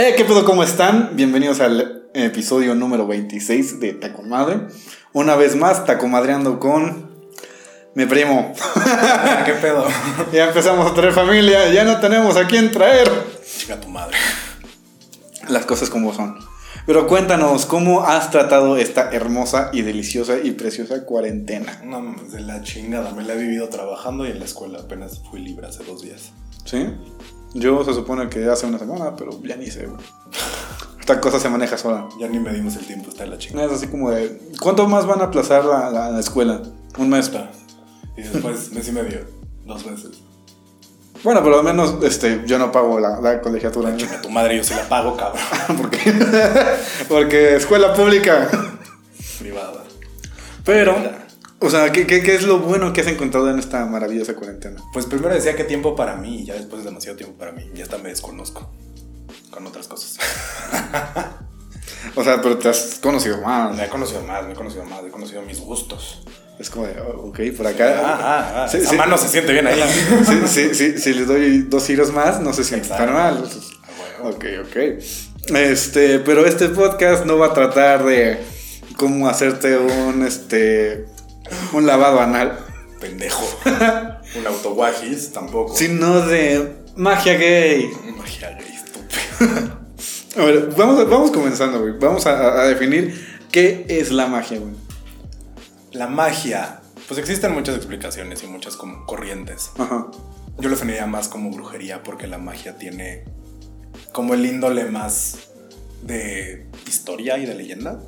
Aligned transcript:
Eh, 0.00 0.14
¿Qué 0.16 0.24
pedo? 0.24 0.46
¿Cómo 0.46 0.62
están? 0.62 1.10
Bienvenidos 1.12 1.60
al 1.60 2.08
episodio 2.14 2.74
número 2.74 3.06
26 3.06 3.80
de 3.80 3.92
Taco 3.92 4.22
Madre. 4.22 4.60
Una 5.12 5.36
vez 5.36 5.56
más, 5.56 5.84
Taco 5.84 6.08
Madreando 6.08 6.58
con 6.58 7.10
mi 7.94 8.06
primo. 8.06 8.54
¿Qué 9.44 9.52
pedo? 9.52 9.86
ya 10.32 10.48
empezamos 10.48 10.90
a 10.90 10.94
traer 10.94 11.12
familia, 11.12 11.70
ya 11.70 11.84
no 11.84 12.00
tenemos 12.00 12.38
a 12.38 12.46
quién 12.46 12.70
traer. 12.70 13.10
Chica 13.58 13.78
tu 13.78 13.88
madre. 13.88 14.16
Las 15.50 15.66
cosas 15.66 15.90
como 15.90 16.14
son. 16.14 16.38
Pero 16.86 17.06
cuéntanos, 17.06 17.66
¿cómo 17.66 18.06
has 18.06 18.30
tratado 18.30 18.78
esta 18.78 19.10
hermosa 19.10 19.68
y 19.74 19.82
deliciosa 19.82 20.38
y 20.42 20.52
preciosa 20.52 21.04
cuarentena? 21.04 21.82
No 21.84 22.16
de 22.32 22.40
la 22.40 22.62
chingada. 22.62 23.12
Me 23.12 23.22
la 23.22 23.34
he 23.34 23.36
vivido 23.36 23.68
trabajando 23.68 24.26
y 24.26 24.30
en 24.30 24.38
la 24.38 24.46
escuela 24.46 24.78
apenas 24.78 25.20
fui 25.30 25.40
libre 25.40 25.66
hace 25.66 25.84
dos 25.84 26.00
días. 26.00 26.32
¿Sí? 26.64 26.86
Yo 27.54 27.84
se 27.84 27.94
supone 27.94 28.28
que 28.28 28.46
hace 28.48 28.66
una 28.66 28.78
semana, 28.78 29.14
pero 29.16 29.38
ya 29.42 29.56
ni 29.56 29.70
sé, 29.70 29.86
güey. 29.86 30.00
Esta 31.00 31.20
cosa 31.20 31.40
se 31.40 31.48
maneja 31.48 31.76
sola. 31.76 32.08
Ya 32.18 32.28
ni 32.28 32.38
medimos 32.38 32.76
el 32.76 32.86
tiempo, 32.86 33.10
está 33.10 33.26
la 33.26 33.38
chingada. 33.38 33.66
Es 33.66 33.72
así 33.72 33.88
como 33.88 34.10
de. 34.10 34.38
¿Cuánto 34.60 34.86
más 34.88 35.06
van 35.06 35.20
a 35.20 35.24
aplazar 35.24 35.64
la, 35.64 35.90
la- 35.90 36.10
la 36.10 36.20
escuela? 36.20 36.62
Un 36.98 37.08
mes. 37.08 37.26
Está. 37.26 37.50
Y 38.16 38.22
después 38.22 38.70
mes 38.72 38.86
y 38.88 38.92
medio, 38.92 39.20
dos 39.64 39.84
meses. 39.86 40.10
Bueno, 41.24 41.42
pero 41.42 41.58
al 41.58 41.64
menos 41.64 41.96
este, 42.02 42.42
yo 42.46 42.58
no 42.58 42.70
pago 42.72 42.98
la, 43.00 43.20
la 43.20 43.40
colegiatura. 43.42 43.90
¿no? 43.90 43.96
Chica 43.96 44.20
tu 44.22 44.30
madre, 44.30 44.56
yo 44.56 44.64
se 44.64 44.74
la 44.76 44.88
pago, 44.88 45.16
cabrón. 45.16 45.42
Porque, 45.76 45.98
porque 47.08 47.56
escuela 47.56 47.92
pública. 47.94 48.48
Privada. 49.38 49.84
Pero, 50.64 50.96
o 51.60 51.70
sea, 51.70 51.92
¿qué, 51.92 52.06
qué, 52.06 52.22
qué 52.22 52.34
es 52.34 52.42
lo 52.42 52.58
bueno 52.58 52.92
que 52.92 53.02
has 53.02 53.06
encontrado 53.06 53.50
en 53.50 53.58
esta 53.58 53.84
maravillosa 53.86 54.34
cuarentena? 54.34 54.82
Pues 54.92 55.06
primero 55.06 55.34
decía 55.34 55.56
que 55.56 55.64
tiempo 55.64 55.94
para 55.94 56.16
mí 56.16 56.40
y 56.40 56.44
ya 56.46 56.54
después 56.54 56.80
es 56.80 56.84
demasiado 56.84 57.16
tiempo 57.16 57.36
para 57.38 57.52
mí. 57.52 57.70
Y 57.74 57.80
hasta 57.80 57.98
me 57.98 58.08
desconozco 58.08 58.70
con 59.50 59.66
otras 59.66 59.88
cosas. 59.88 60.18
O 62.14 62.24
sea, 62.24 62.40
pero 62.40 62.58
te 62.58 62.68
has 62.68 62.98
conocido 63.00 63.40
más. 63.40 63.76
Me 63.76 63.84
he 63.84 63.88
conocido 63.88 64.22
más, 64.22 64.44
me 64.46 64.52
he 64.52 64.54
conocido 64.54 64.84
más, 64.84 65.04
he 65.04 65.10
conocido 65.10 65.42
mis 65.42 65.60
gustos. 65.60 66.22
Es 66.58 66.68
como 66.70 66.86
de, 66.86 67.00
oh, 67.00 67.28
ok, 67.28 67.40
por 67.56 67.66
acá. 67.66 68.00
Ah, 68.04 68.18
ah, 68.20 68.64
ah. 68.64 68.68
Sí, 68.68 68.80
sí. 68.84 68.96
mano 68.96 69.16
se 69.16 69.28
siente 69.28 69.52
bien 69.52 69.66
ahí. 69.66 69.80
Sí, 70.26 70.40
sí, 70.46 70.74
sí, 70.74 70.98
si 70.98 71.14
les 71.14 71.26
doy 71.26 71.62
dos 71.62 71.86
giros 71.86 72.12
más, 72.12 72.40
no 72.40 72.52
se 72.52 72.64
siente 72.64 72.88
tan 72.88 73.12
mal. 73.12 73.44
Ah, 73.44 73.88
bueno. 74.20 74.36
Ok, 74.36 74.44
ok. 74.66 74.76
Este, 75.56 76.18
pero 76.20 76.44
este 76.44 76.68
podcast 76.68 77.24
no 77.24 77.38
va 77.38 77.46
a 77.46 77.54
tratar 77.54 78.04
de 78.04 78.38
cómo 78.96 79.28
hacerte 79.28 79.78
un, 79.78 80.24
este, 80.26 81.06
un 81.72 81.86
lavado 81.86 82.20
anal, 82.20 82.58
Pendejo. 83.00 83.44
Un 84.36 84.46
autoguajis 84.46 85.32
tampoco. 85.32 85.74
sino 85.76 86.20
de 86.20 86.76
magia 86.96 87.34
gay. 87.34 87.90
Magia 88.16 88.50
gay, 88.50 88.74
estúpido. 88.74 89.80
A 90.36 90.44
ver, 90.44 90.68
vamos, 90.76 91.08
vamos 91.10 91.30
comenzando, 91.32 91.80
güey. 91.80 91.94
Vamos 91.98 92.26
a, 92.26 92.60
a 92.62 92.68
definir 92.68 93.40
qué 93.50 93.84
es 93.88 94.12
la 94.12 94.26
magia, 94.28 94.58
güey. 94.60 94.72
La 95.92 96.06
magia. 96.06 96.80
Pues 97.08 97.18
existen 97.18 97.52
muchas 97.52 97.74
explicaciones 97.74 98.44
y 98.44 98.46
muchas 98.46 98.76
como 98.76 99.04
corrientes. 99.06 99.70
Ajá. 99.78 100.06
Yo 100.58 100.68
lo 100.68 100.76
definiría 100.76 101.06
más 101.06 101.28
como 101.28 101.50
brujería 101.50 102.02
porque 102.04 102.28
la 102.28 102.38
magia 102.38 102.76
tiene 102.76 103.24
como 104.12 104.34
el 104.34 104.46
índole 104.46 104.84
más 104.84 105.48
de 106.02 106.66
historia 106.86 107.38
y 107.38 107.46
de 107.46 107.54
leyenda. 107.54 108.00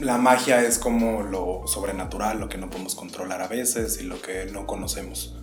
La 0.00 0.18
magia 0.18 0.64
es 0.64 0.78
como 0.78 1.22
lo 1.22 1.66
sobrenatural, 1.66 2.40
lo 2.40 2.48
que 2.48 2.58
no 2.58 2.70
podemos 2.70 2.94
controlar 2.94 3.42
a 3.42 3.48
veces 3.48 4.00
y 4.00 4.04
lo 4.04 4.20
que 4.20 4.46
no 4.52 4.66
conocemos. 4.66 5.36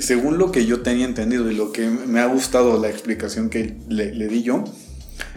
Según 0.00 0.38
lo 0.38 0.52
que 0.52 0.66
yo 0.66 0.82
tenía 0.82 1.04
entendido 1.04 1.50
y 1.50 1.54
lo 1.54 1.72
que 1.72 1.88
me 1.88 2.20
ha 2.20 2.26
gustado 2.26 2.80
la 2.80 2.88
explicación 2.88 3.50
que 3.50 3.76
le, 3.88 4.14
le 4.14 4.28
di 4.28 4.42
yo, 4.42 4.64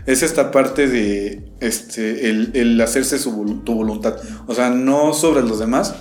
es 0.05 0.23
esta 0.23 0.51
parte 0.51 0.87
de 0.87 1.41
este, 1.59 2.29
el, 2.29 2.51
el 2.53 2.79
hacerse 2.81 3.19
su, 3.19 3.61
tu 3.63 3.75
voluntad. 3.75 4.17
O 4.47 4.53
sea, 4.53 4.69
no 4.69 5.13
sobre 5.13 5.41
los 5.41 5.59
demás, 5.59 5.95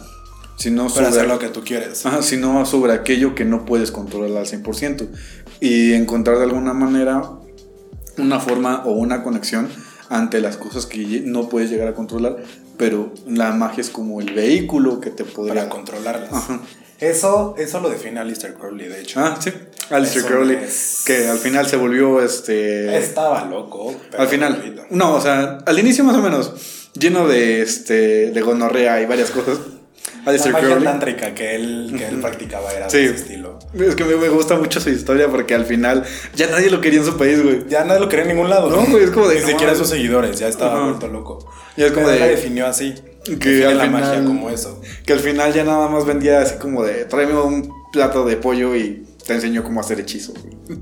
sino 0.56 0.84
Para 0.84 0.94
sobre, 0.94 1.09
hacer 1.09 1.28
lo 1.28 1.38
que 1.38 1.48
tú 1.48 1.62
quieres. 1.65 2.04
Ajá, 2.06 2.22
sino 2.22 2.66
sobre 2.66 2.92
aquello 2.92 3.34
que 3.34 3.44
no 3.44 3.65
puedes 3.65 3.92
controlar 3.92 4.38
al 4.38 4.47
100%. 4.47 5.09
Y 5.60 5.92
encontrar 5.92 6.38
de 6.38 6.44
alguna 6.44 6.75
manera 6.75 7.31
una 8.19 8.41
forma 8.41 8.82
o 8.84 8.92
una 8.92 9.22
conexión 9.22 9.69
ante 10.12 10.41
las 10.41 10.56
cosas 10.56 10.87
que 10.87 11.23
no 11.25 11.49
puedes 11.49 11.71
llegar 11.71 11.89
a 11.89 11.95
controlar, 11.95 12.37
pero 12.77 13.12
la 13.27 13.53
magia 13.53 13.81
es 13.81 13.91
como 13.91 14.21
el 14.21 14.33
vehículo 14.34 15.00
que 15.00 15.11
te 15.11 15.25
podría... 15.25 15.55
Para 15.55 15.69
controlarlas. 15.69 16.33
Ajá. 16.33 16.61
Eso, 17.00 17.56
eso 17.59 17.81
lo 17.81 17.91
define 17.91 18.21
Alistair 18.21 18.55
Crowley, 18.55 18.87
de 18.89 19.01
hecho. 19.01 19.19
Ah, 19.19 19.37
sí. 19.41 19.51
Alistair 19.91 20.21
Eso 20.25 20.28
Crowley, 20.28 20.56
es- 20.62 21.03
que 21.05 21.27
al 21.28 21.39
final 21.39 21.67
se 21.67 21.77
volvió 21.77 22.22
este. 22.22 22.97
Estaba 22.97 23.45
loco. 23.47 23.93
pero 24.09 24.22
al 24.22 24.28
final. 24.28 24.87
No, 24.91 25.15
o 25.17 25.21
sea, 25.21 25.59
al 25.67 25.78
inicio 25.81 26.05
más 26.05 26.15
o 26.17 26.22
menos. 26.22 26.53
Lleno 26.95 27.27
de 27.27 27.62
este. 27.62 28.31
de 28.31 28.41
gonorrea 28.43 29.01
y 29.03 29.06
varias 29.06 29.31
cosas. 29.33 29.59
La 30.25 30.31
Alistair 30.31 30.53
magia 30.53 30.69
Crowley. 30.69 30.84
tántrica 30.84 31.34
que 31.34 31.55
él, 31.56 31.94
que 31.99 32.06
él 32.06 32.21
practicaba 32.21 32.72
era 32.72 32.88
Sí. 32.88 32.99
de 32.99 33.05
ese 33.06 33.15
estilo. 33.16 33.59
Es 33.75 33.97
que 33.97 34.05
me, 34.05 34.15
me 34.16 34.28
gusta 34.28 34.56
mucho 34.56 34.81
su 34.81 34.91
historia 34.91 35.28
porque 35.28 35.55
al 35.55 35.65
final 35.65 36.05
ya 36.37 36.49
nadie 36.49 36.71
lo 36.71 36.81
quería 36.81 37.00
en 37.00 37.06
su 37.06 37.16
país, 37.16 37.43
güey. 37.43 37.65
Ya 37.69 37.84
nadie 37.84 38.00
lo 38.00 38.09
quería 38.09 38.25
en 38.25 38.37
ningún 38.37 38.49
lado. 38.49 38.71
No, 38.71 38.84
güey, 38.87 39.05
es 39.05 39.10
como 39.10 39.27
de, 39.28 39.37
Ni 39.37 39.41
no 39.41 39.47
siquiera 39.49 39.72
mames. 39.72 39.78
sus 39.78 39.88
seguidores, 39.88 40.38
ya 40.38 40.47
estaba 40.49 40.77
Ajá. 40.77 40.84
vuelto 40.84 41.09
loco. 41.09 41.50
Y 41.77 41.83
es 41.83 41.91
como 41.93 42.06
Pero 42.06 42.15
de- 42.19 42.21
la 42.21 42.27
definió 42.28 42.66
así. 42.66 42.94
Que 43.41 43.65
al 43.66 43.78
la 43.78 43.84
final- 43.84 43.91
magia 44.03 44.25
como 44.25 44.50
eso. 44.50 44.81
Que 45.06 45.12
al 45.12 45.21
final 45.21 45.53
ya 45.53 45.65
nada 45.65 45.88
más 45.88 46.05
vendía 46.05 46.41
así 46.41 46.54
como 46.56 46.84
de. 46.84 47.04
tráeme 47.06 47.34
un 47.41 47.72
plato 47.93 48.25
de 48.25 48.37
pollo 48.37 48.75
y 48.77 49.04
te 49.27 49.34
enseñó 49.34 49.62
cómo 49.65 49.81
hacer 49.81 49.99
hechizos, 50.00 50.34
güey. 50.43 50.78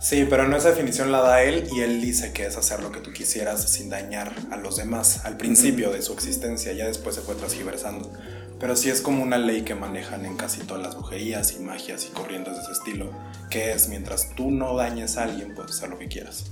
Sí, 0.00 0.26
pero 0.28 0.48
no 0.48 0.56
esa 0.56 0.70
definición 0.70 1.12
la 1.12 1.20
da 1.20 1.42
él 1.42 1.68
y 1.72 1.80
él 1.80 2.00
dice 2.00 2.32
que 2.32 2.46
es 2.46 2.56
hacer 2.56 2.82
lo 2.82 2.90
que 2.90 3.00
tú 3.00 3.12
quisieras 3.12 3.70
sin 3.70 3.90
dañar 3.90 4.32
a 4.50 4.56
los 4.56 4.76
demás 4.76 5.26
al 5.26 5.36
principio 5.36 5.90
de 5.92 6.00
su 6.00 6.14
existencia, 6.14 6.72
ya 6.72 6.86
después 6.86 7.14
se 7.16 7.20
fue 7.20 7.34
transgiversando. 7.34 8.10
Pero 8.58 8.76
sí 8.76 8.88
es 8.88 9.02
como 9.02 9.22
una 9.22 9.36
ley 9.38 9.62
que 9.62 9.74
manejan 9.74 10.24
en 10.24 10.36
casi 10.36 10.60
todas 10.60 10.82
las 10.82 10.94
brujerías 10.96 11.52
y 11.52 11.60
magias 11.60 12.06
y 12.06 12.08
corrientes 12.14 12.54
de 12.56 12.62
ese 12.62 12.72
estilo, 12.72 13.10
que 13.50 13.72
es 13.72 13.88
mientras 13.88 14.34
tú 14.34 14.50
no 14.50 14.74
dañes 14.74 15.18
a 15.18 15.24
alguien, 15.24 15.54
puedes 15.54 15.72
hacer 15.72 15.90
lo 15.90 15.98
que 15.98 16.08
quieras. 16.08 16.46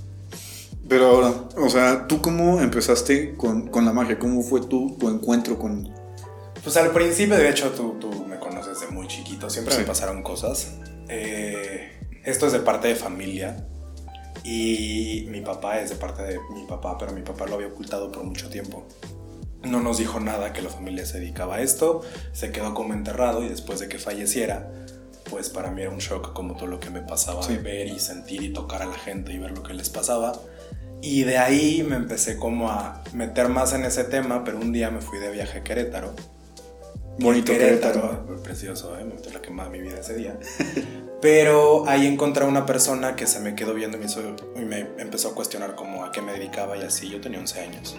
Pero 0.87 1.07
ahora, 1.07 1.33
o 1.57 1.69
sea, 1.69 2.07
¿tú 2.07 2.21
cómo 2.21 2.61
empezaste 2.61 3.35
con, 3.35 3.67
con 3.67 3.83
la 3.85 3.93
magia? 3.93 4.17
¿Cómo 4.19 4.41
fue 4.43 4.61
tu, 4.61 4.95
tu 4.97 5.07
encuentro 5.09 5.57
con.? 5.59 5.91
Pues 6.63 6.77
al 6.77 6.91
principio, 6.91 7.35
de 7.37 7.49
hecho, 7.49 7.69
tú, 7.71 7.97
tú 7.99 8.25
me 8.25 8.37
conoces 8.39 8.79
de 8.81 8.87
muy 8.87 9.07
chiquito, 9.07 9.49
siempre 9.49 9.73
Sí. 9.73 9.81
me 9.81 9.85
pasaron 9.87 10.21
cosas. 10.23 10.73
Eh, 11.07 11.95
esto 12.23 12.47
es 12.47 12.53
de 12.53 12.59
parte 12.59 12.87
de 12.87 12.95
familia 12.95 13.65
y 14.43 15.25
mi 15.29 15.41
papá 15.41 15.79
es 15.79 15.89
de 15.89 15.95
parte 15.95 16.23
de 16.23 16.39
mi 16.53 16.65
papá, 16.65 16.97
pero 16.97 17.11
mi 17.11 17.21
papá 17.21 17.45
lo 17.45 17.55
había 17.55 17.67
ocultado 17.67 18.11
por 18.11 18.23
mucho 18.23 18.49
tiempo. 18.49 18.85
No 19.63 19.81
nos 19.81 19.97
dijo 19.97 20.19
nada 20.19 20.53
que 20.53 20.61
la 20.61 20.69
familia 20.69 21.05
se 21.05 21.19
dedicaba 21.19 21.55
a 21.55 21.61
esto, 21.61 22.01
se 22.31 22.51
quedó 22.51 22.73
como 22.73 22.93
enterrado 22.93 23.43
y 23.43 23.49
después 23.49 23.79
de 23.79 23.89
que 23.89 23.99
falleciera, 23.99 24.71
pues 25.29 25.49
para 25.49 25.69
mí 25.69 25.81
era 25.81 25.91
un 25.91 25.97
shock 25.99 26.31
como 26.33 26.55
todo 26.55 26.67
lo 26.67 26.79
que 26.79 26.89
me 26.89 27.01
pasaba 27.01 27.43
Sí. 27.43 27.55
de 27.55 27.59
ver 27.59 27.87
y 27.87 27.99
sentir 27.99 28.41
y 28.41 28.53
tocar 28.53 28.81
a 28.81 28.85
la 28.85 28.97
gente 28.97 29.33
y 29.33 29.37
ver 29.37 29.51
lo 29.51 29.61
que 29.63 29.73
les 29.73 29.89
pasaba. 29.89 30.31
Y 31.01 31.23
de 31.23 31.37
ahí 31.37 31.83
me 31.87 31.95
empecé 31.97 32.37
como 32.37 32.69
a 32.71 33.03
meter 33.13 33.49
más 33.49 33.73
en 33.73 33.83
ese 33.85 34.03
tema, 34.05 34.43
pero 34.43 34.57
un 34.59 34.71
día 34.71 34.89
me 34.91 35.01
fui 35.01 35.19
de 35.19 35.31
viaje 35.31 35.59
a 35.59 35.63
Querétaro. 35.63 36.13
Bonito 37.19 37.51
Querétaro, 37.51 38.01
Querétaro. 38.01 38.43
precioso, 38.43 38.97
¿eh? 38.97 39.03
me 39.03 39.31
la 39.31 39.41
quemada 39.41 39.69
de 39.69 39.77
mi 39.77 39.83
vida 39.87 39.99
ese 39.99 40.15
día. 40.15 40.37
Pero 41.21 41.87
ahí 41.87 42.07
encontré 42.07 42.45
a 42.45 42.47
una 42.47 42.65
persona 42.65 43.15
que 43.15 43.27
se 43.27 43.39
me 43.41 43.55
quedó 43.55 43.73
viendo 43.73 43.97
y 43.97 43.99
me, 43.99 44.05
hizo- 44.05 44.35
y 44.55 44.61
me 44.61 44.87
empezó 44.97 45.29
a 45.29 45.35
cuestionar 45.35 45.75
como 45.75 46.05
a 46.05 46.11
qué 46.11 46.21
me 46.21 46.31
dedicaba 46.31 46.77
y 46.77 46.81
así. 46.83 47.09
Yo 47.09 47.19
tenía 47.19 47.39
11 47.39 47.59
años. 47.59 47.97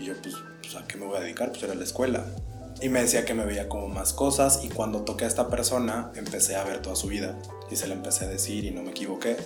Y 0.00 0.06
yo, 0.06 0.14
pues, 0.22 0.34
pues, 0.60 0.74
¿a 0.74 0.86
qué 0.86 0.96
me 0.98 1.06
voy 1.06 1.16
a 1.18 1.20
dedicar? 1.20 1.50
Pues 1.50 1.62
era 1.62 1.74
la 1.74 1.84
escuela. 1.84 2.24
Y 2.82 2.88
me 2.88 3.00
decía 3.00 3.24
que 3.24 3.34
me 3.34 3.44
veía 3.44 3.68
como 3.68 3.88
más 3.88 4.12
cosas 4.12 4.60
y 4.64 4.68
cuando 4.68 5.02
toqué 5.02 5.24
a 5.24 5.28
esta 5.28 5.48
persona 5.48 6.10
empecé 6.16 6.56
a 6.56 6.64
ver 6.64 6.82
toda 6.82 6.96
su 6.96 7.08
vida. 7.08 7.36
Y 7.70 7.76
se 7.76 7.86
la 7.86 7.94
empecé 7.94 8.24
a 8.24 8.28
decir 8.28 8.64
y 8.64 8.70
no 8.72 8.82
me 8.82 8.90
equivoqué. 8.90 9.36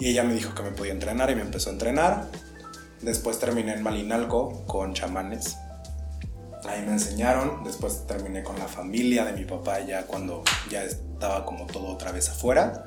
Y 0.00 0.08
ella 0.08 0.24
me 0.24 0.34
dijo 0.34 0.54
que 0.54 0.62
me 0.62 0.70
podía 0.72 0.92
entrenar 0.92 1.30
y 1.30 1.36
me 1.36 1.42
empezó 1.42 1.70
a 1.70 1.74
entrenar. 1.74 2.26
Después 3.02 3.38
terminé 3.38 3.74
en 3.74 3.82
Malinalco 3.82 4.64
con 4.66 4.94
chamanes. 4.94 5.56
Ahí 6.64 6.82
me 6.82 6.92
enseñaron. 6.92 7.64
Después 7.64 8.06
terminé 8.06 8.42
con 8.42 8.58
la 8.58 8.68
familia 8.68 9.24
de 9.24 9.32
mi 9.32 9.44
papá 9.44 9.80
ya 9.80 10.06
cuando 10.06 10.44
ya 10.70 10.84
estaba 10.84 11.44
como 11.44 11.66
todo 11.66 11.86
otra 11.86 12.12
vez 12.12 12.28
afuera. 12.28 12.84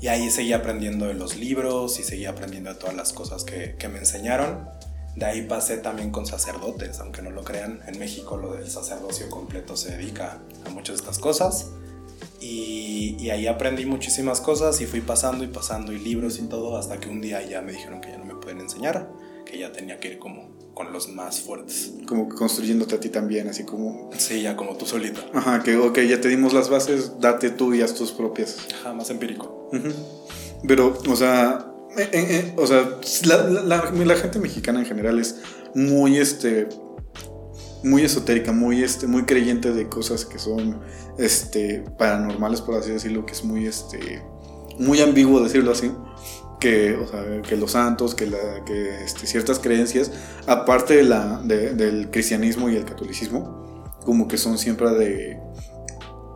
Y 0.00 0.08
ahí 0.08 0.30
seguí 0.30 0.52
aprendiendo 0.52 1.06
de 1.06 1.14
los 1.14 1.36
libros 1.36 1.98
y 2.00 2.02
seguí 2.02 2.26
aprendiendo 2.26 2.72
de 2.72 2.78
todas 2.78 2.96
las 2.96 3.12
cosas 3.12 3.44
que, 3.44 3.76
que 3.76 3.88
me 3.88 3.98
enseñaron. 3.98 4.68
De 5.14 5.26
ahí 5.26 5.42
pasé 5.42 5.76
también 5.76 6.10
con 6.10 6.26
sacerdotes, 6.26 6.98
aunque 7.00 7.22
no 7.22 7.30
lo 7.30 7.44
crean. 7.44 7.80
En 7.86 7.98
México 7.98 8.36
lo 8.36 8.54
del 8.54 8.70
sacerdocio 8.70 9.28
completo 9.28 9.76
se 9.76 9.96
dedica 9.96 10.40
a 10.66 10.70
muchas 10.70 10.96
de 10.96 11.02
estas 11.02 11.18
cosas. 11.18 11.70
Y, 12.40 13.16
y 13.20 13.30
ahí 13.30 13.46
aprendí 13.46 13.84
muchísimas 13.84 14.40
cosas 14.40 14.80
y 14.80 14.86
fui 14.86 15.00
pasando 15.00 15.44
y 15.44 15.48
pasando 15.48 15.92
y 15.92 15.98
libros 15.98 16.38
y 16.38 16.42
todo 16.48 16.76
hasta 16.76 16.98
que 16.98 17.08
un 17.08 17.20
día 17.20 17.40
ya 17.42 17.60
me 17.62 17.72
dijeron 17.72 18.00
que 18.00 18.10
ya 18.10 18.18
no 18.18 18.24
me 18.24 18.34
pueden 18.34 18.60
enseñar, 18.60 19.08
que 19.44 19.58
ya 19.58 19.70
tenía 19.70 20.00
que 20.00 20.08
ir 20.08 20.18
como 20.18 20.51
con 20.74 20.92
los 20.92 21.08
más 21.08 21.40
fuertes. 21.40 21.92
Como 22.06 22.28
que 22.28 22.36
construyéndote 22.36 22.94
a 22.94 23.00
ti 23.00 23.08
también, 23.08 23.48
así 23.48 23.64
como. 23.64 24.10
Sí, 24.16 24.42
ya 24.42 24.56
como 24.56 24.76
tú 24.76 24.86
solito. 24.86 25.20
Ajá, 25.34 25.62
que 25.62 25.76
ok, 25.76 25.98
ya 26.00 26.20
te 26.20 26.28
dimos 26.28 26.52
las 26.52 26.68
bases, 26.70 27.12
date 27.20 27.50
tú 27.50 27.74
y 27.74 27.82
haz 27.82 27.94
tus 27.94 28.12
propias. 28.12 28.56
Ajá, 28.80 28.92
más 28.94 29.10
empírico. 29.10 29.70
Pero, 30.66 30.96
o 31.08 31.16
sea, 31.16 31.66
eh, 31.98 32.08
eh, 32.12 32.26
eh, 32.30 32.54
o 32.56 32.66
sea, 32.66 32.98
la, 33.26 33.44
la- 33.48 33.90
la 33.92 34.16
gente 34.16 34.38
mexicana 34.38 34.80
en 34.80 34.86
general 34.86 35.18
es 35.18 35.40
muy, 35.74 36.18
este, 36.18 36.68
muy 37.82 38.02
esotérica, 38.04 38.52
muy, 38.52 38.82
este, 38.82 39.06
muy 39.06 39.24
creyente 39.24 39.72
de 39.72 39.88
cosas 39.88 40.24
que 40.24 40.38
son, 40.38 40.80
este, 41.18 41.84
paranormales, 41.98 42.60
por 42.60 42.76
así 42.76 42.90
decirlo, 42.90 43.26
que 43.26 43.32
es 43.32 43.44
muy, 43.44 43.66
este, 43.66 44.22
muy 44.78 45.00
ambiguo 45.00 45.40
decirlo 45.42 45.72
así. 45.72 45.90
Que, 46.62 46.94
o 46.94 47.08
sea, 47.08 47.42
que 47.42 47.56
los 47.56 47.72
santos, 47.72 48.14
que, 48.14 48.26
la, 48.26 48.38
que 48.64 49.02
este, 49.04 49.26
ciertas 49.26 49.58
creencias, 49.58 50.12
aparte 50.46 50.94
de 50.94 51.02
la, 51.02 51.40
de- 51.42 51.74
del 51.74 52.08
cristianismo 52.12 52.70
y 52.70 52.76
el 52.76 52.84
catolicismo, 52.84 53.92
como 54.04 54.28
que 54.28 54.38
son 54.38 54.58
siempre 54.58 54.88
de... 54.92 55.40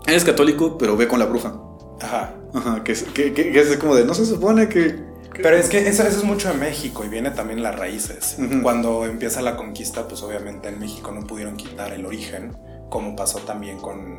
Eres 0.05 0.25
católico, 0.25 0.79
pero 0.79 0.97
ve 0.97 1.07
con 1.07 1.21
la 1.21 1.27
bruja. 1.27 1.55
Ajá. 2.01 2.35
Ajá, 2.55 2.83
que 2.83 2.91
es, 2.91 3.05
que, 3.05 3.33
que- 3.33 3.57
es 3.57 3.77
como 3.77 3.95
de, 3.95 4.05
no 4.05 4.15
se 4.15 4.27
supone 4.27 4.69
que... 4.69 5.01
Pero 5.41 5.57
es 5.57 5.69
que 5.69 5.87
eso, 5.87 6.03
eso 6.03 6.19
es 6.19 6.25
mucho 6.25 6.49
de 6.49 6.55
México 6.55 7.05
y 7.05 7.09
viene 7.09 7.31
también 7.31 7.63
las 7.63 7.79
raíces. 7.79 8.37
Ujú. 8.39 8.63
Cuando 8.63 9.05
empieza 9.05 9.43
la 9.43 9.57
conquista, 9.57 10.09
pues 10.09 10.23
obviamente 10.25 10.69
en 10.71 10.81
México 10.81 11.13
no 11.13 11.25
pudieron 11.25 11.57
quitar 11.57 11.93
el 11.93 12.05
origen, 12.05 12.57
como 12.91 13.15
pasó 13.15 13.39
también 13.41 13.79
con, 13.79 14.19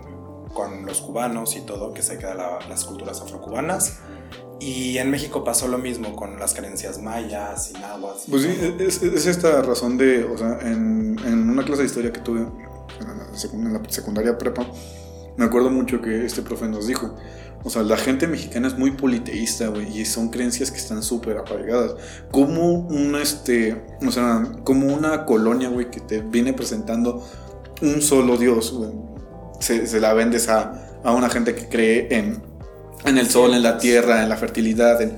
con 0.54 0.86
los 0.86 1.02
cubanos 1.02 1.56
y 1.58 1.62
todo, 1.62 1.94
que 1.94 2.02
se 2.02 2.18
quedan 2.18 2.38
la- 2.38 2.60
las 2.70 2.86
culturas 2.86 3.20
afrocubanas. 3.20 3.98
Y 4.60 4.98
en 4.98 5.12
México 5.12 5.44
pasó 5.44 5.68
lo 5.68 5.78
mismo 5.78 6.16
con 6.16 6.40
las 6.40 6.54
creencias 6.54 7.02
mayas 7.02 7.72
y 7.72 7.74
nahuas. 7.80 8.24
Pues 8.30 8.44
sí, 8.44 8.76
es, 8.80 9.04
es 9.04 9.26
esta 9.28 9.62
razón 9.62 9.98
de, 9.98 10.24
o 10.24 10.38
sea, 10.38 10.60
en, 10.62 11.18
una 11.50 11.64
clase 11.64 11.84
de 11.84 11.88
historia 11.88 12.12
que 12.12 12.22
tuve 12.22 12.42
en 12.42 13.74
la, 13.74 13.82
secundaria 13.88 14.38
prepa, 14.38 14.66
me 15.36 15.46
acuerdo 15.46 15.70
mucho 15.70 16.02
que 16.02 16.26
este 16.26 16.42
profe 16.42 16.68
nos 16.68 16.88
dijo, 16.88 17.16
o 17.64 17.70
sea, 17.70 17.84
la 17.84 17.98
gente 17.98 18.28
mexicana 18.28 18.68
es 18.68 18.78
muy 18.78 18.92
politeísta, 18.92 19.68
güey, 19.68 20.00
y 20.00 20.06
son 20.06 20.30
creencias 20.30 20.72
que 20.72 20.78
están 20.78 21.04
súper 21.04 21.38
arraigadas. 21.38 21.96
Como 22.32 22.88
una, 22.88 23.22
este, 23.22 23.80
o 24.06 24.12
sea, 24.12 24.52
como 24.64 24.88
una 24.88 25.26
colonia, 25.26 25.70
güey, 25.70 25.92
que 25.92 26.00
te 26.00 26.22
viene 26.22 26.54
presentando 26.54 27.24
un 27.82 28.02
solo 28.02 28.38
Dios, 28.38 28.74
güey, 28.74 28.92
se, 29.60 29.86
se 29.86 30.00
la 30.00 30.14
vendes 30.14 30.50
a, 30.50 31.00
a 31.04 31.14
una 31.14 31.30
gente 31.30 31.54
que 31.54 31.70
cree 31.70 32.08
en, 32.10 32.42
en 33.10 33.18
el 33.18 33.30
sol, 33.30 33.54
en 33.54 33.64
la 33.64 33.78
tierra, 33.78 34.24
en 34.24 34.30
la 34.30 34.38
fertilidad, 34.38 35.02
en, 35.02 35.16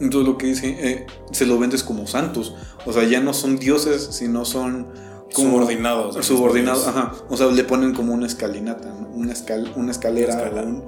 en 0.00 0.10
todo 0.10 0.22
lo 0.22 0.38
que 0.38 0.46
dice, 0.46 0.76
eh, 0.78 1.06
se 1.32 1.46
lo 1.46 1.58
vendes 1.58 1.82
como 1.82 2.06
santos. 2.06 2.54
O 2.84 2.92
sea, 2.92 3.04
ya 3.04 3.20
no 3.20 3.32
son 3.34 3.58
dioses, 3.58 4.08
sino 4.12 4.44
son 4.44 4.88
como 5.34 5.50
Subordinados 5.50 6.24
Subordinados, 6.26 6.86
ajá. 6.86 7.12
O 7.28 7.36
sea, 7.36 7.46
le 7.48 7.64
ponen 7.64 7.92
como 7.94 8.14
una 8.14 8.26
escalinata, 8.26 8.88
¿no? 8.88 9.08
una, 9.14 9.32
escal, 9.32 9.72
una 9.76 9.90
escalera. 9.90 10.50
Una 10.52 10.62
un- 10.62 10.84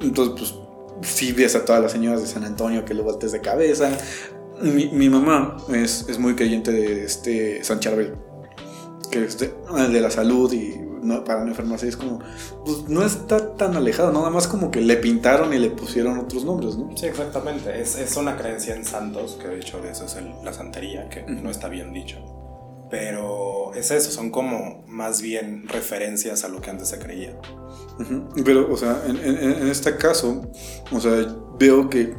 entonces, 0.00 0.34
pues, 1.00 1.08
sí 1.10 1.32
ves 1.32 1.54
a 1.56 1.64
todas 1.64 1.82
las 1.82 1.92
señoras 1.92 2.20
de 2.22 2.26
San 2.26 2.44
Antonio 2.44 2.84
que 2.84 2.94
lo 2.94 3.02
voltees 3.04 3.32
de 3.32 3.40
cabeza. 3.40 3.90
Mi, 4.62 4.88
mi 4.88 5.08
mamá 5.08 5.56
es, 5.72 6.06
es 6.08 6.18
muy 6.18 6.34
creyente 6.34 6.70
de 6.70 7.04
este 7.04 7.64
San 7.64 7.80
Charbel, 7.80 8.14
que 9.10 9.24
es 9.24 9.38
de, 9.38 9.52
de 9.90 10.00
la 10.00 10.10
salud 10.10 10.52
y 10.52 10.79
no, 11.02 11.24
para 11.24 11.42
no 11.44 11.48
enfermarse. 11.48 11.88
Es 11.88 11.96
como, 11.96 12.20
pues 12.64 12.88
no 12.88 13.04
está 13.04 13.54
tan 13.56 13.76
alejado, 13.76 14.12
nada 14.12 14.30
más 14.30 14.46
como 14.48 14.70
que 14.70 14.80
le 14.80 14.96
pintaron 14.96 15.52
y 15.52 15.58
le 15.58 15.70
pusieron 15.70 16.18
otros 16.18 16.44
nombres, 16.44 16.76
¿no? 16.76 16.96
Sí, 16.96 17.06
exactamente. 17.06 17.80
Es, 17.80 17.96
es 17.98 18.16
una 18.16 18.36
creencia 18.36 18.74
en 18.74 18.84
santos, 18.84 19.38
que 19.40 19.48
de 19.48 19.56
hecho 19.58 19.78
eso 19.84 20.04
es 20.04 20.16
el- 20.16 20.32
la 20.44 20.52
santería, 20.52 21.08
que 21.08 21.22
no 21.22 21.50
está 21.50 21.68
bien 21.68 21.92
dicho. 21.92 22.18
Pero 22.90 23.72
es 23.74 23.90
eso, 23.92 24.10
son 24.10 24.30
como 24.30 24.82
más 24.88 25.22
bien 25.22 25.68
referencias 25.68 26.44
a 26.44 26.48
lo 26.48 26.60
que 26.60 26.70
antes 26.70 26.88
se 26.88 26.98
creía. 26.98 27.38
Pero, 28.44 28.72
o 28.72 28.76
sea, 28.76 29.02
en, 29.06 29.16
en- 29.16 29.38
en 29.62 29.68
este 29.68 29.96
caso, 29.96 30.42
o 30.90 31.00
sea, 31.00 31.12
veo 31.58 31.88
que, 31.88 32.14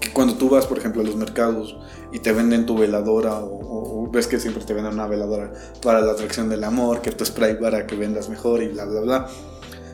que 0.00 0.12
cuando 0.12 0.34
tú 0.34 0.48
vas, 0.48 0.66
por 0.66 0.78
ejemplo, 0.78 1.02
a 1.02 1.04
los 1.04 1.16
mercados 1.16 1.76
y 2.12 2.20
te 2.20 2.32
venden 2.32 2.64
tu 2.64 2.76
veladora 2.78 3.40
o, 3.40 3.48
o- 3.86 4.10
ves 4.10 4.26
que 4.26 4.38
siempre 4.40 4.64
te 4.64 4.74
venden 4.74 4.94
una 4.94 5.06
veladora 5.06 5.52
para 5.82 6.00
la 6.00 6.12
atracción 6.12 6.48
del 6.48 6.64
amor, 6.64 7.00
que 7.02 7.10
tu 7.12 7.24
spray 7.24 7.58
para 7.58 7.86
que 7.86 7.96
vendas 7.96 8.28
mejor 8.28 8.62
y 8.62 8.68
bla, 8.68 8.84
bla, 8.84 9.00
bla. 9.00 9.28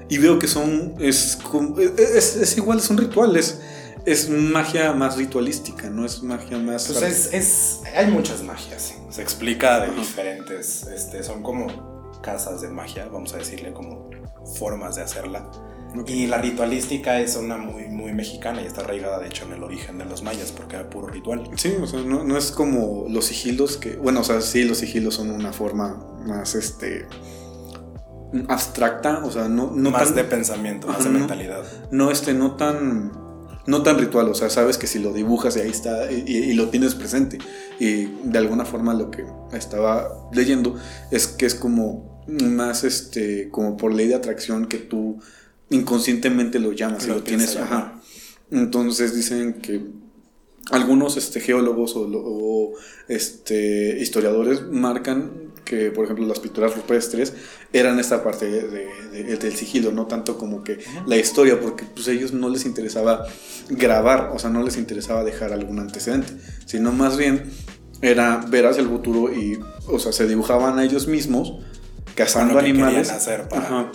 Y 0.08 0.18
veo 0.18 0.38
que 0.38 0.48
son, 0.48 0.94
es, 0.98 1.38
como- 1.50 1.78
es, 1.78 2.36
es 2.36 2.56
igual, 2.56 2.80
son 2.80 2.98
rituales. 2.98 3.60
Es 4.04 4.28
magia 4.28 4.92
más 4.94 5.16
ritualística, 5.16 5.88
no 5.88 6.04
es 6.04 6.24
magia 6.24 6.58
más... 6.58 6.86
Pues 6.88 7.02
es, 7.02 7.32
es- 7.32 7.80
hay 7.96 8.08
muchas 8.10 8.42
magias. 8.42 8.94
Se 9.10 9.22
explica 9.22 9.78
de 9.78 9.86
Ajá. 9.86 9.94
diferentes, 10.00 10.82
este, 10.88 11.22
son 11.22 11.42
como 11.44 11.68
casas 12.20 12.60
de 12.62 12.68
magia, 12.68 13.06
vamos 13.12 13.32
a 13.34 13.36
decirle 13.36 13.72
como 13.72 14.10
formas 14.58 14.96
de 14.96 15.02
hacerla. 15.02 15.48
Y 16.06 16.26
la 16.26 16.38
ritualística 16.38 17.20
es 17.20 17.36
una 17.36 17.56
muy, 17.58 17.86
muy 17.88 18.12
mexicana 18.12 18.62
y 18.62 18.66
está 18.66 18.80
arraigada 18.80 19.18
de 19.20 19.26
hecho 19.28 19.44
en 19.44 19.52
el 19.52 19.62
origen 19.62 19.98
de 19.98 20.04
los 20.06 20.22
mayas 20.22 20.50
porque 20.52 20.76
era 20.76 20.88
puro 20.88 21.08
ritual. 21.08 21.50
Sí, 21.56 21.74
o 21.80 21.86
sea, 21.86 22.00
no, 22.02 22.24
no 22.24 22.36
es 22.36 22.50
como 22.50 23.06
los 23.08 23.26
sigilos 23.26 23.76
que, 23.76 23.96
bueno, 23.96 24.20
o 24.20 24.24
sea, 24.24 24.40
sí, 24.40 24.64
los 24.64 24.78
sigilos 24.78 25.14
son 25.16 25.30
una 25.30 25.52
forma 25.52 26.02
más, 26.26 26.54
este, 26.54 27.06
abstracta, 28.48 29.22
o 29.24 29.30
sea, 29.30 29.48
no, 29.48 29.70
no 29.74 29.90
más 29.90 30.06
tan, 30.06 30.14
de 30.16 30.24
pensamiento, 30.24 30.86
más 30.86 30.96
Ajá, 30.96 31.04
de 31.04 31.10
no. 31.12 31.18
mentalidad. 31.20 31.62
no, 31.90 32.10
este, 32.10 32.32
no 32.32 32.56
tan, 32.56 33.12
no 33.66 33.82
tan 33.82 33.98
ritual, 33.98 34.28
o 34.28 34.34
sea, 34.34 34.48
sabes 34.48 34.78
que 34.78 34.86
si 34.86 34.98
lo 34.98 35.12
dibujas 35.12 35.56
y 35.56 35.60
ahí 35.60 35.70
está 35.70 36.10
y, 36.10 36.24
y- 36.26 36.36
y 36.50 36.52
lo 36.54 36.68
tienes 36.70 36.94
presente 36.94 37.38
y 37.78 38.06
de 38.24 38.38
alguna 38.38 38.64
forma 38.64 38.94
lo 38.94 39.10
que 39.10 39.24
estaba 39.52 40.08
leyendo 40.32 40.76
es 41.10 41.26
que 41.26 41.44
es 41.46 41.54
como 41.54 42.22
más, 42.26 42.84
este, 42.84 43.50
como 43.50 43.76
por 43.76 43.92
ley 43.92 44.08
de 44.08 44.14
atracción 44.14 44.66
que 44.66 44.78
tú 44.78 45.18
inconscientemente 45.72 46.58
lo 46.58 46.72
llamas 46.72 47.04
y 47.06 47.08
Lo 47.08 47.22
tienes, 47.22 47.56
a 47.56 47.64
ajá. 47.64 48.00
Entonces 48.50 49.14
dicen 49.14 49.54
que 49.54 49.84
algunos 50.70 51.16
este, 51.16 51.40
geólogos 51.40 51.96
o, 51.96 52.02
o, 52.12 52.72
este, 53.08 53.98
historiadores 54.00 54.62
marcan 54.70 55.50
que, 55.64 55.90
por 55.90 56.04
ejemplo, 56.04 56.26
las 56.26 56.40
pinturas 56.40 56.74
rupestres 56.76 57.32
eran 57.72 57.98
esta 57.98 58.22
parte 58.22 58.46
de- 58.50 58.68
de- 58.68 59.22
de- 59.24 59.36
del 59.36 59.56
sigilo, 59.56 59.90
no 59.92 60.06
tanto 60.06 60.36
como 60.38 60.62
que 60.64 60.78
la 61.06 61.16
historia, 61.16 61.60
porque 61.60 61.84
pues 61.84 62.08
ellos 62.08 62.32
no 62.32 62.48
les 62.48 62.64
interesaba 62.66 63.24
grabar, 63.70 64.30
o 64.34 64.38
sea, 64.38 64.50
no 64.50 64.62
les 64.62 64.76
interesaba 64.76 65.24
dejar 65.24 65.52
algún 65.52 65.78
antecedente, 65.78 66.32
sino 66.66 66.92
más 66.92 67.16
bien 67.16 67.44
era 68.02 68.38
ver 68.48 68.66
hacia 68.66 68.82
el 68.82 68.88
futuro 68.88 69.32
y, 69.32 69.58
o 69.88 69.98
sea, 69.98 70.12
se 70.12 70.26
dibujaban 70.26 70.78
a 70.78 70.84
ellos 70.84 71.06
mismos 71.06 71.54
cazando 72.14 72.54
animales. 72.58 73.10
hacer 73.10 73.48
para- 73.48 73.62
Ajá. 73.66 73.92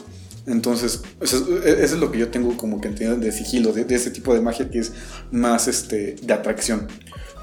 Entonces, 0.47 1.01
eso 1.21 1.37
es, 1.63 1.65
eso 1.65 1.95
es 1.95 1.99
lo 1.99 2.11
que 2.11 2.17
yo 2.19 2.29
tengo 2.29 2.55
como 2.57 2.79
que 2.81 2.87
entiendo 2.87 3.17
de 3.17 3.31
sigilo, 3.31 3.73
de, 3.73 3.83
de 3.83 3.95
ese 3.95 4.09
tipo 4.11 4.33
de 4.33 4.41
magia 4.41 4.69
que 4.69 4.79
es 4.79 4.93
más 5.29 5.67
este, 5.67 6.15
de 6.21 6.33
atracción. 6.33 6.87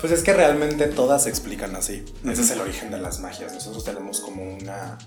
Pues 0.01 0.13
es 0.13 0.23
que 0.23 0.33
realmente 0.33 0.87
todas 0.89 1.25
se 1.25 1.29
explican 1.29 1.77
así. 1.77 2.05
Ese 2.29 2.43
es 2.43 2.51
el 2.51 2.61
origen 2.61 2.91
de 2.91 2.99
las 2.99 3.21
magias. 3.21 3.53
Nosotros 3.53 3.85
tenemos 3.85 4.21
como 4.21 4.43
una. 4.43 4.99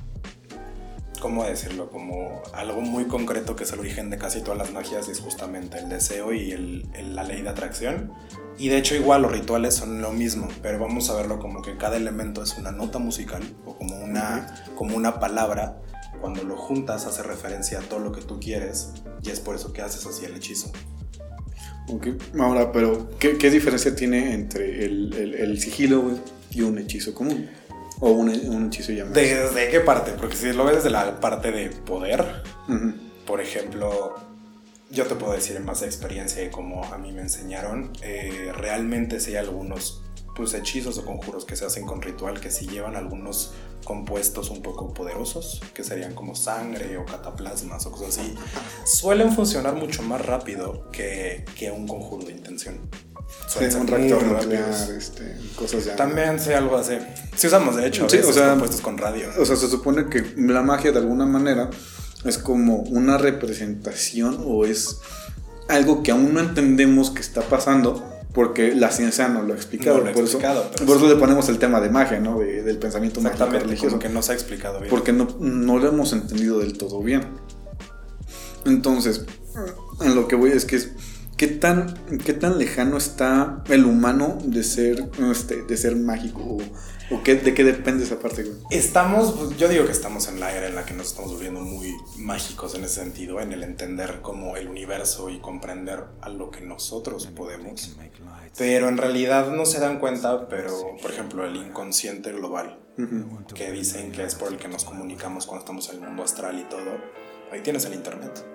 ¿Cómo 1.20 1.44
decirlo? 1.46 1.89
Como 1.89 2.44
algo 2.54 2.82
muy 2.82 3.06
concreto 3.06 3.56
que 3.56 3.63
es 3.63 3.72
el 3.74 3.80
origen 3.80 4.12
de 4.12 4.20
casi 4.20 4.42
todas 4.42 4.60
las 4.60 4.72
magias 4.72 5.08
y 5.08 5.12
es 5.12 5.20
justamente 5.20 5.80
el 5.80 5.89
deseo 5.89 6.32
y 6.32 6.51
el- 6.51 6.88
el- 6.94 7.16
la 7.16 7.24
ley 7.24 7.42
de 7.42 7.50
atracción. 7.50 8.12
Y 8.60 8.70
de 8.70 8.77
hecho 8.77 8.94
igual 8.96 9.24
los 9.24 9.32
rituales 9.32 9.74
son 9.74 10.00
lo 10.01 10.12
mismo, 10.12 10.48
pero 10.62 10.77
vamos 10.80 11.10
a 11.10 11.16
verlo 11.16 11.39
como 11.39 11.63
que 11.63 11.75
cada 11.77 11.98
elemento 11.98 12.44
es 12.44 12.56
una 12.60 12.72
nota 12.72 13.00
musical 13.00 13.42
o 13.66 13.75
como 13.77 13.98
una, 14.00 14.63
como 14.75 14.96
una 14.96 15.20
palabra. 15.20 15.80
Cuando 16.21 16.43
lo 16.43 16.57
juntas 16.57 17.05
hace 17.05 17.24
referencia 17.24 17.79
a 17.79 17.81
todo 17.83 18.00
lo 18.00 18.12
que 18.12 18.21
tú 18.21 18.39
quieres 18.39 18.91
y 19.24 19.29
es 19.29 19.39
por 19.39 19.55
eso 19.55 19.71
que 19.74 19.81
haces 19.81 20.05
así 20.05 20.25
el 20.25 20.36
hechizo. 20.36 20.71
Ok, 21.89 22.07
Ahora, 22.39 22.71
pero 22.71 23.09
¿qué, 23.17 23.38
qué 23.38 23.50
diferencia 23.50 23.95
tiene 23.95 24.33
entre 24.33 24.83
el, 24.86 25.13
el- 25.13 25.33
el 25.36 25.59
sigilo 25.62 26.12
y 26.51 26.62
un 26.62 26.77
hechizo 26.79 27.13
común? 27.13 27.50
O 28.00 28.12
un, 28.12 28.29
un 28.29 28.67
hechizo 28.67 28.91
llamado. 28.91 29.15
¿Desde 29.15 29.69
qué 29.69 29.79
parte? 29.79 30.12
Porque 30.12 30.36
si 30.36 30.51
lo 30.53 30.65
ves 30.65 30.75
desde 30.77 30.89
la 30.89 31.19
parte 31.19 31.51
de 31.51 31.69
poder, 31.69 32.43
Ujú. 32.67 32.93
por 33.25 33.41
ejemplo, 33.41 34.15
yo 34.91 35.05
te 35.05 35.15
puedo 35.15 35.33
decir 35.33 35.55
en 35.55 35.65
base 35.65 35.86
a 35.86 35.88
experiencia 35.88 36.43
y 36.43 36.50
como 36.50 36.83
a 36.83 36.97
mí 36.97 37.12
me 37.12 37.21
enseñaron, 37.21 37.91
eh, 38.03 38.51
realmente 38.55 39.19
sí 39.19 39.31
hay 39.31 39.38
algunos 39.38 40.03
pues, 40.36 40.53
hechizos 40.53 40.97
o 41.00 41.05
conjuros 41.05 41.45
que 41.45 41.55
se 41.55 41.65
hacen 41.65 41.86
con 41.86 42.01
ritual 42.01 42.39
que 42.39 42.51
sí 42.51 42.67
llevan 42.67 42.95
algunos 42.95 43.53
compuestos 43.88 44.50
un 44.50 44.62
poco 44.62 44.94
poderosos, 44.94 45.62
que 45.74 45.82
serían 45.82 46.13
como 46.13 46.36
sangre 46.36 46.98
o 46.98 47.06
cataplasmas 47.06 47.86
o 47.86 47.91
cosas 47.94 48.17
así, 48.17 48.36
suelen 48.84 49.32
funcionar 49.32 49.75
mucho 49.75 50.03
más 50.03 50.25
rápido 50.25 50.91
que, 50.91 51.46
que 51.56 51.72
un 51.72 51.88
conjuro 51.88 52.25
de 52.25 52.34
intención. 52.34 52.82
Sí, 53.48 53.53
Suelen 53.53 53.72
ser 53.72 53.82
un 53.82 53.88
reactor 53.88 54.24
nuclear, 54.24 54.91
este, 54.91 55.38
cosas 55.56 55.86
ya. 55.86 55.96
También 55.96 56.38
sé 56.38 56.53
algo 56.53 56.75
así. 56.75 56.98
Sí 57.38 57.48
usamos, 57.48 57.77
de 57.77 57.88
hecho, 57.88 58.10
Sí, 58.10 58.17
o 58.17 58.34
sea, 58.34 58.50
compuestos 58.50 58.82
con 58.82 58.98
radio. 58.98 59.29
O 59.39 59.46
sea, 59.46 59.56
se 59.56 59.70
supone 59.70 60.10
que 60.10 60.34
la 60.36 60.63
magia 60.63 60.91
de 60.91 60.98
alguna 60.98 61.25
manera 61.25 61.70
es 62.25 62.38
como 62.38 62.79
una 62.79 63.17
representación 63.17 64.44
o 64.46 64.65
es 64.65 64.98
algo 65.70 66.03
que 66.03 66.12
aún 66.12 66.34
no 66.34 66.41
entendemos 66.41 67.10
que 67.10 67.22
está 67.22 67.41
pasando 67.41 68.03
porque 68.38 68.75
la 68.75 68.91
ciencia 68.91 69.27
no 69.29 69.41
lo 69.41 69.53
ha 69.53 69.56
explicado. 69.56 69.98
No 69.98 70.03
lo 70.03 70.10
ha 70.12 70.13
por, 70.13 70.24
explicado, 70.25 70.70
eso, 70.77 71.08
le 71.08 71.15
ponemos 71.15 71.50
el 71.50 71.58
tema 71.58 71.82
de 71.82 71.89
magia, 71.89 72.20
¿no? 72.20 72.38
De- 72.38 72.62
del 72.62 72.77
pensamiento 72.77 73.20
mágico 73.20 73.48
religioso. 73.48 73.98
que 73.98 74.10
no 74.10 74.22
se 74.22 74.32
ha 74.32 74.36
explicado 74.36 74.77
bien. 74.77 74.91
Porque 74.91 75.12
no, 75.12 75.27
no 75.39 75.79
lo 75.79 75.88
hemos 75.89 76.13
entendido 76.13 76.60
del 76.60 76.77
todo 76.77 77.01
bien. 77.01 77.24
Entonces, 78.65 79.25
en 80.01 80.13
lo 80.13 80.27
que 80.27 80.36
voy 80.36 80.51
es 80.51 80.65
que 80.65 80.75
es- 80.75 80.91
¿qué 81.36 81.48
tan, 81.48 81.96
qué 82.24 82.34
tan 82.34 82.60
lejano 82.60 82.98
está 82.98 83.63
el 83.70 83.86
humano 83.86 84.38
de 84.44 84.63
ser, 84.63 85.10
este, 85.32 85.63
de 85.63 85.75
ser 85.75 85.96
mágico? 85.96 86.41
¿O, 86.41 86.58
qué, 87.24 87.36
de 87.36 87.54
qué 87.54 87.64
depende 87.64 88.04
esa 88.04 88.20
parte? 88.20 88.46
Estamos, 88.70 89.34
pues, 89.34 89.58
yo 89.58 89.68
digo 89.70 89.86
que 89.86 89.92
estamos 89.92 90.28
en 90.28 90.40
la 90.40 90.54
era 90.54 90.68
en 90.68 90.76
la 90.76 90.86
que 90.86 90.94
nos 90.94 91.08
estamos 91.08 91.34
volviendo 91.34 91.62
muy 91.62 91.96
mágicos 92.18 92.76
en 92.76 92.84
ese 92.84 93.02
sentido, 93.02 93.40
en 93.40 93.54
el 93.54 93.64
entender 93.64 94.22
como 94.22 94.58
el 94.58 94.68
universo 94.68 95.30
y 95.30 95.40
comprender 95.40 96.04
a 96.22 96.30
lo 96.30 96.52
que 96.52 96.62
nosotros 96.62 97.28
podemos. 97.28 97.96
Pero 98.58 98.90
en 98.90 98.98
realidad 98.98 99.52
no 99.52 99.66
se 99.66 99.80
dan 99.80 100.00
cuenta, 100.00 100.48
pero 100.48 100.98
por 101.02 101.12
ejemplo 101.12 101.46
el 101.46 101.56
inconsciente 101.56 102.32
global, 102.32 102.80
que 103.54 103.72
dicen 103.72 104.12
que 104.12 104.24
es 104.24 104.36
por 104.36 104.52
el 104.52 104.58
que 104.58 104.68
nos 104.68 104.84
comunicamos 104.84 105.46
cuando 105.46 105.64
estamos 105.64 105.90
en 105.90 105.96
el 105.96 106.08
mundo 106.08 106.24
astral 106.24 106.60
y 106.60 106.64
todo, 106.64 106.98
ahí 107.52 107.62
tienes 107.62 107.86
el 107.86 107.94
internet. 107.94 108.46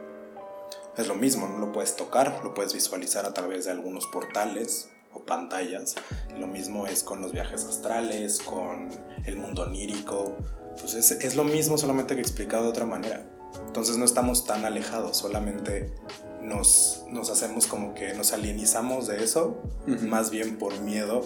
Es 0.97 1.09
lo 1.09 1.15
mismo, 1.15 1.49
no 1.49 1.59
lo 1.59 1.73
puedes 1.73 1.97
tocar, 1.97 2.41
lo 2.45 2.53
puedes 2.53 2.75
visualizar 2.75 3.25
a 3.25 3.33
través 3.33 3.65
de 3.65 3.71
algunos 3.71 4.07
portales 4.07 4.92
o 5.15 5.25
pantallas. 5.25 5.95
Lo 6.39 6.47
mismo 6.47 6.87
es 6.87 7.03
con 7.03 7.21
los 7.21 7.33
viajes 7.33 7.65
astrales, 7.65 8.41
con 8.41 8.89
el 9.25 9.37
mundo 9.37 9.63
onírico. 9.63 10.37
Pues 10.81 10.95
es, 10.95 11.37
lo 11.37 11.45
mismo, 11.45 11.79
solamente 11.79 12.15
que 12.15 12.21
explicado 12.21 12.65
de 12.65 12.71
otra 12.71 12.87
manera. 12.87 13.27
Entonces 13.67 13.97
no 13.97 14.05
estamos 14.05 14.47
tan 14.47 14.65
alejados, 14.65 15.19
solamente 15.19 15.93
nos, 16.41 17.05
nos 17.11 17.31
hacemos 17.31 17.67
como 17.67 17.95
que 17.95 18.15
nos 18.15 18.33
alienizamos 18.33 19.07
de 19.07 19.23
eso, 19.23 19.63
más 19.87 20.31
bien 20.31 20.57
por 20.57 20.81
miedo 20.81 21.23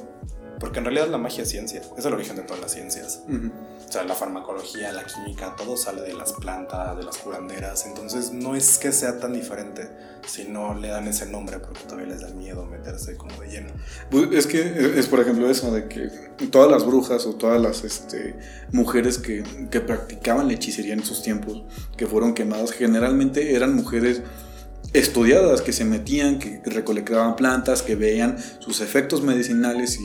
porque 0.58 0.78
en 0.78 0.84
realidad 0.84 1.08
la 1.08 1.18
magia 1.18 1.42
es 1.42 1.50
ciencia, 1.50 1.82
es 1.96 2.04
el 2.04 2.12
origen 2.12 2.36
de 2.36 2.42
todas 2.42 2.60
las 2.60 2.72
ciencias. 2.72 3.22
O 3.28 3.92
sea, 3.92 4.04
la 4.04 4.14
farmacología, 4.14 4.92
la 4.92 5.04
química, 5.04 5.54
todo 5.56 5.76
sale 5.76 6.02
de 6.02 6.14
las 6.14 6.32
plantas, 6.32 6.96
de 6.96 7.04
las 7.04 7.18
curanderas. 7.18 7.86
Entonces 7.86 8.32
no 8.32 8.56
es 8.56 8.78
que 8.78 8.92
sea 8.92 9.18
tan 9.18 9.32
diferente, 9.32 9.88
sino 10.26 10.74
le 10.74 10.88
dan 10.88 11.06
ese 11.08 11.26
nombre 11.26 11.58
porque 11.58 11.80
todavía 11.84 12.06
les 12.06 12.22
da 12.22 12.28
miedo 12.30 12.64
meterse 12.64 13.16
como 13.16 13.40
de 13.40 13.48
lleno. 13.48 13.68
Es 14.32 14.46
que 14.46 14.98
es 14.98 15.06
por 15.06 15.20
ejemplo 15.20 15.48
eso 15.50 15.72
de 15.72 15.88
que 15.88 16.08
todas 16.50 16.70
las 16.70 16.84
brujas 16.84 17.26
o 17.26 17.34
todas 17.34 17.60
las 17.60 17.84
este, 17.84 18.36
mujeres 18.72 19.18
que, 19.18 19.44
que 19.70 19.80
practicaban 19.80 20.48
la 20.48 20.54
hechicería 20.54 20.94
en 20.94 21.04
sus 21.04 21.22
tiempos, 21.22 21.62
que 21.96 22.06
fueron 22.06 22.34
quemadas, 22.34 22.72
generalmente 22.72 23.54
eran 23.54 23.74
mujeres 23.74 24.22
estudiadas 24.92 25.60
que 25.60 25.72
se 25.72 25.84
metían, 25.84 26.38
que 26.38 26.60
recolectaban 26.64 27.36
plantas, 27.36 27.82
que 27.82 27.96
veían 27.96 28.36
sus 28.60 28.80
efectos 28.80 29.22
medicinales 29.22 29.98
y 30.00 30.04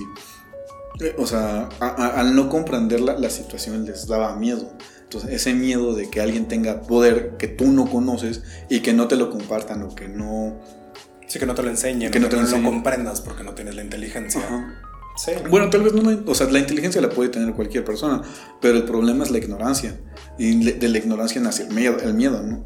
o 1.17 1.25
sea, 1.25 1.70
al 1.79 2.36
no 2.36 2.50
comprender 2.50 3.01
la, 3.01 3.29
situación 3.29 3.86
les 3.86 4.08
daba 4.08 4.36
miedo. 4.36 4.72
Entonces, 5.03 5.31
ese 5.31 5.53
miedo 5.53 5.93
de 5.93 6.10
que 6.10 6.22
alguien 6.22 6.48
tenga 6.48 6.81
poder 6.81 7.36
que 7.38 7.48
tú 7.48 7.72
no 7.72 7.89
conoces 7.89 8.43
y 8.70 8.79
que 8.79 8.93
no 8.93 9.08
te 9.08 9.15
lo 9.15 9.29
compartan 9.29 9.84
o 9.84 9.93
que 9.93 10.08
no... 10.08 10.60
Sí, 11.27 11.39
que 11.39 11.46
no 11.46 11.55
te 11.55 11.63
lo 11.63 11.70
enseñen, 11.70 12.12
que 12.12 12.20
no 12.20 12.27
te 12.27 12.38
lo, 12.38 12.63
comprendas 12.63 13.22
porque 13.22 13.43
no 13.43 13.53
tienes 13.53 13.75
la 13.75 13.84
inteligencia. 13.84 14.41
Sí. 15.17 15.31
Bueno, 15.50 15.70
tal 15.70 15.84
vez 15.84 15.93
no, 15.93 16.24
o 16.25 16.36
sea, 16.36 16.48
la 16.50 16.60
inteligencia 16.60 17.01
la 17.01 17.10
puede 17.10 17.29
tener 17.29 17.53
cualquier 17.53 17.86
persona, 17.86 18.22
pero 18.62 18.77
el 18.77 18.84
problema 18.84 19.24
es 19.24 19.31
la 19.31 19.38
ignorancia. 19.38 19.98
Y 20.38 20.72
de 20.72 20.88
la 20.89 20.98
ignorancia 20.98 21.39
nace 21.41 21.63
el 21.63 21.74
miedo, 21.74 21.98
el 22.01 22.13
miedo, 22.13 22.41
¿no? 22.41 22.65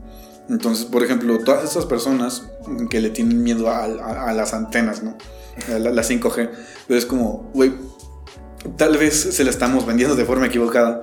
Entonces, 0.50 0.86
por 0.86 1.04
ejemplo, 1.04 1.39
todas 1.39 1.63
esas 1.63 1.86
personas 1.86 2.44
que 2.89 3.01
le 3.01 3.10
tienen 3.10 3.42
miedo 3.44 3.70
a, 3.70 4.34
las 4.34 4.54
antenas, 4.54 5.04
¿no? 5.04 5.18
A 5.74 5.80
la, 5.80 5.92
la 5.92 6.04
5G, 6.04 6.50
pero 6.88 7.00
es 7.00 7.06
como, 7.06 7.50
güey, 7.54 7.74
tal 8.77 8.98
vez 8.98 9.15
se 9.15 9.43
la 9.43 9.50
estamos 9.50 9.86
vendiendo 9.86 10.15
de 10.15 10.25
forma 10.25 10.48
equivocada. 10.48 11.01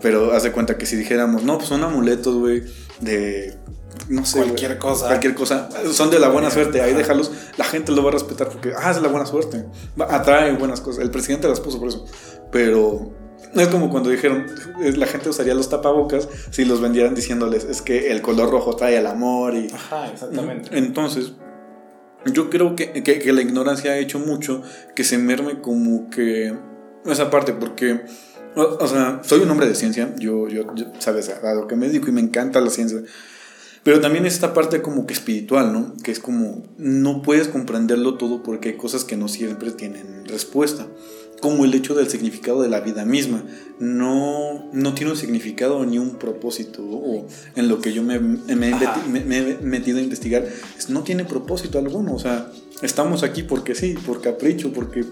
Pero 0.00 0.32
haz 0.32 0.42
de 0.42 0.52
cuenta 0.52 0.78
que 0.78 0.86
si 0.86 0.96
dijéramos, 0.96 1.44
no, 1.44 1.58
pues 1.58 1.68
son 1.68 1.82
amuletos, 1.84 2.34
güey, 2.34 2.64
de. 3.00 3.56
No 4.08 4.24
sé. 4.24 4.38
Cualquier 4.38 4.78
cosa. 4.78 5.06
Cualquier 5.06 5.34
cosa. 5.34 5.68
Son 5.92 6.10
de 6.10 6.18
la 6.18 6.28
buena 6.28 6.50
suerte. 6.50 6.80
Ahí 6.80 6.94
déjalos. 6.94 7.30
La 7.56 7.64
gente 7.64 7.92
lo 7.92 8.02
va 8.02 8.10
a 8.10 8.12
respetar 8.12 8.48
porque, 8.48 8.72
ah, 8.76 8.90
es 8.90 9.00
la 9.00 9.08
buena 9.08 9.26
suerte. 9.26 9.64
Atrae 10.08 10.52
buenas 10.56 10.80
cosas. 10.80 11.02
El 11.02 11.10
presidente 11.10 11.48
las 11.48 11.60
puso 11.60 11.78
por 11.78 11.88
eso. 11.88 12.04
Pero 12.50 13.12
es 13.54 13.68
como 13.68 13.90
cuando 13.90 14.10
dijeron, 14.10 14.46
la 14.96 15.06
gente 15.06 15.28
usaría 15.28 15.54
los 15.54 15.68
tapabocas 15.68 16.28
si 16.50 16.64
los 16.64 16.80
vendieran 16.80 17.14
diciéndoles, 17.14 17.64
es 17.64 17.82
que 17.82 18.10
el 18.10 18.22
color 18.22 18.50
rojo 18.50 18.76
trae 18.76 18.96
el 18.96 19.06
amor 19.06 19.54
y... 19.54 19.70
Ajá, 19.72 20.08
exactamente. 20.10 20.70
Entonces, 20.76 21.32
yo 22.32 22.48
creo 22.48 22.76
que, 22.76 23.02
que, 23.02 23.18
que 23.18 23.32
la 23.32 23.42
ignorancia 23.42 23.92
ha 23.92 23.98
hecho 23.98 24.18
mucho 24.18 24.62
que 24.94 25.04
se 25.04 25.18
merme 25.18 25.60
como 25.60 26.08
que 26.08 26.54
esa 27.06 27.30
parte, 27.30 27.52
porque, 27.52 28.00
o, 28.54 28.86
sea, 28.86 29.20
soy 29.24 29.40
un 29.40 29.50
hombre 29.50 29.66
de 29.66 29.74
ciencia, 29.74 30.14
yo, 30.18 30.48
yo, 30.48 30.66
sabes, 30.98 31.28
a 31.28 31.54
lo 31.54 31.66
que 31.66 31.76
me 31.76 31.88
dedico 31.88 32.08
y 32.08 32.12
me 32.12 32.20
encanta 32.20 32.60
la 32.60 32.70
ciencia, 32.70 33.02
pero 33.82 34.00
también 34.00 34.26
esta 34.26 34.54
parte 34.54 34.80
como 34.80 35.06
que 35.06 35.12
espiritual, 35.12 35.72
¿no? 35.72 35.94
Que 36.04 36.12
es 36.12 36.20
como, 36.20 36.62
no 36.78 37.22
puedes 37.22 37.48
comprenderlo 37.48 38.16
todo 38.16 38.42
porque 38.42 38.70
hay 38.70 38.76
cosas 38.76 39.04
que 39.04 39.16
no 39.16 39.26
siempre 39.26 39.72
tienen 39.72 40.24
respuesta, 40.26 40.86
como 41.40 41.64
el 41.64 41.74
hecho 41.74 41.96
del 41.96 42.08
significado 42.08 42.62
de 42.62 42.68
la 42.68 42.80
vida 42.80 43.04
misma, 43.04 43.44
no, 43.80 44.70
no 44.72 44.94
tiene 44.94 45.10
un 45.10 45.16
significado 45.16 45.84
ni 45.84 45.98
un 45.98 46.16
propósito, 46.16 46.84
o 46.84 47.26
en 47.56 47.68
lo 47.68 47.80
que 47.80 47.92
yo 47.92 48.04
me, 48.04 48.20
me, 48.20 48.70
he 48.70 49.58
metido 49.60 49.98
a 49.98 50.02
investigar, 50.02 50.46
no 50.88 51.02
tiene 51.02 51.24
propósito 51.24 51.80
alguno, 51.80 52.14
o 52.14 52.18
sea, 52.20 52.52
estamos 52.82 53.24
aquí 53.24 53.42
porque 53.42 53.74
sí, 53.74 53.96
por 54.06 54.20
capricho, 54.20 54.72
porque 54.72 55.04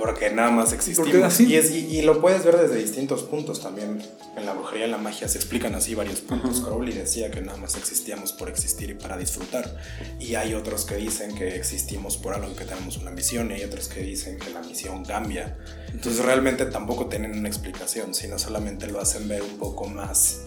porque 0.00 0.30
nada 0.30 0.50
más 0.50 0.72
existimos. 0.72 1.40
Y, 1.40 1.54
y, 1.54 2.02
lo 2.02 2.22
puedes 2.22 2.42
ver 2.42 2.56
desde 2.56 2.76
distintos 2.76 3.22
puntos 3.22 3.60
también. 3.60 4.02
En 4.34 4.46
la 4.46 4.54
brujería 4.54 4.84
y 4.84 4.84
en 4.86 4.92
la 4.92 4.98
magia 4.98 5.28
se 5.28 5.36
explican 5.36 5.74
así 5.74 5.94
varios 5.94 6.20
puntos. 6.20 6.62
Crowley 6.62 6.94
decía 6.94 7.30
que 7.30 7.42
nada 7.42 7.58
más 7.58 7.76
existíamos 7.76 8.32
por 8.32 8.48
existir 8.48 8.88
y 8.88 8.94
para 8.94 9.18
disfrutar. 9.18 9.76
Y 10.18 10.36
hay 10.36 10.54
otros 10.54 10.86
que 10.86 10.96
dicen 10.96 11.34
que 11.34 11.54
existimos 11.54 12.16
por 12.16 12.32
algo 12.32 12.56
que 12.56 12.64
tenemos 12.64 12.96
una 12.96 13.10
misión. 13.10 13.50
Y 13.50 13.56
hay 13.56 13.64
otros 13.64 13.88
que 13.88 14.00
dicen 14.00 14.38
que 14.38 14.48
la 14.48 14.62
misión 14.62 15.04
cambia. 15.04 15.58
Entonces 15.92 16.24
realmente 16.24 16.64
tampoco 16.64 17.06
tienen 17.06 17.38
una 17.38 17.48
explicación, 17.48 18.14
sino 18.14 18.38
solamente 18.38 18.86
lo 18.86 19.00
hacen 19.00 19.28
ver 19.28 19.42
un 19.42 19.58
poco 19.58 19.86
más 19.86 20.40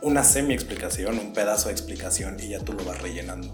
una 0.00 0.22
semi 0.22 0.54
explicación, 0.54 1.18
un 1.18 1.32
pedazo 1.32 1.70
de 1.70 1.72
explicación 1.72 2.36
y 2.38 2.50
ya 2.50 2.60
tú 2.60 2.72
lo 2.72 2.84
vas 2.84 3.02
rellenando. 3.02 3.52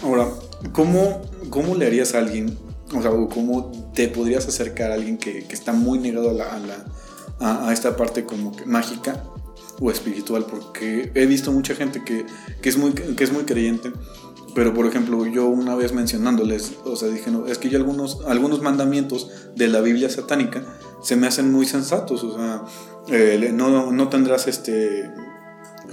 Ahora, 0.00 0.28
¿cómo, 0.72 1.22
cómo 1.50 1.74
le 1.74 1.88
harías 1.88 2.14
a 2.14 2.18
alguien 2.18 2.56
o 2.94 3.02
sea, 3.02 3.10
cómo 3.10 3.70
te 3.94 4.08
podrías 4.08 4.46
acercar 4.46 4.90
a 4.90 4.94
alguien 4.94 5.18
que, 5.18 5.46
está 5.50 5.72
muy 5.72 5.98
negado 5.98 6.30
a, 6.30 6.32
la, 6.34 7.66
a, 7.66 7.72
esta 7.72 7.96
parte 7.96 8.24
como 8.24 8.52
mágica 8.66 9.24
o 9.80 9.90
espiritual, 9.90 10.46
porque 10.48 11.10
he 11.14 11.26
visto 11.26 11.52
mucha 11.52 11.74
gente 11.74 12.02
que, 12.04 12.26
es, 12.62 12.76
muy, 12.76 12.92
que 12.92 13.24
es 13.24 13.32
muy 13.32 13.44
creyente, 13.44 13.92
pero 14.54 14.74
por 14.74 14.86
ejemplo 14.86 15.26
yo 15.26 15.46
una 15.46 15.74
vez 15.74 15.92
mencionándoles, 15.92 16.72
o 16.84 16.96
sea, 16.96 17.08
dije, 17.08 17.30
no, 17.30 17.46
es 17.46 17.58
que 17.58 17.68
yo 17.70 17.78
algunos, 17.78 18.18
algunos 18.26 18.60
mandamientos 18.60 19.30
de 19.54 19.68
la 19.68 19.80
Biblia 19.80 20.10
satánica 20.10 20.64
se 21.02 21.16
me 21.16 21.26
hacen 21.26 21.50
muy 21.50 21.66
sensatos, 21.66 22.24
o 22.24 22.34
sea, 22.34 22.62
eh, 23.08 23.50
no, 23.54 23.92
no 23.92 24.08
tendrás 24.08 24.48
este 24.48 25.10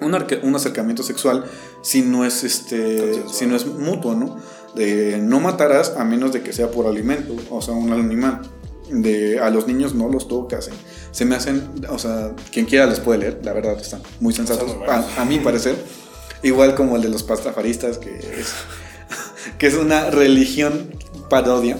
un, 0.02 0.16
un, 0.44 0.56
acercamiento 0.56 1.02
sexual 1.02 1.46
si 1.82 2.02
no 2.02 2.26
es 2.26 2.44
este 2.44 3.24
si 3.32 3.46
no 3.46 3.56
es 3.56 3.66
mutuo, 3.66 4.16
¿no? 4.16 4.38
De 4.76 5.18
no 5.18 5.40
matarás 5.40 5.94
a 5.98 6.04
menos 6.04 6.32
de 6.34 6.42
que 6.42 6.54
sea 6.54 6.72
por 6.72 6.88
alimento, 6.88 7.36
o 7.50 7.62
sea, 7.62 7.74
un 7.74 7.92
animal. 7.92 8.42
De 8.90 9.40
a 9.40 9.50
los 9.50 9.68
niños 9.68 9.94
no 9.96 10.08
los 10.08 10.28
tocas. 10.30 10.70
Se 11.12 11.26
me 11.26 11.36
hacen, 11.36 11.70
o 11.90 12.00
sea, 12.00 12.34
quien 12.52 12.66
quiera 12.66 12.86
les 12.86 13.00
puede 13.02 13.20
leer, 13.20 13.42
la 13.44 13.52
verdad 13.52 13.78
están 13.80 14.02
muy 14.22 14.34
sensatos, 14.34 14.78
a, 15.18 15.26
mi 15.26 15.40
parecer. 15.40 15.76
Igual 16.42 16.76
como 16.76 16.96
el 16.96 17.02
de 17.02 17.10
los 17.10 17.24
pastafaristas, 17.24 17.98
que 17.98 18.16
es, 18.18 18.54
que 19.58 19.68
es 19.68 19.74
una 19.74 20.10
religión 20.10 20.92
parodia 21.30 21.78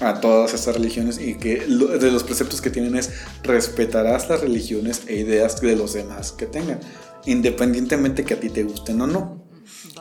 a 0.00 0.20
todas 0.20 0.54
estas 0.54 0.74
religiones 0.74 1.20
y 1.20 1.34
que 1.36 1.60
de 1.60 2.10
los 2.10 2.24
preceptos 2.24 2.60
que 2.60 2.70
tienen 2.70 2.96
es 2.96 3.10
respetarás 3.42 4.28
las 4.28 4.40
religiones 4.40 5.02
e 5.06 5.16
ideas 5.16 5.60
de 5.60 5.76
los 5.76 5.92
demás 5.92 6.32
que 6.32 6.46
tengan, 6.46 6.80
independientemente 7.24 8.24
que 8.24 8.34
a 8.34 8.40
ti 8.40 8.48
te 8.48 8.64
gusten 8.64 9.00
o 9.00 9.06
no. 9.06 9.41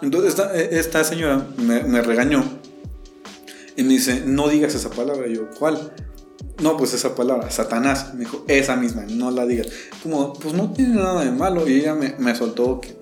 Entonces 0.02 0.36
esta, 0.72 1.04
señora 1.04 1.46
me, 1.58 2.02
regañó 2.02 2.44
y 3.76 3.84
me 3.84 3.94
dice, 3.94 4.24
no 4.26 4.48
digas 4.48 4.74
esa 4.74 4.90
palabra. 4.90 5.28
Y 5.28 5.36
yo, 5.36 5.50
¿cuál? 5.58 5.94
No, 6.62 6.78
pues 6.78 6.94
esa 6.94 7.16
palabra, 7.16 7.50
Satanás. 7.52 8.14
Me 8.14 8.22
dijo, 8.22 8.44
esa 8.48 8.76
misma, 8.76 9.06
no 9.08 9.32
la 9.32 9.46
digas. 9.46 9.68
Como, 10.04 10.34
pues 10.34 10.54
no 10.54 10.72
tiene 10.74 10.96
nada 10.96 11.24
de 11.24 11.32
malo. 11.32 11.68
Y 11.68 11.80
ella 11.80 11.96
me, 11.96 12.36
soltó 12.36 12.82
que, 12.82 12.96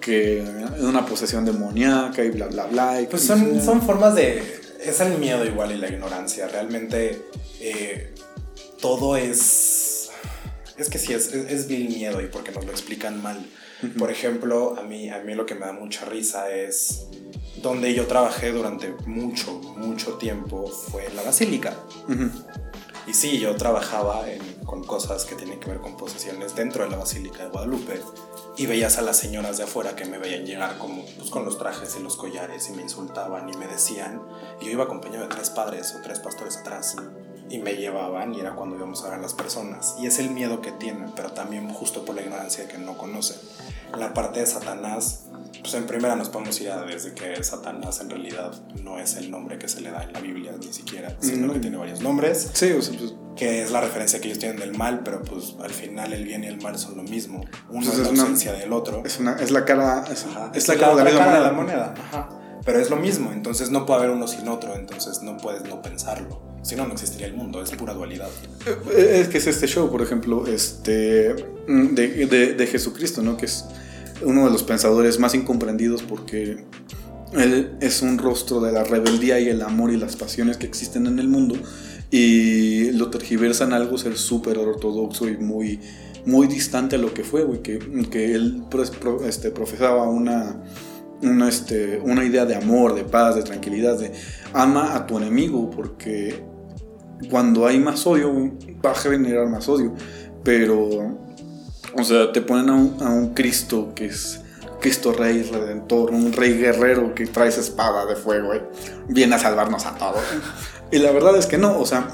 que 0.00 0.40
es 0.40 0.82
una 0.82 1.04
posesión 1.06 1.44
demoníaca 1.44 2.24
y 2.24 2.30
bla, 2.30 2.46
bla, 2.46 2.66
bla. 2.66 2.98
pues 3.10 3.22
son, 3.22 3.62
son 3.62 3.82
formas 3.82 4.14
de... 4.14 4.64
Es 4.82 5.00
el 5.00 5.18
miedo 5.18 5.44
igual 5.44 5.72
y 5.72 5.76
la 5.76 5.88
ignorancia. 5.88 6.48
Realmente 6.48 7.22
eh, 7.60 8.14
todo 8.80 9.16
es... 9.16 10.10
Es 10.78 10.90
que 10.90 10.98
sí, 10.98 11.14
es, 11.14 11.32
es, 11.32 11.50
es 11.50 11.68
vil 11.68 11.88
miedo 11.88 12.20
y 12.20 12.26
porque 12.26 12.52
nos 12.52 12.64
lo 12.64 12.70
explican 12.70 13.22
mal. 13.22 13.46
Por 13.98 14.10
ejemplo, 14.10 14.76
a 14.78 14.82
mí, 14.82 15.10
a 15.10 15.18
mí 15.18 15.34
lo 15.34 15.44
que 15.44 15.54
me 15.54 15.66
da 15.66 15.72
mucha 15.72 16.06
risa 16.06 16.50
es 16.50 17.06
donde 17.62 17.94
yo 17.94 18.06
trabajé 18.06 18.52
durante 18.52 18.94
mucho, 19.06 19.52
mucho 19.52 20.14
tiempo 20.14 20.66
fue 20.66 21.06
en 21.06 21.16
la 21.16 21.22
basílica. 21.22 21.74
Y 23.06 23.14
sí, 23.14 23.38
yo 23.38 23.54
trabajaba 23.54 24.24
con 24.64 24.82
cosas 24.82 25.24
que 25.24 25.36
tienen 25.36 25.60
que 25.60 25.70
ver 25.70 25.80
con 25.80 25.96
posesiones 25.96 26.56
dentro 26.56 26.82
de 26.84 26.90
la 26.90 26.96
Basílica 26.96 27.44
de 27.44 27.50
Guadalupe 27.50 28.00
y 28.56 28.66
veías 28.66 28.98
a 28.98 29.02
las 29.02 29.16
señoras 29.16 29.58
de 29.58 29.64
afuera 29.64 29.94
que 29.94 30.06
me 30.06 30.18
veían 30.18 30.44
llegar 30.44 30.76
como 30.78 31.04
pues, 31.16 31.30
con 31.30 31.44
los 31.44 31.56
trajes 31.56 31.96
y 31.98 32.02
los 32.02 32.16
collares 32.16 32.68
y 32.68 32.72
me 32.72 32.82
insultaban 32.82 33.48
y 33.48 33.56
me 33.56 33.68
decían. 33.68 34.22
Y 34.60 34.66
yo 34.66 34.72
iba 34.72 34.84
acompañado 34.84 35.22
de 35.22 35.34
tres 35.34 35.50
padres 35.50 35.94
o 35.96 36.02
tres 36.02 36.18
pastores 36.18 36.56
atrás 36.56 36.96
y 37.48 37.58
me 37.58 37.74
llevaban 37.74 38.34
y 38.34 38.40
era 38.40 38.54
cuando 38.54 38.76
íbamos 38.76 39.02
a 39.02 39.10
ver 39.10 39.18
a 39.18 39.22
las 39.22 39.34
personas. 39.34 39.94
Y 40.00 40.06
es 40.06 40.18
el 40.18 40.30
miedo 40.30 40.60
que 40.60 40.72
tienen, 40.72 41.12
pero 41.14 41.32
también 41.32 41.68
justo 41.68 42.04
por 42.04 42.14
la 42.14 42.22
ignorancia 42.22 42.64
de 42.64 42.70
que 42.70 42.78
no 42.78 42.96
conocen. 42.96 43.36
la 43.98 44.12
parte 44.12 44.40
de 44.40 44.46
Satanás, 44.46 45.26
pues 45.60 45.74
en 45.74 45.86
primera 45.86 46.16
nos 46.16 46.28
podemos 46.28 46.60
ir 46.60 46.70
a 46.70 46.82
desde 46.82 47.14
que 47.14 47.42
Satanás 47.42 48.00
en 48.00 48.10
realidad 48.10 48.52
no 48.82 48.98
es 48.98 49.16
el 49.16 49.30
nombre 49.30 49.58
que 49.58 49.68
se 49.68 49.80
le 49.80 49.90
da 49.90 50.02
en 50.02 50.12
la 50.12 50.20
Biblia 50.20 50.52
ni 50.58 50.72
siquiera, 50.72 51.16
sino 51.20 51.52
que 51.52 51.60
tiene 51.60 51.76
varios 51.76 52.00
nombres. 52.00 52.50
Sí, 52.52 52.72
o 52.72 52.82
sea, 52.82 52.98
pues, 52.98 53.14
que 53.36 53.62
es 53.62 53.70
la 53.70 53.80
referencia 53.80 54.20
que 54.20 54.28
ellos 54.28 54.38
tienen 54.38 54.58
del 54.58 54.76
mal, 54.76 55.02
pero 55.04 55.22
pues 55.22 55.54
al 55.62 55.70
final 55.70 56.12
el 56.12 56.24
bien 56.24 56.42
y 56.42 56.46
el 56.46 56.60
mal 56.60 56.78
son 56.78 56.96
lo 56.96 57.02
mismo. 57.02 57.44
Uno 57.68 57.86
pues 57.86 57.98
es, 57.98 57.98
la 57.98 58.08
ausencia 58.08 58.52
del 58.52 58.72
otro. 58.72 59.02
Es, 59.04 59.18
una, 59.20 59.34
es 59.34 59.50
la 59.50 59.64
cara, 59.64 60.04
es, 60.10 60.24
la, 60.24 60.76
cara, 60.76 61.04
de, 61.04 61.40
la 61.40 61.52
moneda. 61.52 61.94
Ajá. 61.96 62.28
Pero 62.64 62.80
es 62.80 62.90
lo 62.90 62.96
mismo, 62.96 63.30
entonces 63.32 63.70
no 63.70 63.86
puede 63.86 64.00
haber 64.00 64.10
uno 64.10 64.26
sin 64.26 64.48
otro, 64.48 64.74
entonces 64.74 65.22
no 65.22 65.36
puedes 65.36 65.62
no 65.64 65.82
pensarlo. 65.82 66.55
Si 66.66 66.74
no, 66.74 66.84
no 66.84 66.94
existiría 66.94 67.28
el 67.28 67.34
mundo, 67.34 67.62
es 67.62 67.70
pura 67.70 67.94
dualidad. 67.94 68.28
Eh, 68.66 69.20
es 69.20 69.28
que 69.28 69.38
es 69.38 69.46
este 69.46 69.68
show, 69.68 69.88
por 69.88 70.02
ejemplo, 70.02 70.48
este, 70.48 71.32
mm, 71.68 71.94
de, 71.94 72.26
de, 72.26 72.54
de 72.54 72.66
Jesucristo, 72.66 73.22
¿no? 73.22 73.36
Que 73.36 73.46
es 73.46 73.66
uno 74.22 74.46
de 74.46 74.50
los 74.50 74.64
pensadores 74.64 75.20
más 75.20 75.36
incomprendidos 75.36 76.02
porque 76.02 76.64
él 77.34 77.76
es 77.80 78.02
un 78.02 78.18
rostro 78.18 78.60
de 78.60 78.72
la 78.72 78.82
rebeldía 78.82 79.38
y 79.38 79.48
el 79.48 79.62
amor 79.62 79.92
y 79.92 79.96
las 79.96 80.16
pasiones 80.16 80.56
que 80.56 80.66
existen 80.66 81.06
en 81.06 81.20
el 81.20 81.28
mundo 81.28 81.54
y 82.10 82.90
lo 82.92 83.10
tergiversan 83.10 83.72
algo 83.72 83.96
ser 83.96 84.16
súper 84.16 84.58
ortodoxo 84.58 85.28
y 85.28 85.36
muy, 85.36 85.80
muy 86.24 86.48
distante 86.48 86.96
a 86.96 86.98
lo 86.98 87.14
que 87.14 87.22
fue, 87.22 87.44
güey, 87.44 87.62
que, 87.62 87.78
que 88.10 88.34
él 88.34 88.64
este, 89.24 89.52
profesaba 89.52 90.08
una, 90.08 90.62
una, 91.22 91.48
este, 91.48 91.98
una 91.98 92.24
idea 92.24 92.44
de 92.44 92.54
amor, 92.54 92.94
de 92.94 93.04
paz, 93.04 93.36
de 93.36 93.42
tranquilidad, 93.42 93.98
de 93.98 94.12
ama 94.52 94.94
a 94.94 95.06
tu 95.06 95.16
enemigo 95.16 95.70
porque 95.70 96.44
cuando 97.30 97.66
hay 97.66 97.78
más 97.78 98.06
odio, 98.06 98.52
va 98.84 98.92
a 98.92 98.94
generar 98.94 99.48
más 99.48 99.68
odio. 99.68 99.94
Pero, 100.44 101.18
o 101.94 102.04
sea, 102.04 102.32
te 102.32 102.40
ponen 102.40 102.70
a 102.70 102.74
un, 103.10 103.34
Cristo 103.34 103.92
que 103.94 104.06
es 104.06 104.40
Cristo 104.80 105.12
Rey 105.12 105.42
Redentor, 105.42 106.10
un 106.10 106.32
Rey 106.32 106.56
Guerrero 106.56 107.14
que 107.14 107.26
trae 107.26 107.48
esa 107.48 107.60
espada 107.60 108.06
de 108.06 108.14
fuego, 108.14 108.54
¿eh? 108.54 108.62
viene 109.08 109.34
a 109.34 109.38
salvarnos 109.38 109.86
a 109.86 109.96
todos. 109.96 110.22
Y 110.92 110.98
la 110.98 111.10
verdad 111.10 111.36
es 111.36 111.46
que 111.46 111.58
no, 111.58 111.80
o 111.80 111.86
sea, 111.86 112.08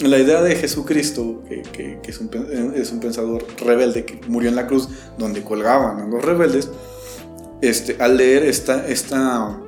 la 0.00 0.18
idea 0.18 0.42
de 0.42 0.54
Jesucristo, 0.54 1.42
que, 1.48 1.98
es, 2.06 2.20
un, 2.20 2.30
es, 2.74 2.92
un, 2.92 3.00
pensador 3.00 3.44
rebelde 3.58 4.04
que 4.04 4.20
murió 4.28 4.48
en 4.50 4.56
la 4.56 4.66
cruz 4.66 4.88
donde 5.18 5.42
colgaban 5.42 6.00
a 6.00 6.06
los 6.06 6.24
rebeldes, 6.24 6.70
este, 7.62 7.96
al 8.00 8.16
leer 8.16 8.44
esta, 8.44 8.86
esta 8.86 9.58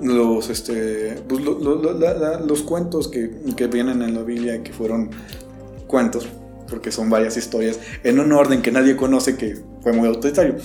los, 0.00 0.50
este, 0.50 1.22
pues, 1.28 1.42
los 1.42 2.62
cuentos 2.62 3.08
que, 3.08 3.30
que, 3.56 3.66
vienen 3.66 4.02
en 4.02 4.14
la 4.14 4.22
Biblia, 4.22 4.62
que 4.62 4.72
fueron 4.72 5.10
cuentos, 5.86 6.28
porque 6.68 6.90
son 6.90 7.10
varias 7.10 7.36
historias, 7.36 7.78
en 8.04 8.18
un 8.18 8.32
orden 8.32 8.62
que 8.62 8.72
nadie 8.72 8.96
conoce, 8.96 9.36
que 9.36 9.56
fue 9.82 9.92
muy 9.92 10.06
autoritario. 10.08 10.56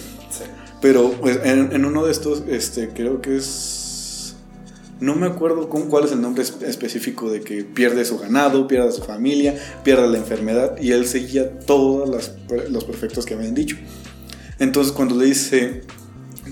Pero 0.81 1.11
pues, 1.11 1.39
en, 1.43 1.85
uno 1.85 2.05
de 2.05 2.11
estos, 2.11 2.43
este, 2.47 2.89
creo 2.89 3.21
que 3.21 3.38
es... 3.38 4.35
No 5.00 5.15
me 5.15 5.25
acuerdo 5.25 5.67
con 5.67 5.89
cuál 5.89 6.05
es 6.05 6.11
el 6.11 6.21
nombre 6.21 6.43
específico 6.43 7.31
de 7.31 7.41
que 7.41 7.63
pierde 7.63 8.05
su 8.05 8.19
ganado, 8.19 8.67
pierde 8.67 8.91
su 8.91 9.01
familia, 9.01 9.55
pierde 9.83 10.07
la 10.07 10.19
enfermedad, 10.19 10.77
y 10.79 10.91
él 10.91 11.07
seguía 11.07 11.59
todos 11.59 12.07
los 12.69 12.83
perfectos 12.83 13.25
que 13.25 13.33
habían 13.33 13.55
dicho. 13.55 13.77
Entonces 14.59 14.93
cuando 14.93 15.15
le 15.15 15.25
dice, 15.25 15.81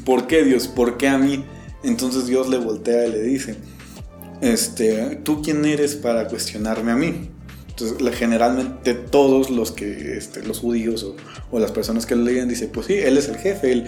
¿por 0.04 0.26
qué 0.26 0.44
Dios? 0.44 0.68
¿Por 0.68 0.98
qué 0.98 1.10
a 1.10 1.20
mí? 1.20 1.46
Entonces 1.84 2.28
Dios 2.28 2.50
le 2.50 2.58
voltea 2.58 3.08
y 3.08 3.12
le 3.12 3.22
dice, 3.22 3.56
este, 4.42 5.20
¿tú 5.24 5.42
quién 5.42 5.66
eres 5.66 5.96
para 5.96 6.28
cuestionarme 6.28 6.92
a 6.92 6.96
mí? 6.96 7.30
Entonces, 7.70 8.18
generalmente 8.18 8.94
todos 8.94 9.50
los 9.50 9.72
que, 9.72 10.18
este, 10.18 10.44
los 10.44 10.60
judíos 10.60 11.16
o, 11.52 11.60
las 11.60 11.72
personas 11.72 12.06
que 12.06 12.16
lo 12.16 12.24
leían 12.24 12.50
dicen, 12.50 12.70
pues 12.74 12.88
sí, 12.88 12.94
él 12.94 13.18
es 13.18 13.30
el 13.30 13.38
jefe, 13.38 13.72
él, 13.72 13.86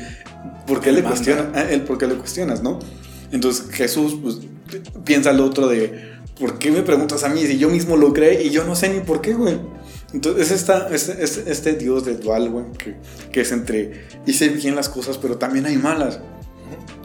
¿por 0.65 0.79
qué 0.79 0.91
le 0.91 1.03
cuestiona? 1.03 1.51
Ah, 1.53 1.65
él, 1.69 1.81
¿por 1.81 1.97
qué 1.97 2.07
le 2.07 2.15
cuestionas, 2.15 2.63
no? 2.63 2.79
Entonces 3.31 3.69
Jesús, 3.71 4.17
pues, 4.21 4.39
piensa 5.03 5.31
al 5.31 5.41
otro 5.41 5.67
de, 5.67 6.11
¿por 6.39 6.57
qué 6.57 6.71
me 6.71 6.81
preguntas 6.81 7.23
a 7.23 7.29
mí 7.29 7.41
si 7.45 7.57
yo 7.57 7.69
mismo 7.69 7.97
lo 7.97 8.13
creé 8.13 8.43
y 8.43 8.49
yo 8.49 8.63
no 8.63 8.75
sé 8.75 8.89
ni 8.89 9.01
por 9.01 9.19
qué, 9.19 9.33
güey? 9.33 9.59
Entonces 10.13 10.51
esta, 10.51 10.87
este, 10.89 11.23
este, 11.23 11.73
Dios 11.73 12.05
de 12.05 12.15
dual, 12.15 12.49
güey, 12.49 12.65
que, 12.77 12.95
que 13.31 13.41
es 13.41 13.51
entre, 13.51 14.05
hice 14.25 14.49
bien 14.49 14.75
las 14.75 14.89
cosas, 14.89 15.17
pero 15.17 15.37
también 15.37 15.65
hay 15.65 15.77
malas. 15.77 16.19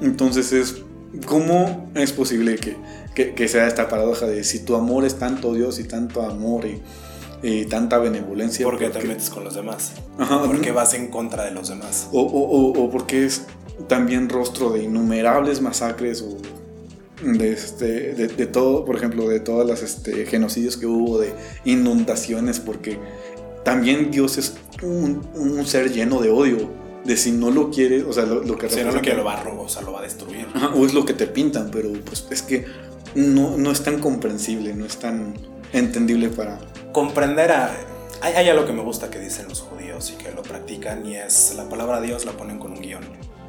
Entonces 0.00 0.52
es, 0.52 0.82
¿cómo 1.26 1.90
es 1.94 2.12
posible 2.12 2.56
que, 2.56 3.34
que, 3.34 3.48
sea 3.48 3.66
esta 3.66 3.88
paradoja 3.88 4.26
de 4.26 4.44
si 4.44 4.60
tu 4.60 4.74
amor 4.74 5.04
es 5.04 5.18
tanto 5.18 5.54
Dios 5.54 5.78
y 5.78 5.84
tanto 5.84 6.22
amor 6.22 6.64
y, 7.42 7.64
tanta 7.66 7.98
benevolencia? 7.98 8.64
Porque, 8.64 8.88
te 8.88 9.02
metes 9.04 9.30
con 9.30 9.44
los 9.44 9.54
demás. 9.54 9.92
porque 10.46 10.72
vas 10.72 10.94
en 10.94 11.08
contra 11.08 11.44
de 11.44 11.52
los 11.52 11.68
demás. 11.68 12.08
O, 12.12 12.22
o, 12.22 12.90
porque 12.90 13.24
es 13.24 13.42
también 13.88 14.28
rostro 14.28 14.70
de 14.70 14.82
innumerables 14.82 15.60
masacres 15.60 16.22
o 16.22 16.38
de, 17.22 17.52
este, 17.52 18.14
de, 18.14 18.46
todo, 18.46 18.84
por 18.84 18.96
ejemplo, 18.96 19.28
de 19.28 19.40
todas 19.40 19.66
las 19.66 19.82
este, 19.82 20.26
genocidios 20.26 20.76
que 20.76 20.86
hubo, 20.86 21.18
de 21.18 21.32
inundaciones, 21.64 22.60
porque 22.60 22.98
también 23.64 24.10
Dios 24.10 24.38
es 24.38 24.54
un, 24.82 25.26
un 25.34 25.64
ser 25.66 25.92
lleno 25.92 26.20
de 26.20 26.30
odio 26.30 26.85
de 27.06 27.16
si 27.16 27.32
no 27.32 27.50
lo 27.50 27.70
quiere, 27.70 28.02
o 28.02 28.12
sea, 28.12 28.26
lo, 28.26 28.58
que... 28.58 28.68
Si 28.68 28.82
no 28.82 28.90
lo 28.90 29.00
quiere, 29.00 29.16
lo 29.16 29.24
va 29.24 29.34
a 29.34 29.42
robar, 29.42 29.66
o 29.66 29.68
sea, 29.68 29.82
lo 29.82 29.92
va 29.92 30.00
a 30.00 30.02
destruir. 30.02 30.46
o 30.74 30.84
es 30.84 30.94
lo 30.94 31.04
que 31.04 31.14
te 31.14 31.26
pintan, 31.26 31.70
pero 31.70 31.90
pues 32.04 32.26
es 32.30 32.42
que 32.42 32.66
no, 33.14 33.56
no 33.56 33.70
es 33.70 33.82
tan 33.82 34.00
comprensible, 34.00 34.74
no 34.74 34.84
es 34.84 34.96
tan 34.96 35.34
entendible 35.72 36.28
para... 36.28 36.58
Comprender 36.92 37.52
a... 37.52 37.76
Hay, 38.22 38.34
hay 38.34 38.48
algo 38.48 38.66
que 38.66 38.72
me 38.72 38.82
gusta 38.82 39.10
que 39.10 39.18
dicen 39.18 39.46
los 39.48 39.60
judíos 39.60 40.12
y 40.14 40.22
que 40.22 40.32
lo 40.32 40.42
practican 40.42 41.06
y 41.06 41.16
es 41.16 41.54
la 41.54 41.68
palabra 41.68 42.00
Dios 42.00 42.24
la 42.24 42.32
ponen 42.32 42.58
con 42.58 42.72
un 42.72 42.80
guion. 42.80 43.04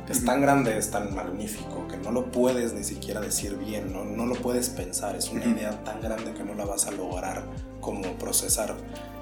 Es 0.10 0.24
tan 0.24 0.42
grande, 0.42 0.78
es 0.78 0.90
tan 0.90 1.14
magnífico 1.14 1.86
que 1.90 1.98
no 1.98 2.12
lo 2.12 2.32
puedes 2.32 2.74
ni 2.74 2.86
siquiera 2.86 3.20
decir 3.20 3.58
bien, 3.58 3.92
no, 3.92 4.06
no 4.06 4.26
lo 4.26 4.36
puedes 4.36 4.70
pensar. 4.70 5.18
Es 5.18 5.30
una 5.30 5.46
idea 5.46 5.84
tan 5.84 6.00
grande 6.02 6.34
que 6.34 6.46
no 6.46 6.54
la 6.54 6.64
vas 6.64 6.88
a 6.88 6.92
lograr 6.92 7.44
como 7.82 8.18
procesar. 8.18 8.74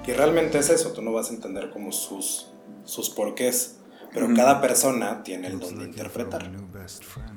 Y 0.06 0.12
realmente 0.12 0.58
es 0.58 0.70
eso, 0.70 0.92
tú 0.92 1.02
no 1.02 1.12
vas 1.12 1.30
a 1.30 1.34
entender 1.34 1.70
como 1.70 1.90
sus, 1.90 2.52
sus 2.84 3.10
porqués. 3.10 3.78
Pero 4.12 4.28
cada 4.34 4.60
persona 4.60 5.22
tiene 5.22 5.48
el 5.48 5.58
don 5.58 5.78
de 5.78 5.84
interpretar. 5.86 6.50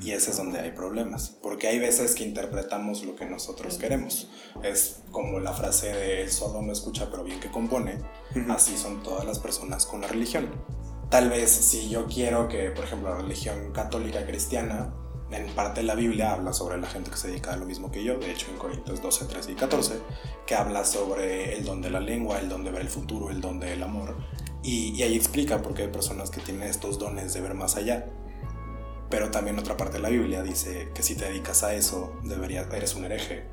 Y 0.02 0.12
ese 0.12 0.32
es 0.32 0.38
donde 0.38 0.60
hay 0.60 0.72
problemas. 0.72 1.38
Porque 1.42 1.68
hay 1.68 1.80
veces 1.80 2.16
que 2.16 2.24
interpretamos 2.24 3.04
lo 3.04 3.16
que 3.16 3.26
nosotros 3.26 3.78
queremos. 3.78 4.30
Es 4.64 5.02
como 5.12 5.40
la 5.40 5.54
frase 5.54 5.94
de 5.94 6.22
el 6.24 6.32
sordo 6.32 6.62
no 6.62 6.72
escucha 6.72 7.10
pero 7.12 7.24
bien 7.24 7.40
que 7.40 7.52
compone. 7.52 8.00
Así 8.50 8.78
son 8.78 9.04
todas 9.04 9.26
las 9.26 9.40
personas 9.40 9.86
con 9.86 10.02
la 10.02 10.08
religión. 10.08 10.50
Tal 11.10 11.30
vez 11.30 11.50
si 11.50 11.90
yo 11.90 12.06
quiero 12.06 12.48
que, 12.48 12.70
por 12.70 12.86
ejemplo, 12.86 13.10
la 13.10 13.18
religión 13.18 13.72
católica 13.74 14.26
cristiana, 14.26 14.94
en 15.32 15.48
parte 15.54 15.82
de 15.82 15.88
la 15.88 15.96
Biblia 15.96 16.34
habla 16.34 16.54
sobre 16.54 16.80
la 16.80 16.88
gente 16.88 17.12
que 17.12 17.18
se 17.18 17.28
dedica 17.28 17.54
a 17.54 17.58
lo 17.58 17.65
mismo 17.65 17.92
que 17.92 18.04
yo, 18.04 18.18
de 18.18 18.32
hecho 18.32 18.48
en 18.50 18.58
Corintios 18.58 19.02
12, 19.02 19.26
13 19.26 19.52
y 19.52 19.56
14, 19.56 20.00
que 20.46 20.56
habla 20.56 20.86
sobre 20.86 21.56
el 21.58 21.65
don 21.65 21.82
de 21.82 21.89
la 21.89 22.00
lengua, 22.00 22.39
el 22.39 22.50
don 22.50 22.63
de 22.63 22.72
ver 22.72 22.82
el 22.82 22.89
futuro, 22.89 23.30
el 23.30 23.42
don 23.42 23.60
del 23.60 23.84
amor, 23.84 24.15
y, 24.62 25.02
ahí 25.04 25.15
explica 25.15 25.62
por 25.62 25.74
qué 25.74 25.84
hay 25.84 25.88
personas 25.88 26.30
que 26.30 26.42
tienen 26.42 26.63
estos 26.63 27.00
dones 27.00 27.34
de 27.34 27.42
ver 27.42 27.54
más 27.54 27.78
allá. 27.78 28.08
Pero 29.10 29.32
también 29.32 29.58
otra 29.58 29.78
parte 29.78 29.98
de 29.98 30.04
la 30.04 30.10
Biblia 30.10 30.44
dice 30.44 30.89
que 30.94 31.02
si 31.02 31.15
te 31.15 31.26
dedicas 31.26 31.63
a 31.63 31.74
eso, 31.74 32.13
deberías, 32.24 32.72
eres 32.74 32.94
un 32.96 33.06
hereje. 33.06 33.46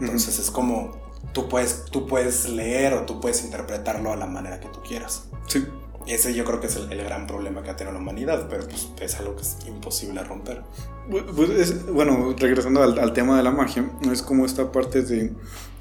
Entonces 0.00 0.38
es 0.38 0.50
como 0.50 0.98
tú 1.32 1.48
puedes, 1.48 1.86
tú 1.86 2.06
puedes 2.06 2.48
leer 2.48 2.92
o 2.94 3.06
tú 3.06 3.20
puedes 3.20 3.44
interpretarlo 3.44 4.12
a 4.12 4.16
la 4.16 4.26
manera 4.26 4.60
que 4.60 4.68
tú 4.68 4.82
quieras. 4.82 5.28
Sí. 5.46 5.66
Ese 6.08 6.34
yo 6.34 6.44
creo 6.44 6.60
que 6.60 6.66
es 6.68 6.76
el, 6.76 6.88
gran 7.04 7.26
problema 7.26 7.62
que 7.62 7.70
ha 7.70 7.76
tenido 7.76 7.92
la 7.92 8.00
humanidad, 8.00 8.48
pero 8.48 8.64
pues 8.64 8.88
es 9.00 9.14
algo 9.16 9.36
que 9.36 9.42
es 9.42 9.56
imposible 9.66 10.22
romper. 10.24 10.62
Pues 11.08 11.86
bueno, 11.86 12.34
regresando 12.38 12.82
al, 12.82 12.98
al, 12.98 13.12
tema 13.12 13.36
de 13.36 13.42
la 13.42 13.50
magia, 13.50 13.90
es 14.10 14.22
como 14.22 14.44
esta 14.44 14.72
parte 14.72 15.02
de 15.02 15.32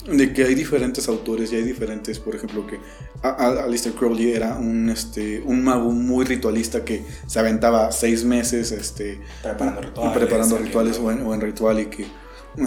de 0.08 0.32
que 0.32 0.46
hay 0.46 0.56
diferentes 0.56 1.08
autores 1.10 1.52
y 1.52 1.58
hay 1.58 1.64
diferentes, 1.64 2.20
por 2.20 2.36
ejemplo, 2.36 2.66
que 2.66 2.80
Alistair 3.22 3.94
Crowley 3.94 4.32
era 4.32 4.56
un, 4.56 4.90
este, 4.90 5.42
un 5.46 5.64
mago 5.64 5.92
muy 5.92 6.26
ritualista 6.26 6.86
que 6.86 7.04
se 7.26 7.40
aventaba 7.40 7.92
seis 7.92 8.24
meses 8.24 8.72
este, 8.72 9.20
preparando 9.44 9.82
rituales, 9.82 10.18
preparando 10.18 10.58
rituales 10.58 11.00
o, 11.00 11.12
en, 11.12 11.42
ritual 11.42 11.80
y 11.80 11.86
que 11.88 12.08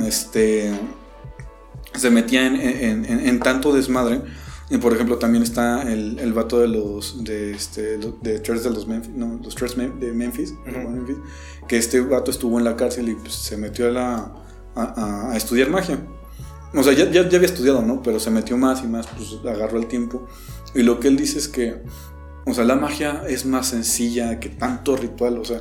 este, 0.06 0.70
se 1.94 2.10
metía 2.10 2.46
en, 2.46 3.04
en, 3.06 3.40
tanto 3.40 3.72
desmadre. 3.72 4.20
Y 4.70 4.78
por 4.78 4.92
ejemplo, 4.94 5.18
también 5.18 5.42
está 5.42 5.82
el, 5.82 6.18
el 6.20 6.32
vato 6.32 6.60
de 6.60 6.68
los 6.68 7.24
de 7.24 7.52
este 7.52 7.98
de 7.98 8.40
Church 8.40 8.60
de 8.60 8.70
los 8.70 8.86
Memphis, 8.86 9.12
no, 9.14 9.40
los 9.42 9.56
Church 9.56 9.74
de 9.74 10.12
Memphis, 10.12 10.54
que 11.66 11.76
este 11.76 12.00
vato 12.00 12.30
estuvo 12.30 12.58
en 12.58 12.64
la 12.64 12.76
cárcel 12.76 13.08
y 13.08 13.14
pues, 13.14 13.34
se 13.34 13.56
metió 13.56 13.88
a, 13.88 13.90
la, 13.90 14.32
a, 14.76 15.32
a 15.32 15.36
estudiar 15.36 15.70
magia 15.70 15.98
o 16.74 16.82
sea, 16.84 16.92
ya, 16.92 17.10
ya, 17.10 17.22
había 17.22 17.40
estudiado, 17.40 17.82
¿no? 17.82 18.02
Pero 18.02 18.20
se 18.20 18.30
metió 18.30 18.56
más 18.56 18.82
y 18.84 18.86
más, 18.86 19.06
pues 19.08 19.38
agarró 19.44 19.78
el 19.78 19.86
tiempo. 19.86 20.26
Y 20.74 20.82
lo 20.82 21.00
que 21.00 21.08
él 21.08 21.16
dice 21.16 21.38
es 21.38 21.48
que, 21.48 21.82
o 22.46 22.54
sea, 22.54 22.64
la 22.64 22.76
magia 22.76 23.24
es 23.28 23.44
más 23.44 23.68
sencilla 23.68 24.38
que 24.38 24.50
tanto 24.50 24.96
ritual, 24.96 25.38
o 25.38 25.44
sea, 25.44 25.60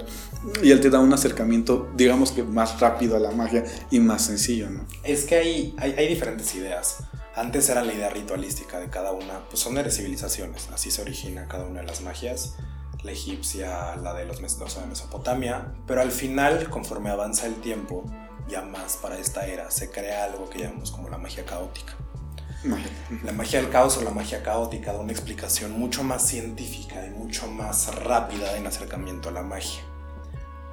y 0.62 0.72
él 0.72 0.80
te 0.80 0.90
da 0.90 1.00
un 1.00 1.12
acercamiento, 1.12 1.90
digamos 1.96 2.32
que 2.32 2.44
más 2.44 2.80
rápido 2.80 3.16
a 3.16 3.20
la 3.20 3.32
magia 3.32 3.64
y 3.90 4.00
más 4.00 4.24
sencillo, 4.24 4.70
¿no? 4.70 4.86
Es 5.04 5.26
que 5.26 5.36
hay, 5.36 5.76
hay, 5.80 6.08
diferentes 6.08 6.54
ideas. 6.56 6.98
Antes 7.40 7.70
era 7.70 7.84
la 7.84 7.94
idea 7.94 8.10
ritualística 8.10 8.80
de 8.80 8.90
cada 8.90 9.14
una, 9.14 9.46
pues 9.50 9.62
son 9.62 9.76
de 9.76 9.90
civilizaciones, 9.90 10.68
así 10.74 10.92
se 10.92 11.02
origina 11.02 11.48
cada 11.48 11.66
una 11.66 11.80
de 11.80 11.88
las 11.88 12.02
magias 12.02 12.56
la 13.04 13.12
egipcia, 13.12 13.96
la 13.96 14.14
de 14.14 14.26
los 14.26 14.42
de 14.42 14.86
Mesopotamia, 14.88 15.74
pero 15.88 16.02
al 16.02 16.12
final, 16.12 16.70
conforme 16.70 17.10
avanza 17.10 17.48
el 17.48 17.56
tiempo, 17.56 18.04
ya 18.48 18.62
más 18.62 18.98
para 18.98 19.18
esta 19.18 19.48
era, 19.48 19.72
se 19.72 19.90
crea 19.90 20.26
algo 20.26 20.50
que 20.50 20.60
llamamos 20.60 20.92
como 20.92 21.10
la 21.10 21.18
magia 21.18 21.46
caótica. 21.46 21.94
La 23.24 23.32
magia 23.32 23.62
del 23.62 23.72
caos 23.72 23.96
o 23.98 24.02
la 24.02 24.12
magia 24.12 24.44
caótica 24.44 24.92
da 24.92 25.00
una 25.00 25.14
explicación 25.14 25.80
mucho 25.80 26.04
más 26.04 26.28
científica 26.28 27.06
y 27.06 27.12
mucho 27.12 27.48
más 27.48 27.96
rápida 27.96 28.58
en 28.58 28.68
acercamiento 28.68 29.30
a 29.30 29.32
la 29.32 29.44
magia. 29.44 29.82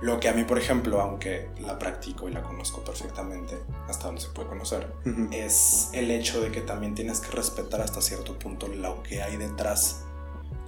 Lo 0.02 0.20
que 0.20 0.28
a 0.28 0.34
mí, 0.34 0.44
por 0.44 0.58
ejemplo, 0.58 1.00
aunque 1.00 1.48
la 1.60 1.78
practico 1.78 2.28
y 2.28 2.32
la 2.32 2.42
conozco 2.42 2.84
perfectamente, 2.84 3.58
hasta 3.88 4.06
donde 4.06 4.20
se 4.20 4.28
puede 4.28 4.48
conocer, 4.48 4.92
es 5.32 5.88
el 5.92 6.10
hecho 6.10 6.42
de 6.42 6.50
que 6.50 6.60
también 6.60 6.94
tienes 6.94 7.20
que 7.20 7.30
respetar 7.30 7.80
hasta 7.80 8.02
cierto 8.02 8.38
punto 8.38 8.68
lo 8.68 9.02
que 9.02 9.22
hay 9.22 9.36
detrás. 9.36 10.04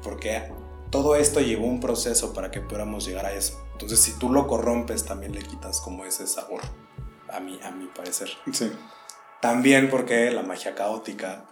Porque 0.02 0.50
todo 0.90 1.14
esto 1.14 1.40
llevó 1.40 1.66
un 1.66 1.80
proceso 1.80 2.32
para 2.32 2.50
que 2.50 2.62
pudiéramos 2.62 3.04
llegar 3.04 3.26
a 3.26 3.34
eso. 3.34 3.62
Entonces, 3.72 4.00
si 4.00 4.18
tú 4.18 4.32
lo 4.32 4.46
corrompes, 4.46 5.04
también 5.04 5.32
le 5.34 5.42
quitas 5.42 5.80
como 5.82 6.06
ese 6.06 6.26
sabor, 6.26 6.62
a 7.30 7.38
mí, 7.38 7.60
a 7.62 7.70
mi 7.70 7.86
parecer. 7.86 8.30
Sí. 8.52 8.72
También 9.42 9.90
porque 9.90 10.30
la 10.30 10.42
magia 10.42 10.74
caótica, 10.74 11.44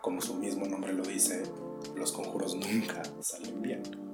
como 0.00 0.20
su 0.20 0.34
mismo 0.34 0.66
nombre 0.66 0.92
lo 0.92 1.04
dice, 1.04 1.44
los 1.94 2.10
conjuros 2.10 2.54
nunca 2.56 3.02
salen 3.20 3.62
bien. 3.62 4.09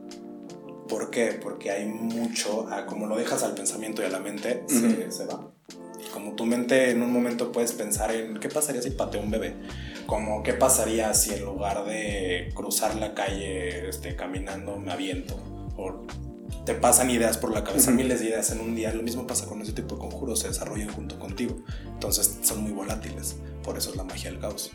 ¿Por 0.89 1.11
qué? 1.11 1.39
Porque 1.41 1.71
hay 1.71 1.87
mucho, 1.87 2.67
ah, 2.71 2.87
como 2.87 3.07
lo 3.07 3.17
dejas 3.17 3.43
al 3.43 3.55
pensamiento 3.55 4.03
y 4.03 4.07
a 4.07 4.11
la 4.11 4.21
mente, 4.21 4.65
se, 4.67 5.11
se 5.11 5.27
va. 5.27 5.51
Como 6.13 6.33
tu 6.33 6.47
mente 6.47 6.91
en 6.91 7.03
un 7.03 7.13
momento 7.13 7.53
puedes 7.53 7.73
pensar 7.73 8.15
en 8.15 8.39
qué 8.39 8.49
pasaría 8.49 8.81
si 8.81 8.91
pateo 8.91 9.21
un 9.21 9.31
bebé 9.31 9.55
como 10.07 10.43
qué 10.43 10.55
pasaría 10.55 11.13
si 11.15 11.35
en 11.35 11.45
lugar 11.45 11.85
de 11.85 12.51
cruzar 12.55 12.95
la 12.95 13.15
calle 13.15 13.89
este, 13.89 14.17
caminando 14.17 14.79
me 14.79 14.93
aviento. 14.93 15.37
O 15.77 16.07
te 16.65 16.75
pasan 16.75 17.11
ideas 17.11 17.39
por 17.39 17.53
la 17.53 17.65
cabeza, 17.65 17.91
miles 17.91 18.21
de 18.21 18.27
ideas 18.27 18.51
en 18.51 18.61
un 18.61 18.75
día. 18.75 18.93
Lo 18.93 19.03
mismo 19.03 19.27
pasa 19.27 19.47
con 19.47 19.61
ese 19.63 19.73
tipo 19.73 19.97
de 19.97 20.01
conjuros, 20.01 20.41
se 20.41 20.49
desarrollan 20.49 20.89
junto 20.89 21.19
contigo. 21.19 21.57
Entonces 21.87 22.39
son 22.43 22.63
muy 22.63 22.73
volátiles. 22.73 23.37
Por 23.63 23.79
eso 23.79 23.91
es 23.91 23.97
la 23.97 24.05
magia 24.05 24.31
del 24.31 24.41
caos. 24.41 24.71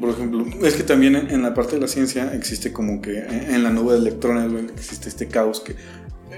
Por 0.00 0.10
ejemplo, 0.10 0.44
es 0.64 0.74
que 0.74 0.82
también 0.82 1.16
en, 1.16 1.42
la 1.42 1.54
parte 1.54 1.76
de 1.76 1.80
la 1.80 1.88
ciencia 1.88 2.32
existe 2.34 2.72
como 2.72 3.00
que 3.00 3.18
en 3.18 3.62
la 3.62 3.70
nube 3.70 3.92
de 3.94 4.00
electrones 4.00 4.70
existe 4.76 5.08
este 5.08 5.28
caos 5.28 5.60
que 5.60 5.76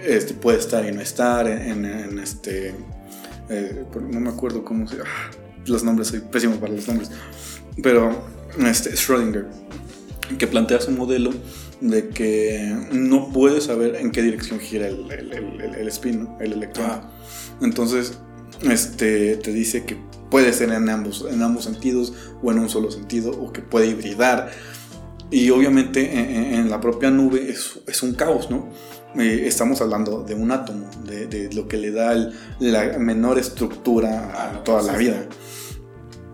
este, 0.04 0.34
puede 0.34 0.58
estar 0.58 0.84
y 0.86 0.92
no 0.92 1.00
estar 1.00 1.46
en, 1.46 2.18
este... 2.18 2.74
Eh, 3.48 3.84
no 4.10 4.20
me 4.20 4.28
acuerdo 4.28 4.64
cómo 4.64 4.86
se... 4.86 4.96
Ah, 5.00 5.30
los 5.64 5.82
nombres, 5.82 6.08
soy 6.08 6.20
pésimo 6.20 6.56
para 6.56 6.72
los 6.72 6.86
nombres 6.88 7.10
pero 7.82 8.10
este, 8.66 8.90
Schrödinger, 8.92 9.46
que 10.38 10.46
plantea 10.46 10.80
su 10.80 10.90
modelo 10.90 11.30
de 11.80 12.08
que 12.08 12.74
no 12.92 13.32
puedes 13.32 13.64
saber 13.64 13.96
en 13.96 14.10
qué 14.10 14.22
dirección 14.22 14.58
gira 14.58 14.88
el, 14.88 15.10
el, 15.10 15.88
spin, 15.88 16.28
el 16.40 16.52
electrón. 16.54 16.86
Ah. 16.90 17.10
Entonces, 17.60 18.18
este, 18.68 19.36
te 19.36 19.52
dice 19.52 19.84
que 19.84 19.96
puede 20.30 20.52
ser 20.52 20.72
en 20.72 20.88
ambos, 20.88 21.26
en 21.30 21.42
ambos 21.42 21.64
sentidos 21.64 22.12
o 22.42 22.50
en 22.50 22.58
un 22.58 22.68
solo 22.68 22.90
sentido, 22.90 23.30
o 23.30 23.52
que 23.52 23.62
puede 23.62 23.88
hibridar. 23.88 24.50
Y 25.30 25.50
obviamente 25.50 26.54
en, 26.54 26.70
la 26.70 26.80
propia 26.80 27.10
nube 27.10 27.50
es, 27.50 28.02
un 28.02 28.14
caos, 28.14 28.50
¿no? 28.50 28.70
Eh, 29.16 29.44
estamos 29.46 29.80
hablando 29.80 30.22
de 30.22 30.34
un 30.34 30.50
átomo, 30.50 30.88
de, 31.04 31.50
lo 31.52 31.68
que 31.68 31.76
le 31.76 31.90
da 31.90 32.32
la 32.60 32.98
menor 32.98 33.38
estructura 33.38 34.52
a 34.52 34.64
toda 34.64 34.82
la 34.82 34.96
vida. 34.96 35.26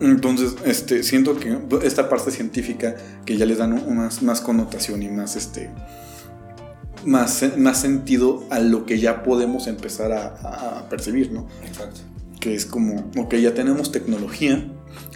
Entonces, 0.00 0.56
este, 0.64 1.02
siento 1.02 1.38
que 1.38 1.56
esta 1.82 2.08
parte 2.08 2.30
científica 2.30 2.96
que 3.24 3.36
ya 3.36 3.46
les 3.46 3.58
dan 3.58 3.94
más, 3.94 4.22
más 4.22 4.40
connotación 4.40 5.02
y 5.02 5.08
más, 5.08 5.36
este, 5.36 5.70
más, 7.04 7.44
más 7.56 7.80
sentido 7.80 8.44
a 8.50 8.58
lo 8.58 8.86
que 8.86 8.98
ya 8.98 9.22
podemos 9.22 9.66
empezar 9.66 10.12
a, 10.12 10.88
percibir, 10.90 11.32
¿no? 11.32 11.46
Exacto. 11.66 12.00
Que 12.40 12.54
es 12.54 12.66
como, 12.66 13.10
ok, 13.16 13.34
ya 13.36 13.54
tenemos 13.54 13.92
tecnología 13.92 14.68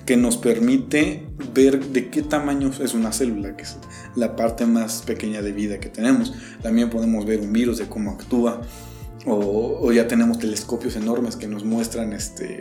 que 0.07 0.17
nos 0.17 0.39
permite 0.39 1.27
ver 1.53 1.85
de 1.89 2.09
qué 2.09 2.23
tamaño 2.23 2.71
es 2.81 2.95
una 2.95 3.13
célula, 3.13 3.57
que 3.57 3.65
es 3.65 3.77
la 4.15 4.37
parte 4.37 4.65
más 4.65 5.03
pequeña 5.03 5.43
de 5.43 5.53
vida 5.53 5.79
que 5.81 5.89
tenemos. 5.89 6.33
También 6.63 6.89
podemos 6.89 7.27
ver 7.27 7.41
un 7.41 7.53
virus, 7.53 7.79
de 7.79 7.87
cómo 7.87 8.13
actúa, 8.13 8.63
o, 9.27 9.79
o 9.83 9.93
ya 9.93 10.09
tenemos 10.09 10.39
telescopios 10.39 10.97
enormes 10.97 11.37
que 11.37 11.47
nos 11.47 11.65
muestran 11.65 12.13
este, 12.15 12.61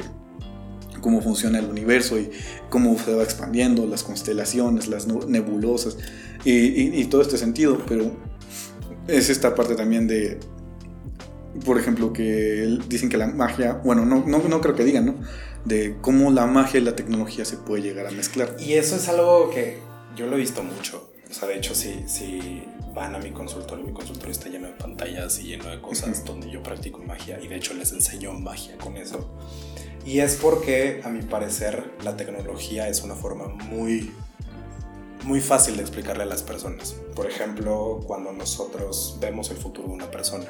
cómo 1.07 1.21
funciona 1.21 1.59
el 1.59 1.67
universo 1.67 2.19
y 2.19 2.29
cómo 2.69 2.99
se 2.99 3.15
va 3.15 3.23
expandiendo, 3.23 3.87
las 3.87 4.03
constelaciones, 4.03 4.89
las 4.89 5.07
nebulosas 5.07 5.95
y, 6.43 7.05
todo 7.05 7.21
este 7.21 7.37
sentido, 7.37 7.81
pero 7.87 8.11
es 9.07 9.29
esta 9.29 9.55
parte 9.55 9.75
también 9.75 10.05
de, 10.05 10.37
por 11.63 11.79
ejemplo, 11.79 12.11
que 12.11 12.77
dicen 12.89 13.07
que 13.07 13.15
la 13.15 13.27
magia, 13.27 13.79
bueno, 13.85 14.05
no, 14.05 14.25
no, 14.25 14.61
creo 14.61 14.75
que 14.75 14.83
digan, 14.83 15.05
¿no? 15.05 15.15
De 15.63 15.95
cómo 16.01 16.29
la 16.29 16.45
magia 16.45 16.81
y 16.81 16.83
la 16.83 16.97
tecnología 16.97 17.45
se 17.45 17.55
puede 17.55 17.83
llegar 17.83 18.05
a 18.05 18.11
mezclar. 18.11 18.57
Y 18.59 18.73
eso 18.73 18.97
es 18.97 19.07
algo 19.07 19.49
que 19.49 19.77
yo 20.17 20.27
lo 20.27 20.35
he 20.35 20.39
visto 20.39 20.61
mucho. 20.61 21.09
O 21.31 21.33
sea, 21.33 21.47
de 21.47 21.55
hecho, 21.55 21.73
si, 21.73 22.03
si 22.05 22.63
van 22.93 23.15
a 23.15 23.19
mi 23.19 23.31
consultorio, 23.31 23.85
mi 23.85 23.93
consultorio 23.93 24.33
está 24.33 24.49
lleno 24.49 24.67
de 24.67 24.73
pantallas 24.73 25.39
y 25.39 25.43
lleno 25.43 25.69
de 25.69 25.79
cosas 25.79 26.25
donde 26.25 26.51
yo 26.51 26.61
practico 26.61 26.99
magia 26.99 27.39
y 27.41 27.47
de 27.47 27.55
hecho 27.55 27.73
les 27.75 27.93
enseño 27.93 28.33
magia 28.33 28.77
con 28.77 28.97
eso. 28.97 29.29
Y 30.07 30.21
es 30.21 30.37
porque, 30.37 31.01
a 31.03 31.09
mi 31.09 31.21
parecer, 31.21 31.91
la 32.01 32.15
tecnología 32.15 32.87
es 32.87 33.03
una 33.03 33.13
forma 33.13 33.47
muy, 33.47 34.13
muy 35.25 35.41
fácil 35.41 35.75
de 35.75 35.81
explicarle 35.81 36.23
a 36.23 36.25
las 36.25 36.43
personas. 36.43 36.95
Por 37.13 37.25
ejemplo, 37.25 37.99
cuando 38.07 38.31
nosotros 38.31 39.17
vemos 39.19 39.51
el 39.51 39.57
futuro 39.57 39.89
de 39.89 39.95
una 39.95 40.09
persona. 40.09 40.45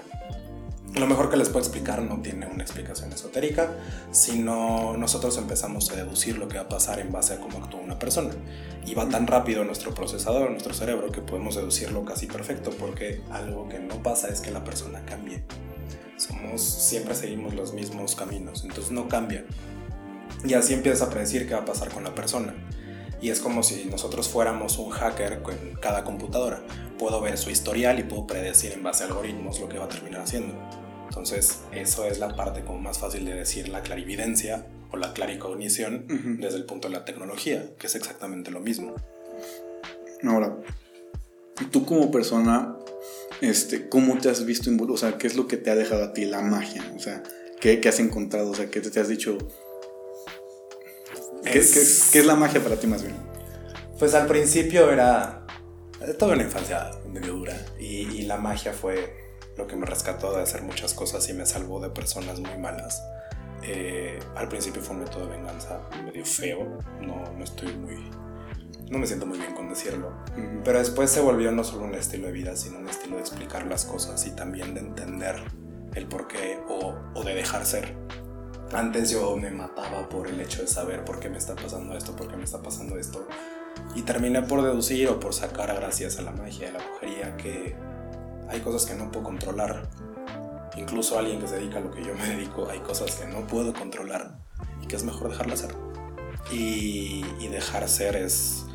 Lo 0.94 1.08
mejor 1.08 1.32
que 1.32 1.38
les 1.38 1.50
puedo 1.50 1.62
explicar 1.62 2.04
no 2.04 2.22
tiene 2.22 2.46
una 2.46 2.62
explicación 2.62 3.12
esotérica, 3.12 3.72
sino 4.12 4.96
nosotros 4.96 5.36
empezamos 5.40 5.90
a 5.90 5.96
deducir 5.96 6.38
lo 6.38 6.48
que 6.48 6.58
va 6.58 6.66
a 6.66 6.70
pasar 6.70 7.00
en 7.00 7.12
base 7.12 7.34
a 7.34 7.40
cómo 7.40 7.58
actúa 7.58 7.80
una 7.80 7.98
persona. 7.98 8.36
Y 8.86 8.94
va 8.94 9.10
tan 9.10 9.26
rápido 9.26 9.64
nuestro 9.64 9.92
procesador, 9.92 10.52
nuestro 10.52 10.76
cerebro, 10.76 11.12
que 11.12 11.22
podemos 11.22 11.56
deducirlo 11.56 12.06
casi 12.06 12.28
perfecto, 12.28 12.70
porque 12.80 13.24
algo 13.32 13.68
que 13.68 13.80
no 13.80 14.04
pasa 14.04 14.28
es 14.28 14.40
que 14.40 14.52
la 14.52 14.64
persona 14.64 15.04
cambie 15.04 15.42
somos, 16.18 16.62
siempre 16.62 17.16
seguimos 17.16 17.54
los 17.54 17.74
mismos 17.74 18.16
caminos, 18.16 18.64
entonces 18.64 18.92
no 18.92 19.08
cambian. 19.08 19.46
Y 20.44 20.54
así 20.54 20.74
empiezas 20.74 21.08
a 21.08 21.10
predecir 21.10 21.48
qué 21.48 21.54
va 21.54 21.62
a 21.62 21.66
pasar 21.66 21.90
con 21.90 22.04
la 22.04 22.14
persona. 22.14 22.54
Y 23.22 23.30
es 23.30 23.40
como 23.40 23.64
si 23.64 23.86
nosotros 23.86 24.30
fuéramos 24.30 24.78
un 24.78 24.90
hacker 24.90 25.42
con 25.42 25.56
cada 25.82 26.04
computadora. 26.04 26.62
Puedo 27.00 27.20
ver 27.22 27.38
su 27.38 27.50
historial 27.50 28.00
y 28.00 28.04
puedo 28.04 28.28
predecir 28.28 28.74
en 28.74 28.84
base 28.84 29.04
a 29.04 29.08
algoritmos 29.08 29.60
lo 29.60 29.70
que 29.70 29.80
va 29.80 29.86
a 29.86 29.90
terminar 29.90 30.22
haciendo. 30.22 30.54
Entonces, 31.08 31.62
eso 31.72 32.06
es 32.06 32.20
la 32.20 32.36
parte 32.36 32.64
como 32.64 32.80
más 32.80 33.00
fácil 33.00 33.26
de 33.26 33.34
decir 33.34 33.70
la 33.70 33.82
clarividencia 33.82 34.68
o 34.92 34.98
la 34.98 35.14
claricognición 35.14 36.38
desde 36.40 36.58
el 36.58 36.66
punto 36.66 36.90
de 36.90 36.94
la 36.94 37.06
tecnología, 37.06 37.66
que 37.80 37.88
es 37.88 37.96
exactamente 37.96 38.52
lo 38.52 38.60
mismo. 38.60 38.94
Ahora, 40.24 40.56
tú 41.72 41.86
como 41.86 42.12
persona 42.12 42.77
este, 43.42 43.90
¿cómo 43.90 44.18
te 44.18 44.30
has 44.30 44.46
visto 44.46 44.70
involucrado? 44.70 45.08
O 45.08 45.12
sea, 45.12 45.18
¿qué 45.18 45.28
es 45.28 45.36
lo 45.36 45.48
que 45.48 45.58
te 45.58 45.70
ha 45.70 45.76
dejado 45.76 46.04
a 46.04 46.14
ti 46.14 46.26
la 46.26 46.42
magia? 46.42 46.84
O 46.96 47.00
sea, 47.00 47.24
¿qué, 47.60 47.82
has 47.88 48.00
encontrado? 48.00 48.52
O 48.52 48.56
sea, 48.56 48.70
¿qué 48.70 48.82
te, 48.82 49.00
has 49.00 49.08
dicho? 49.08 49.38
¿Qué 51.44 51.60
es... 51.60 52.26
la 52.26 52.36
magia 52.36 52.62
para 52.64 52.78
ti 52.78 52.88
más 52.88 53.04
bien? 53.04 53.16
Pues 54.00 54.14
al 54.14 54.28
principio 54.28 54.92
era... 54.92 55.46
Toda 56.20 56.36
una 56.36 56.44
infancia 56.44 56.92
medio 57.12 57.34
dura 57.34 57.58
y, 57.80 58.22
la 58.24 58.38
magia 58.38 58.72
fue 58.72 59.16
lo 59.58 59.66
que 59.66 59.76
me 59.76 59.88
rescató 59.88 60.36
de 60.36 60.44
hacer 60.44 60.62
muchas 60.62 60.94
cosas 60.94 61.28
y 61.30 61.34
me 61.34 61.46
salvó 61.46 61.80
de 61.80 61.90
personas 61.90 62.40
muy 62.40 62.56
malas. 62.60 63.02
Eh, 63.64 64.20
al 64.36 64.48
principio 64.48 64.84
fue 64.84 64.96
un 64.96 65.04
método 65.04 65.26
de 65.26 65.38
venganza 65.38 65.82
medio 66.06 66.24
feo, 66.24 66.78
no, 67.02 67.24
no 67.36 67.44
estoy 67.44 67.76
muy 67.76 67.96
no 68.90 69.00
me 69.00 69.08
siento 69.08 69.26
muy 69.26 69.38
bien 69.38 69.54
con 69.54 69.70
decirlo, 69.70 70.14
pero 70.64 70.80
después 70.80 71.12
se 71.12 71.22
volvió 71.22 71.52
no 71.52 71.64
solo 71.64 71.86
un 71.86 71.96
estilo 71.96 72.28
de 72.28 72.34
vida, 72.34 72.56
sino 72.56 72.80
un 72.80 72.88
estilo 72.88 73.16
de 73.16 73.22
explicar 73.22 73.66
las 73.66 73.86
cosas 73.86 74.26
y 74.26 74.32
también 74.32 74.74
de 74.74 74.82
entender 74.82 75.36
el 75.94 76.08
por 76.08 76.28
qué 76.28 76.60
o, 76.70 76.96
o 77.14 77.24
de 77.24 77.34
dejar 77.34 77.66
ser. 77.66 77.96
Antes 78.74 79.10
yo 79.10 79.36
me 79.38 79.50
mataba 79.50 80.08
por 80.10 80.28
el 80.28 80.40
hecho 80.42 80.62
de 80.62 80.68
saber 80.68 81.06
por 81.06 81.20
qué 81.20 81.30
me 81.30 81.38
está 81.38 81.56
pasando 81.56 81.96
esto, 81.98 82.16
por 82.16 82.28
qué 82.28 82.38
me 82.38 82.44
está 82.44 82.62
pasando 82.62 82.98
esto. 82.98 83.28
Y 83.96 84.02
terminé 84.02 84.42
por 84.42 84.62
deducir 84.62 85.08
o 85.10 85.20
por 85.20 85.34
sacar 85.34 85.74
gracias 85.76 86.20
a 86.20 86.22
la 86.22 86.32
magia, 86.32 86.70
a 86.70 86.72
la 86.74 86.80
brujería, 86.80 87.38
que 87.38 87.76
hay 88.50 88.60
cosas 88.62 88.86
que 88.86 88.96
no 88.96 89.12
puedo 89.12 89.26
controlar. 89.26 89.90
Incluso 90.76 91.18
alguien 91.18 91.40
que 91.40 91.48
se 91.48 91.56
dedica 91.56 91.80
a 91.80 91.82
lo 91.82 91.92
que 91.92 92.04
yo 92.04 92.14
me 92.14 92.28
dedico, 92.28 92.70
hay 92.70 92.80
cosas 92.80 93.16
que 93.16 93.26
no 93.28 93.48
puedo 93.48 93.74
controlar 93.74 94.38
y 94.82 94.88
que 94.88 94.96
es 94.96 95.04
mejor 95.04 95.30
dejarlas 95.30 95.60
ser. 95.60 95.74
y, 96.52 97.26
y 97.40 97.48
dejar 97.48 97.88
ser 97.90 98.16
es 98.16 98.67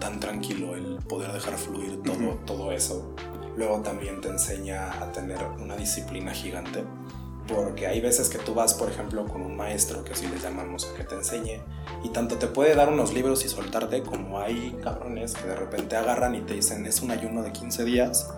tan 0.00 0.18
tranquilo 0.18 0.74
el 0.74 0.96
poder 1.08 1.32
dejar 1.32 1.56
fluir 1.56 2.02
todo, 2.02 2.40
todo 2.46 2.72
eso. 2.72 3.14
Luego 3.56 3.80
también 3.82 4.20
te 4.20 4.28
enseña 4.28 5.00
a 5.00 5.12
tener 5.12 5.38
una 5.60 5.76
disciplina 5.76 6.32
gigante. 6.32 6.84
Porque 7.46 7.86
hay 7.88 8.00
veces 8.00 8.28
que 8.28 8.38
tú 8.38 8.54
vas, 8.54 8.74
por 8.74 8.88
ejemplo, 8.88 9.26
con 9.26 9.42
un 9.42 9.56
maestro, 9.56 10.04
que 10.04 10.12
así 10.12 10.28
les 10.28 10.42
llamamos, 10.42 10.88
a 10.88 10.96
que 10.96 11.02
te 11.02 11.16
enseñe, 11.16 11.60
y 12.04 12.10
tanto 12.10 12.36
te 12.36 12.46
puede 12.46 12.76
dar 12.76 12.88
unos 12.88 13.12
libros 13.12 13.44
y 13.44 13.48
soltarte, 13.48 14.02
como 14.02 14.38
hay 14.38 14.78
cabrones 14.84 15.34
que 15.34 15.48
de 15.48 15.56
repente 15.56 15.96
agarran 15.96 16.36
y 16.36 16.42
te 16.42 16.54
dicen, 16.54 16.86
es 16.86 17.02
un 17.02 17.10
ayuno 17.10 17.42
de 17.42 17.50
15 17.50 17.84
días, 17.84 18.32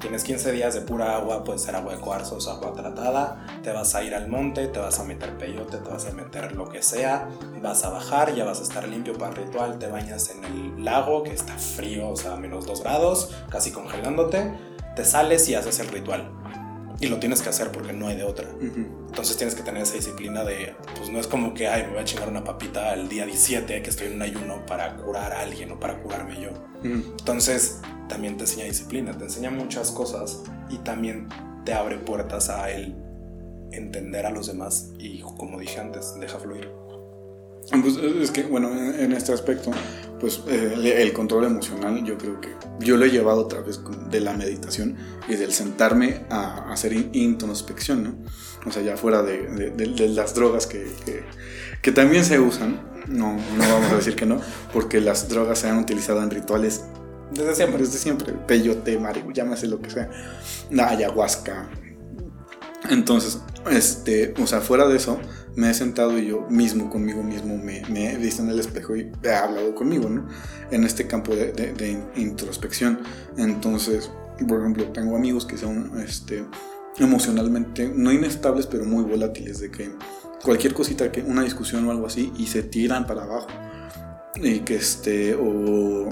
Tienes 0.00 0.22
15 0.22 0.52
días 0.52 0.74
de 0.74 0.82
pura 0.82 1.16
agua, 1.16 1.42
puede 1.42 1.58
ser 1.58 1.74
agua 1.74 1.94
de 1.94 2.00
cuarzos, 2.00 2.46
agua 2.46 2.72
tratada, 2.72 3.44
te 3.64 3.72
vas 3.72 3.96
a 3.96 4.04
ir 4.04 4.14
al 4.14 4.28
monte, 4.28 4.68
te 4.68 4.78
vas 4.78 5.00
a 5.00 5.04
meter 5.04 5.36
peyote, 5.36 5.78
te 5.78 5.90
vas 5.90 6.06
a 6.06 6.12
meter 6.12 6.52
lo 6.54 6.68
que 6.68 6.82
sea, 6.84 7.28
vas 7.60 7.84
a 7.84 7.90
bajar, 7.90 8.32
ya 8.32 8.44
vas 8.44 8.60
a 8.60 8.62
estar 8.62 8.86
limpio 8.86 9.18
para 9.18 9.32
ritual, 9.32 9.80
te 9.80 9.88
bañas 9.88 10.30
en 10.30 10.44
el 10.44 10.84
lago 10.84 11.24
que 11.24 11.32
está 11.32 11.54
frío, 11.54 12.10
o 12.10 12.16
sea, 12.16 12.36
menos 12.36 12.64
2 12.64 12.80
grados, 12.82 13.34
casi 13.50 13.72
congelándote, 13.72 14.52
te 14.94 15.04
sales 15.04 15.48
y 15.48 15.56
haces 15.56 15.80
el 15.80 15.88
ritual. 15.88 16.30
Y 17.00 17.06
lo 17.06 17.18
tienes 17.18 17.42
que 17.42 17.48
hacer 17.48 17.70
porque 17.70 17.92
no 17.92 18.08
hay 18.08 18.16
de 18.16 18.24
otra. 18.24 18.48
Entonces 18.60 19.36
tienes 19.36 19.54
que 19.54 19.62
tener 19.62 19.82
esa 19.82 19.94
disciplina 19.94 20.42
de, 20.42 20.74
pues 20.96 21.10
no 21.10 21.20
es 21.20 21.28
como 21.28 21.54
que, 21.54 21.68
ay, 21.68 21.84
me 21.84 21.90
voy 21.90 21.98
a 22.00 22.04
chingar 22.04 22.28
una 22.28 22.42
papita 22.42 22.92
el 22.94 23.08
día 23.08 23.24
17 23.24 23.82
que 23.82 23.90
estoy 23.90 24.08
en 24.08 24.14
un 24.14 24.22
ayuno 24.22 24.66
para 24.66 24.96
curar 24.96 25.32
a 25.32 25.40
alguien 25.40 25.70
o 25.70 25.78
para 25.78 26.02
curarme 26.02 26.40
yo. 26.40 26.50
Entonces 26.82 27.80
también 28.08 28.36
te 28.36 28.44
enseña 28.44 28.64
disciplina, 28.64 29.16
te 29.16 29.24
enseña 29.24 29.50
muchas 29.50 29.90
cosas 29.92 30.42
y 30.70 30.78
también 30.78 31.28
te 31.64 31.72
abre 31.72 31.98
puertas 31.98 32.48
a 32.48 32.70
el 32.70 32.96
entender 33.70 34.26
a 34.26 34.30
los 34.30 34.46
demás 34.46 34.90
y 34.98 35.20
como 35.20 35.58
dije 35.60 35.78
antes, 35.78 36.14
deja 36.18 36.38
fluir. 36.38 36.68
Pues 37.70 37.96
es 37.96 38.30
que, 38.30 38.44
bueno, 38.44 38.70
en 38.72 39.12
este 39.12 39.32
aspecto, 39.32 39.70
pues 40.20 40.42
eh, 40.48 40.96
el 40.98 41.12
control 41.12 41.44
emocional 41.44 42.04
yo 42.04 42.18
creo 42.18 42.40
que 42.40 42.50
yo 42.80 42.96
lo 42.96 43.04
he 43.04 43.10
llevado 43.10 43.44
a 43.44 43.48
través 43.48 43.80
de 44.10 44.20
la 44.20 44.32
meditación 44.34 44.96
y 45.28 45.36
del 45.36 45.52
sentarme 45.52 46.24
a, 46.30 46.72
hacer 46.72 46.92
introspección, 47.12 48.04
¿no? 48.04 48.14
O 48.66 48.72
sea, 48.72 48.82
ya 48.82 48.96
fuera 48.96 49.22
de, 49.22 50.08
las 50.08 50.34
drogas 50.34 50.66
que, 50.66 50.90
que, 51.82 51.92
también 51.92 52.24
se 52.24 52.40
usan, 52.40 52.80
no, 53.06 53.34
no 53.34 53.58
vamos 53.58 53.92
a 53.92 53.96
decir 53.96 54.16
que 54.16 54.26
no, 54.26 54.40
porque 54.72 55.00
las 55.00 55.28
drogas 55.28 55.60
se 55.60 55.68
han 55.68 55.78
utilizado 55.78 56.22
en 56.22 56.30
rituales 56.30 56.82
desde 57.30 57.54
siempre. 57.54 57.82
Desde 57.82 57.98
siempre, 57.98 58.32
peyote, 58.32 58.98
marihuana, 58.98 59.34
llámese 59.34 59.66
lo 59.66 59.80
que 59.80 59.90
sea, 59.90 60.10
ayahuasca. 60.70 61.68
Entonces, 62.90 63.40
este, 63.70 64.34
o 64.40 64.46
sea, 64.46 64.60
fuera 64.60 64.88
de 64.88 64.96
eso, 64.96 65.20
me 65.58 65.70
he 65.70 65.74
sentado 65.74 66.16
y 66.16 66.26
yo 66.26 66.46
mismo, 66.48 66.88
conmigo 66.88 67.20
mismo, 67.24 67.58
me, 67.58 67.82
he 68.12 68.16
visto 68.16 68.42
en 68.42 68.50
el 68.50 68.60
espejo 68.60 68.94
y 68.94 69.10
he 69.24 69.30
hablado 69.32 69.74
conmigo, 69.74 70.08
¿no? 70.08 70.28
En 70.70 70.84
este 70.84 71.08
campo 71.08 71.34
de, 71.34 72.00
introspección. 72.14 73.00
Entonces, 73.36 74.08
por 74.46 74.60
ejemplo, 74.60 74.84
tengo 74.92 75.16
amigos 75.16 75.44
que 75.44 75.56
son 75.56 76.00
este, 76.00 76.44
emocionalmente, 76.98 77.90
no 77.92 78.12
inestables, 78.12 78.68
pero 78.68 78.84
muy 78.84 79.02
volátiles, 79.02 79.58
de 79.58 79.72
que 79.72 79.90
cualquier 80.44 80.74
cosita, 80.74 81.10
que 81.10 81.22
una 81.22 81.42
discusión 81.42 81.84
o 81.88 81.90
algo 81.90 82.06
así, 82.06 82.32
y 82.38 82.46
se 82.46 82.62
tiran 82.62 83.04
para 83.04 83.24
abajo. 83.24 83.48
Y 84.36 84.60
que 84.60 84.76
este, 84.76 85.34
o 85.34 86.08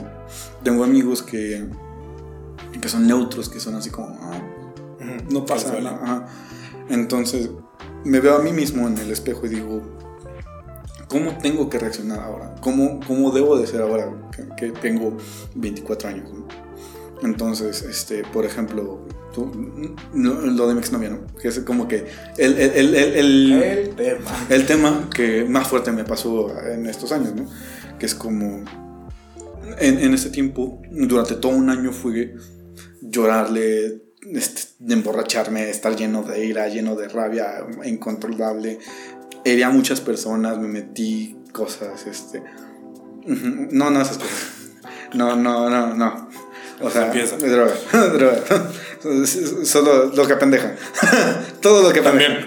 tengo 0.65 0.83
amigos 0.83 1.23
que, 1.23 1.69
que 2.81 2.89
son 2.89 3.07
neutros, 3.07 3.49
que 3.49 3.61
son 3.61 3.77
así 3.77 3.91
como, 3.91 4.09
ah, 4.23 4.43
no 5.31 5.47
pasa 5.47 5.81
nada. 5.81 6.27
Entonces, 6.89 7.51
me 8.07 8.21
veo 8.21 8.37
a 8.37 8.43
mí 8.43 8.53
mismo 8.53 8.87
en 8.87 8.97
el 8.99 9.11
espejo 9.11 9.47
y 9.47 9.51
digo, 9.51 9.83
¿cómo 11.09 11.37
tengo 11.39 11.69
que 11.69 11.79
reaccionar 11.79 12.21
ahora? 12.21 12.55
¿Cómo, 12.61 13.01
cómo 13.07 13.33
debo 13.33 13.59
de 13.59 13.67
ser 13.67 13.83
ahora 13.83 14.13
que, 14.57 14.71
tengo 14.71 15.17
24 15.55 16.09
años? 16.09 16.31
Entonces, 17.23 17.83
este, 17.83 18.23
por 18.33 18.45
ejemplo, 18.45 19.07
lo 20.15 20.69
de 20.69 20.75
mi 20.75 20.81
exnovia, 20.81 21.11
¿no? 21.11 21.27
Que 21.41 21.49
es 21.49 21.59
como 21.61 21.89
que 21.89 22.07
el, 22.37 22.59
el, 22.59 22.95
el, 22.95 23.53
el, 23.53 23.95
tema. 23.97 24.47
el 24.51 24.67
tema 24.67 25.11
que 25.15 25.45
más 25.45 25.67
fuerte 25.67 25.93
me 25.93 26.05
pasó 26.05 26.55
en 26.61 26.87
estos 26.87 27.11
años, 27.13 27.35
¿no? 27.35 27.49
Que 27.99 28.07
es 28.07 28.15
como, 28.15 28.65
en, 29.79 29.99
en 29.99 30.15
este 30.15 30.31
tiempo, 30.31 30.81
durante 30.91 31.35
todo 31.35 31.53
un 31.53 31.71
año 31.71 31.91
fui 31.93 32.35
llorarle, 33.01 34.06
este, 34.33 34.63
de 34.79 34.95
emborracharme, 34.95 35.71
estar 35.71 35.95
lleno 35.97 36.23
de 36.23 36.45
ira, 36.45 36.69
lleno 36.69 36.95
de 36.97 37.09
rabia, 37.09 37.67
incontrolable. 37.85 38.79
Herí 39.45 39.63
a 39.63 39.71
muchas 39.71 40.01
personas, 40.01 40.59
me 40.59 40.69
metí 40.69 41.37
cosas, 41.53 42.07
este... 42.07 42.43
No, 43.25 43.91
no 43.91 44.01
esas 44.01 44.19
cosas. 44.19 44.57
No, 45.15 45.37
no, 45.37 45.69
no, 45.71 45.95
no. 45.95 46.29
O 46.81 46.91
sea, 46.91 47.11
droga, 47.11 47.73
droga. 48.13 48.43
Solo 49.65 50.07
lo 50.07 50.27
que 50.27 50.37
pendeja. 50.37 50.77
Todo 51.61 51.83
lo 51.83 51.93
que 51.93 52.03
También. 52.03 52.47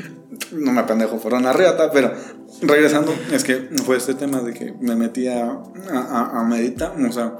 no 0.52 0.72
me 0.72 0.82
pendejo 0.84 1.18
por 1.18 1.34
una 1.34 1.52
reata, 1.52 1.90
pero 1.90 2.12
regresando, 2.62 3.14
es 3.32 3.44
que 3.44 3.68
fue 3.84 3.96
este 3.96 4.14
tema 4.14 4.40
de 4.40 4.54
que 4.54 4.74
me 4.80 4.96
metía 4.96 5.58
a, 5.90 6.40
a 6.40 6.44
meditar, 6.44 6.94
o 6.98 7.12
sea, 7.12 7.36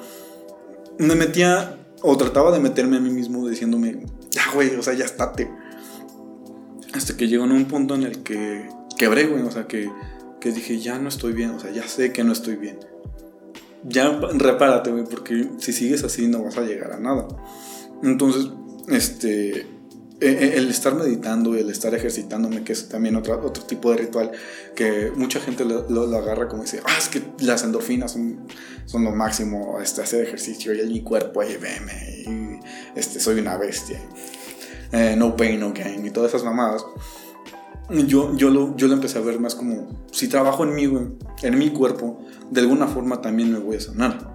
me 0.98 1.14
metía 1.14 1.76
o 2.02 2.16
trataba 2.16 2.52
de 2.52 2.60
meterme 2.60 2.96
a 2.96 3.00
mí 3.00 3.10
mismo 3.10 3.48
diciéndome, 3.48 4.06
ya, 4.30 4.42
güey, 4.54 4.74
o 4.76 4.82
sea, 4.82 4.94
ya 4.94 5.04
estate. 5.04 5.50
Hasta 6.92 7.16
que 7.16 7.28
llegó 7.28 7.44
en 7.44 7.52
un 7.52 7.66
punto 7.66 7.94
en 7.94 8.04
el 8.04 8.22
que 8.22 8.68
quebré, 8.96 9.26
güey, 9.26 9.42
o 9.42 9.50
sea, 9.50 9.66
que, 9.66 9.90
que 10.40 10.52
dije, 10.52 10.78
ya 10.78 10.98
no 10.98 11.08
estoy 11.08 11.32
bien, 11.32 11.50
o 11.50 11.60
sea, 11.60 11.70
ya 11.70 11.86
sé 11.86 12.12
que 12.12 12.24
no 12.24 12.32
estoy 12.32 12.56
bien. 12.56 12.78
Ya 13.84 14.10
repárate, 14.34 14.90
güey, 14.90 15.04
porque 15.04 15.48
si 15.58 15.72
sigues 15.72 16.02
así 16.04 16.26
no 16.26 16.42
vas 16.42 16.56
a 16.58 16.62
llegar 16.62 16.92
a 16.92 16.98
nada. 16.98 17.28
Entonces, 18.02 18.50
este, 18.88 19.66
el 20.20 20.68
estar 20.68 20.94
meditando 20.94 21.56
y 21.56 21.60
el 21.60 21.70
estar 21.70 21.94
ejercitándome, 21.94 22.64
que 22.64 22.72
es 22.72 22.88
también 22.88 23.16
otro, 23.16 23.44
otro 23.44 23.64
tipo 23.64 23.90
de 23.90 23.98
ritual, 23.98 24.32
que 24.74 25.12
mucha 25.14 25.40
gente 25.40 25.64
lo, 25.64 26.16
agarra 26.16 26.48
como 26.48 26.62
dice, 26.62 26.80
ah, 26.84 26.96
es 26.98 27.08
que 27.08 27.22
las 27.40 27.62
endorfinas 27.64 28.12
son, 28.12 28.46
son 28.86 29.04
lo 29.04 29.12
máximo, 29.12 29.78
este, 29.80 30.02
hacer 30.02 30.24
ejercicio 30.24 30.72
y 30.72 30.86
mi 30.86 31.02
cuerpo 31.02 31.40
ahí 31.40 31.56
veme, 31.56 32.62
este, 32.94 33.20
soy 33.20 33.40
una 33.40 33.56
bestia, 33.58 34.00
eh, 34.92 35.14
no 35.18 35.36
pain, 35.36 35.60
no 35.60 35.72
gain, 35.72 36.04
y 36.06 36.10
todas 36.10 36.30
esas 36.30 36.44
mamadas. 36.44 36.84
Yo, 37.88 38.34
yo, 38.34 38.50
lo, 38.50 38.76
yo 38.76 38.88
lo 38.88 38.94
empecé 38.94 39.18
a 39.18 39.20
ver 39.20 39.38
más 39.38 39.54
como, 39.54 40.06
si 40.10 40.28
trabajo 40.28 40.64
en 40.64 40.74
mí, 40.74 40.84
en 41.42 41.58
mi 41.58 41.70
cuerpo, 41.70 42.18
de 42.50 42.62
alguna 42.62 42.88
forma 42.88 43.20
también 43.20 43.52
me 43.52 43.58
voy 43.58 43.76
a 43.76 43.80
sanar. 43.80 44.34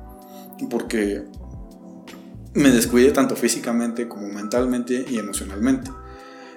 Porque 0.70 1.26
me 2.54 2.70
descuidé 2.70 3.12
tanto 3.12 3.36
físicamente 3.36 4.08
como 4.08 4.28
mentalmente 4.28 5.06
y 5.08 5.18
emocionalmente. 5.18 5.92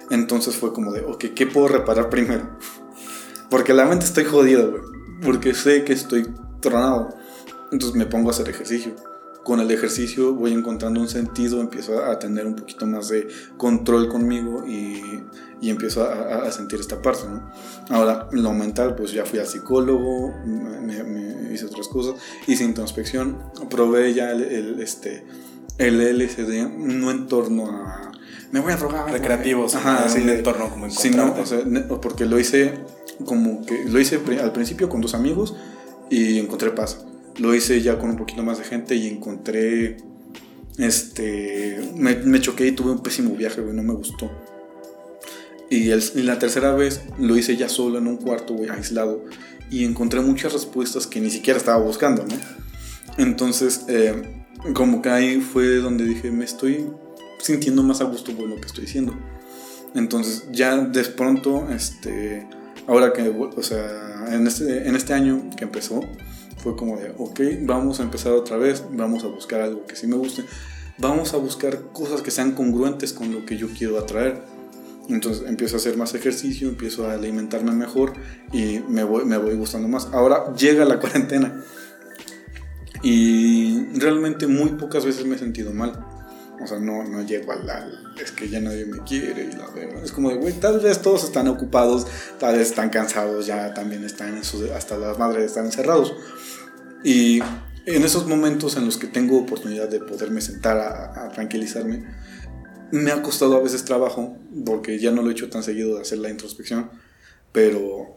Entonces 0.09 0.55
fue 0.55 0.73
como 0.73 0.91
de, 0.91 1.01
ok, 1.01 1.25
¿qué 1.35 1.47
puedo 1.47 1.67
reparar 1.67 2.09
primero? 2.09 2.57
Porque 3.49 3.73
la 3.73 3.85
mente 3.85 4.05
estoy 4.05 4.25
jodido, 4.25 4.71
güey. 4.71 4.83
Porque 5.23 5.53
sé 5.53 5.83
que 5.83 5.93
estoy 5.93 6.27
tronado. 6.59 7.15
Entonces 7.71 7.95
me 7.95 8.05
pongo 8.05 8.29
a 8.29 8.31
hacer 8.31 8.49
ejercicio. 8.49 8.95
Con 9.43 9.59
el 9.59 9.69
ejercicio 9.69 10.33
voy 10.33 10.53
encontrando 10.53 10.99
un 10.99 11.07
sentido, 11.07 11.61
empiezo 11.61 12.03
a 12.03 12.17
tener 12.17 12.47
un 12.47 12.55
poquito 12.55 12.87
más 12.87 13.09
de 13.09 13.27
control 13.57 14.09
conmigo 14.09 14.65
y, 14.67 15.23
y 15.61 15.69
empiezo 15.69 16.03
a, 16.03 16.47
a, 16.47 16.51
sentir 16.51 16.79
esta 16.79 16.99
parte, 16.99 17.27
¿no? 17.29 17.51
Ahora, 17.89 18.27
lo 18.31 18.53
mental, 18.53 18.95
pues 18.95 19.11
ya 19.11 19.23
fui 19.23 19.37
al 19.37 19.45
psicólogo, 19.45 20.33
me, 20.45 21.53
hice 21.53 21.65
otras 21.65 21.87
cosas, 21.87 22.15
hice 22.47 22.63
introspección, 22.63 23.37
probé 23.69 24.15
ya 24.15 24.31
el 24.31 24.79
este, 24.81 25.23
el 25.77 26.17
LSD 26.17 26.69
no 26.77 27.11
en 27.11 27.27
torno 27.27 27.69
a 27.69 28.11
me 28.51 28.59
voy 28.59 28.71
a 28.71 28.77
drogar 28.77 29.11
recreativos 29.11 29.75
ajá 29.75 30.07
sí, 30.07 30.21
en 30.21 30.29
entorno 30.29 30.69
como 30.69 30.89
sino, 30.89 31.33
o 31.33 31.45
sea, 31.45 31.59
porque 32.01 32.25
lo 32.25 32.39
hice 32.39 32.73
como 33.25 33.65
que 33.65 33.85
lo 33.85 33.99
hice 33.99 34.19
al 34.41 34.51
principio 34.51 34.89
con 34.89 35.01
dos 35.01 35.13
amigos 35.13 35.55
y 36.09 36.39
encontré 36.39 36.71
paz. 36.71 37.05
Lo 37.37 37.53
hice 37.53 37.81
ya 37.81 37.97
con 37.97 38.09
un 38.11 38.17
poquito 38.17 38.43
más 38.43 38.57
de 38.57 38.63
gente 38.63 38.95
y 38.95 39.07
encontré 39.07 39.97
este 40.77 41.79
me, 41.95 42.41
choqué 42.41 42.67
y 42.67 42.71
tuve 42.73 42.91
un 42.91 43.01
pésimo 43.01 43.35
viaje 43.35 43.61
güey 43.61 43.75
no 43.75 43.83
me 43.83 43.93
gustó. 43.93 44.31
Y, 45.69 45.89
el, 45.89 46.03
la 46.25 46.37
tercera 46.37 46.73
vez 46.75 47.01
lo 47.17 47.35
hice 47.35 47.57
ya 47.57 47.69
solo 47.69 47.97
en 47.97 48.07
un 48.07 48.17
cuarto 48.17 48.53
güey 48.53 48.69
aislado 48.69 49.23
y 49.71 49.83
encontré 49.83 50.21
muchas 50.21 50.53
respuestas 50.53 51.07
que 51.07 51.19
ni 51.19 51.31
siquiera 51.31 51.57
estaba 51.57 51.81
buscando 51.81 52.23
no 52.23 52.35
entonces 53.17 53.85
eh, 53.87 54.44
como 54.73 55.01
que 55.01 55.09
ahí 55.09 55.41
fue 55.41 55.77
donde 55.77 56.05
dije, 56.05 56.31
me 56.31 56.45
estoy 56.45 56.87
sintiendo 57.39 57.83
más 57.83 58.01
a 58.01 58.05
gusto 58.05 58.35
con 58.35 58.49
lo 58.49 58.55
que 58.55 58.67
estoy 58.67 58.85
haciendo. 58.85 59.13
Entonces 59.93 60.47
ya 60.51 60.77
de 60.77 61.03
pronto, 61.03 61.69
este, 61.71 62.47
ahora 62.87 63.13
que, 63.13 63.29
o 63.29 63.63
sea, 63.63 64.27
en 64.31 64.47
este, 64.47 64.87
en 64.87 64.95
este 64.95 65.13
año 65.13 65.49
que 65.55 65.63
empezó, 65.63 66.01
fue 66.57 66.75
como 66.75 66.97
de, 66.97 67.13
ok, 67.17 67.39
vamos 67.61 67.99
a 67.99 68.03
empezar 68.03 68.33
otra 68.33 68.57
vez, 68.57 68.83
vamos 68.91 69.23
a 69.23 69.27
buscar 69.27 69.61
algo 69.61 69.85
que 69.85 69.95
sí 69.95 70.07
me 70.07 70.15
guste, 70.15 70.43
vamos 70.97 71.33
a 71.33 71.37
buscar 71.37 71.91
cosas 71.93 72.21
que 72.21 72.31
sean 72.31 72.53
congruentes 72.53 73.13
con 73.13 73.31
lo 73.31 73.45
que 73.45 73.57
yo 73.57 73.67
quiero 73.69 73.99
atraer. 73.99 74.41
Entonces 75.07 75.47
empiezo 75.47 75.75
a 75.75 75.77
hacer 75.77 75.95
más 75.97 76.15
ejercicio, 76.15 76.67
empiezo 76.67 77.07
a 77.07 77.13
alimentarme 77.13 77.71
mejor 77.71 78.13
y 78.51 78.79
me 78.89 79.03
voy, 79.03 79.23
me 79.25 79.37
voy 79.37 79.55
gustando 79.55 79.87
más. 79.87 80.09
Ahora 80.11 80.53
llega 80.55 80.83
la 80.85 80.99
cuarentena 80.99 81.63
y 83.03 83.85
realmente 83.99 84.47
muy 84.47 84.69
pocas 84.71 85.05
veces 85.05 85.25
me 85.25 85.35
he 85.35 85.39
sentido 85.39 85.73
mal. 85.73 85.93
O 86.61 86.67
sea, 86.67 86.79
no, 86.79 87.03
no 87.03 87.21
llego 87.23 87.51
al, 87.51 87.69
al- 87.69 88.13
es 88.21 88.31
que 88.31 88.47
ya 88.49 88.61
nadie 88.61 88.85
me 88.85 88.99
quiere 88.99 89.49
y 89.51 89.57
la 89.57 89.69
verdad. 89.71 90.03
Es 90.03 90.11
como 90.13 90.29
de, 90.29 90.37
güey, 90.37 90.53
tal 90.53 90.79
vez 90.79 91.01
todos 91.01 91.23
están 91.25 91.47
ocupados, 91.49 92.07
tal 92.39 92.57
vez 92.57 92.69
están 92.69 92.89
cansados, 92.89 93.45
ya 93.45 93.73
también 93.73 94.03
están 94.05 94.37
en 94.37 94.43
sus, 94.45 94.69
hasta 94.71 94.97
las 94.97 95.19
madres 95.19 95.45
están 95.45 95.65
encerrados. 95.65 96.13
Y 97.03 97.39
en 97.85 98.03
esos 98.03 98.25
momentos 98.25 98.77
en 98.77 98.85
los 98.85 98.97
que 98.97 99.07
tengo 99.07 99.37
oportunidad 99.37 99.89
de 99.89 99.99
poderme 99.99 100.39
sentar 100.41 100.77
a, 100.77 101.25
a 101.25 101.29
tranquilizarme, 101.33 102.05
me 102.91 103.11
ha 103.11 103.21
costado 103.21 103.57
a 103.57 103.61
veces 103.61 103.83
trabajo, 103.83 104.37
porque 104.65 104.97
ya 104.97 105.11
no 105.11 105.21
lo 105.23 105.29
he 105.29 105.33
hecho 105.33 105.49
tan 105.49 105.61
seguido 105.61 105.95
de 105.95 106.01
hacer 106.03 106.19
la 106.19 106.29
introspección, 106.29 106.89
pero 107.51 108.15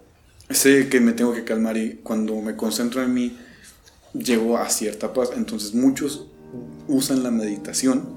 sé 0.48 0.88
que 0.88 1.00
me 1.00 1.12
tengo 1.12 1.32
que 1.34 1.42
calmar 1.44 1.76
y 1.76 1.94
cuando 2.04 2.40
me 2.40 2.54
concentro 2.54 3.02
en 3.02 3.12
mí, 3.12 3.36
llego 4.14 4.58
a 4.58 4.68
cierta 4.70 5.12
paz. 5.12 5.30
Entonces 5.36 5.74
muchos 5.74 6.26
usan 6.86 7.22
la 7.22 7.30
meditación 7.30 8.16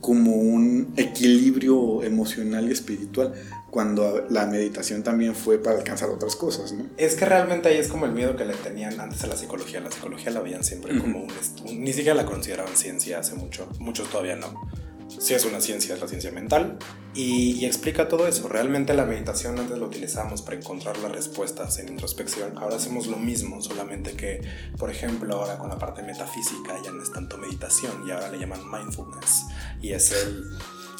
como 0.00 0.34
un 0.34 0.92
equilibrio 0.96 2.02
emocional 2.02 2.68
y 2.68 2.72
espiritual, 2.72 3.32
cuando 3.70 4.26
la 4.30 4.46
meditación 4.46 5.02
también 5.04 5.34
fue 5.34 5.58
para 5.62 5.78
alcanzar 5.78 6.10
otras 6.10 6.34
cosas, 6.36 6.72
¿no? 6.72 6.86
Es 6.96 7.14
que 7.14 7.24
realmente 7.24 7.68
ahí 7.68 7.76
es 7.78 7.88
como 7.88 8.04
el 8.06 8.12
miedo 8.12 8.36
que 8.36 8.44
le 8.44 8.54
tenían 8.54 8.98
antes 9.00 9.22
a 9.24 9.28
la 9.28 9.36
psicología. 9.36 9.80
La 9.80 9.90
psicología 9.92 10.30
la 10.32 10.40
veían 10.40 10.64
siempre 10.64 10.98
como 11.00 11.20
un- 11.20 11.82
Ni 11.84 11.92
siquiera 11.92 12.14
la 12.14 12.26
consideraban 12.26 12.76
ciencia 12.76 13.20
hace 13.20 13.34
mucho. 13.36 13.68
Muchos 13.78 14.10
todavía 14.10 14.36
no. 14.36 14.52
Sí 15.18 15.34
es 15.34 15.44
una 15.44 15.60
ciencia, 15.60 15.94
es 15.94 16.00
la 16.00 16.08
ciencia 16.08 16.30
mental. 16.30 16.78
Y, 17.14 17.52
y 17.52 17.66
explica 17.66 18.08
todo 18.08 18.26
eso. 18.26 18.48
Realmente 18.48 18.94
la 18.94 19.04
meditación 19.04 19.58
antes 19.58 19.78
lo 19.78 19.86
utilizábamos 19.86 20.42
para 20.42 20.56
encontrar 20.56 20.96
las 20.98 21.12
respuestas 21.12 21.78
en 21.78 21.88
introspección. 21.88 22.58
Ahora 22.58 22.76
hacemos 22.76 23.06
lo 23.06 23.16
mismo, 23.16 23.60
solamente 23.62 24.12
que, 24.12 24.40
por 24.78 24.90
ejemplo, 24.90 25.34
ahora 25.36 25.58
con 25.58 25.68
la 25.68 25.78
parte 25.78 26.02
metafísica 26.02 26.74
ya 26.82 26.90
no 26.90 27.02
es 27.02 27.12
tanto 27.12 27.36
meditación 27.38 28.06
y 28.06 28.10
ahora 28.10 28.30
le 28.30 28.38
llaman 28.38 28.60
mindfulness. 28.70 29.46
Y 29.80 29.92
es 29.92 30.12
el 30.12 30.44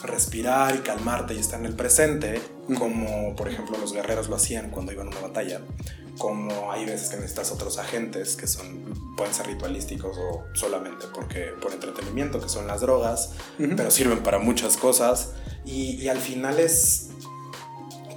respirar 0.02 0.74
y 0.76 0.78
calmarte 0.80 1.34
y 1.34 1.38
estar 1.38 1.60
en 1.60 1.66
el 1.66 1.74
presente, 1.74 2.40
como 2.78 3.34
por 3.36 3.48
ejemplo 3.48 3.78
los 3.78 3.92
guerreros 3.92 4.28
lo 4.28 4.36
hacían 4.36 4.70
cuando 4.70 4.92
iban 4.92 5.06
a 5.06 5.10
una 5.10 5.20
batalla, 5.20 5.60
como 6.18 6.70
hay 6.72 6.84
veces 6.84 7.08
que 7.08 7.16
necesitas 7.16 7.50
otros 7.52 7.78
agentes 7.78 8.36
que 8.36 8.46
son 8.46 8.92
pueden 9.16 9.34
ser 9.34 9.46
ritualísticos 9.46 10.16
o 10.18 10.44
solamente 10.54 11.06
porque 11.12 11.52
por 11.60 11.72
entretenimiento, 11.72 12.40
que 12.40 12.48
son 12.48 12.66
las 12.66 12.80
drogas, 12.80 13.32
pero 13.58 13.90
sirven 13.90 14.22
para 14.22 14.38
muchas 14.38 14.76
cosas 14.76 15.32
y, 15.64 15.96
y 16.02 16.08
al 16.08 16.18
final 16.18 16.58
es 16.58 17.10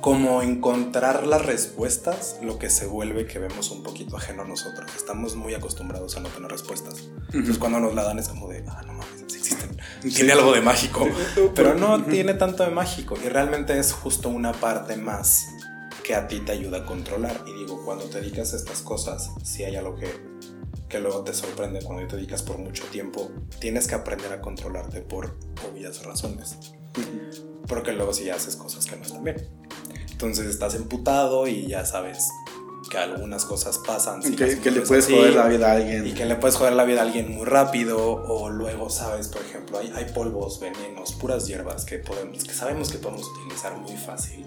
como 0.05 0.43
encontrar 0.43 1.25
las 1.25 1.43
respuestas 1.43 2.37
lo 2.43 2.59
que 2.59 2.69
se 2.69 2.85
vuelve 2.85 3.25
que 3.25 3.39
vemos 3.39 3.71
un 3.71 3.81
poquito 3.81 4.17
ajeno 4.17 4.43
a 4.43 4.45
nosotros. 4.45 4.91
Estamos 4.95 5.35
muy 5.35 5.55
acostumbrados 5.55 6.15
a 6.15 6.19
no 6.19 6.29
tener 6.29 6.51
respuestas. 6.51 7.09
Entonces 7.29 7.57
cuando 7.57 7.79
nos 7.79 7.95
la 7.95 8.03
dan 8.03 8.19
es 8.19 8.27
como 8.27 8.47
de, 8.47 8.63
ah, 8.67 8.83
no 8.85 8.93
mames, 8.93 9.23
sí 9.25 9.37
existen. 9.37 9.75
Tiene 10.13 10.33
algo 10.33 10.53
de 10.53 10.61
mágico. 10.61 11.07
Pero 11.55 11.73
no 11.73 12.03
tiene 12.03 12.35
tanto 12.35 12.61
de 12.63 12.69
mágico 12.69 13.17
y 13.25 13.29
realmente 13.29 13.79
es 13.79 13.93
justo 13.93 14.29
una 14.29 14.51
parte 14.51 14.95
más 14.95 15.47
que 16.05 16.13
a 16.13 16.27
ti 16.27 16.39
te 16.41 16.51
ayuda 16.51 16.79
a 16.79 16.85
controlar. 16.85 17.43
Y 17.47 17.53
digo, 17.53 17.83
cuando 17.83 18.05
te 18.05 18.21
dedicas 18.21 18.53
a 18.53 18.57
estas 18.57 18.81
cosas, 18.81 19.31
si 19.43 19.63
hay 19.63 19.75
algo 19.75 19.95
que, 19.95 20.07
que 20.87 20.99
luego 20.99 21.23
te 21.23 21.33
sorprende 21.33 21.79
cuando 21.81 22.07
te 22.07 22.15
dedicas 22.15 22.43
por 22.43 22.59
mucho 22.59 22.83
tiempo, 22.85 23.31
tienes 23.59 23.87
que 23.87 23.95
aprender 23.95 24.31
a 24.31 24.39
controlarte 24.39 25.01
por 25.01 25.35
obvias 25.67 26.03
razones. 26.03 26.57
Porque 27.67 27.91
luego 27.93 28.13
si 28.13 28.29
haces 28.29 28.55
cosas 28.55 28.85
que 28.85 28.95
no 28.97 29.03
están 29.03 29.23
bien. 29.23 29.49
Entonces 30.11 30.45
estás 30.45 30.75
emputado 30.75 31.47
y 31.47 31.65
ya 31.65 31.85
sabes 31.85 32.29
que 32.89 32.99
algunas 32.99 33.43
cosas 33.43 33.79
pasan. 33.79 34.21
si 34.21 34.35
que, 34.35 34.59
que 34.59 34.69
le 34.69 34.81
puedes 34.81 35.05
así, 35.05 35.15
joder 35.15 35.33
la 35.33 35.47
vida 35.47 35.71
a 35.71 35.73
alguien. 35.73 36.05
y 36.05 36.13
que 36.13 36.25
le 36.25 36.35
puedes 36.35 36.55
joder 36.55 36.73
la 36.73 36.85
vida 36.85 36.99
a 36.99 37.03
alguien 37.03 37.31
muy 37.31 37.45
rápido 37.45 38.23
o 38.27 38.51
luego 38.51 38.91
sabes 38.91 39.27
por 39.27 39.41
ejemplo 39.41 39.79
hay, 39.79 39.91
hay 39.95 40.05
polvos 40.13 40.59
venenos 40.59 41.13
puras 41.13 41.47
hierbas 41.47 41.83
que 41.83 41.97
podemos 41.97 42.43
que 42.43 42.53
sabemos 42.53 42.91
que 42.91 42.99
podemos 42.99 43.27
utilizar 43.27 43.75
muy 43.77 43.97
fácil 43.97 44.45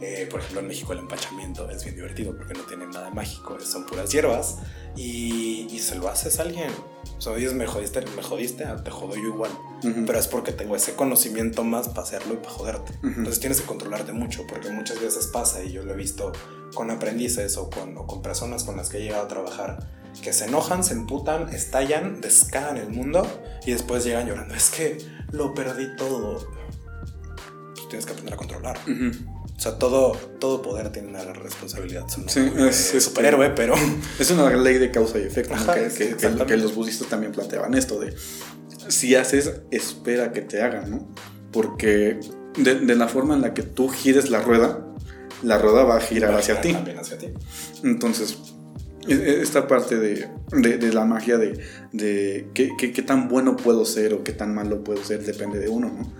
Eh, 0.00 0.26
por 0.30 0.40
ejemplo 0.40 0.60
en 0.60 0.68
México 0.68 0.92
el 0.92 0.98
empachamiento 0.98 1.70
es 1.70 1.82
bien 1.84 1.96
divertido 1.96 2.36
porque 2.36 2.52
no 2.52 2.64
tiene 2.64 2.86
nada 2.86 3.08
mágico 3.10 3.58
son 3.60 3.86
puras 3.86 4.10
hierbas 4.10 4.58
y, 4.94 5.66
y 5.70 5.78
se 5.78 5.94
lo 5.94 6.08
haces 6.08 6.38
a 6.38 6.42
alguien 6.42 6.70
o 7.16 7.20
sea 7.20 7.34
dices 7.34 7.54
me 7.54 7.66
jodiste 7.66 8.04
me 8.14 8.22
jodiste 8.22 8.64
ah, 8.64 8.76
te 8.84 8.90
jodo 8.90 9.14
yo 9.16 9.22
igual 9.22 9.50
Ujú. 9.82 10.04
pero 10.06 10.18
es 10.18 10.28
porque 10.28 10.52
tengo 10.52 10.76
ese 10.76 10.94
conocimiento 10.94 11.64
más 11.64 11.88
para 11.88 12.02
hacerlo 12.02 12.34
y 12.34 12.36
para 12.38 12.50
joderte. 12.50 12.92
Ujú. 12.98 13.08
Entonces 13.08 13.40
tienes 13.40 13.60
que 13.60 13.66
controlarte 13.66 14.12
mucho 14.12 14.46
porque 14.46 14.70
muchas 14.70 15.00
veces 15.00 15.28
pasa 15.28 15.62
y 15.64 15.72
yo 15.72 15.82
lo 15.82 15.92
he 15.94 15.96
visto 15.96 16.32
con 16.74 16.90
aprendices 16.90 17.56
o 17.56 17.70
con, 17.70 17.96
o 17.96 18.06
con 18.06 18.20
personas 18.22 18.64
con 18.64 18.76
las 18.76 18.88
que 18.90 18.98
he 18.98 19.02
llegado 19.02 19.24
a 19.24 19.28
trabajar 19.28 19.88
que 20.22 20.32
se 20.32 20.46
enojan, 20.46 20.82
se 20.82 20.94
emputan, 20.94 21.50
estallan, 21.50 22.20
descagan 22.22 22.78
el 22.78 22.88
mundo 22.88 23.26
y 23.66 23.72
después 23.72 24.02
llegan 24.04 24.26
llorando. 24.26 24.54
Es 24.54 24.70
que 24.70 24.96
lo 25.30 25.52
perdí 25.54 25.94
todo. 25.96 26.46
Pues 27.74 27.88
tienes 27.88 28.06
que 28.06 28.12
aprender 28.12 28.34
a 28.34 28.36
controlar. 28.38 28.78
Ujú. 28.84 29.35
O 29.56 29.60
sea, 29.60 29.78
todo, 29.78 30.12
todo 30.38 30.60
poder 30.60 30.90
tiene 30.92 31.08
una 31.08 31.24
responsabilidad. 31.32 32.04
Sí, 32.26 32.40
es- 32.58 32.94
es- 32.94 33.04
superhéroe, 33.04 33.50
pero 33.50 33.74
Es 34.18 34.30
una 34.30 34.54
ley 34.54 34.78
de 34.78 34.90
causa 34.90 35.18
y 35.18 35.22
efecto, 35.22 35.54
que, 35.74 35.90
sí, 35.90 35.98
que- 35.98 36.04
que- 36.04 36.12
exactamente. 36.12 36.46
que 36.46 36.56
los 36.58 36.74
budistas 36.74 37.08
también 37.08 37.32
planteaban 37.32 37.74
esto 37.74 37.98
de 37.98 38.14
si 38.88 39.14
haces, 39.16 39.50
espera 39.70 40.32
que 40.32 40.42
te 40.42 40.62
hagan, 40.62 40.90
¿no? 40.90 41.08
Porque 41.52 42.20
de, 42.56 42.74
de 42.76 42.94
la 42.96 43.08
forma 43.08 43.34
en 43.34 43.40
la 43.42 43.54
que 43.54 43.62
tú 43.62 43.88
gires 43.88 44.30
la 44.30 44.40
rueda, 44.42 44.86
la 45.42 45.58
rueda 45.58 45.84
va 45.84 45.96
a 45.96 46.00
girar 46.00 46.30
va 46.32 46.36
a 46.36 46.38
hacia 46.40 46.60
ti. 46.60 46.72
también 46.72 46.98
hacia 46.98 47.18
ti. 47.18 47.28
Entonces, 47.82 48.36
e- 49.08 49.14
e- 49.14 49.40
esta 49.42 49.66
parte 49.66 49.96
de, 49.96 50.28
de- 50.52 50.76
de 50.78 50.92
la 50.92 51.04
magia 51.04 51.38
de, 51.38 51.58
de 51.92 52.48
qué, 52.54 52.70
qué- 52.78 52.92
qué 52.92 53.02
tan 53.02 53.28
bueno 53.28 53.56
puedo 53.56 53.84
ser 53.84 54.12
o 54.14 54.22
qué 54.22 54.32
tan 54.32 54.54
malo 54.54 54.84
puedo 54.84 55.02
ser 55.02 55.24
depende 55.24 55.58
de 55.58 55.68
uno, 55.68 55.88
¿no? 55.88 56.12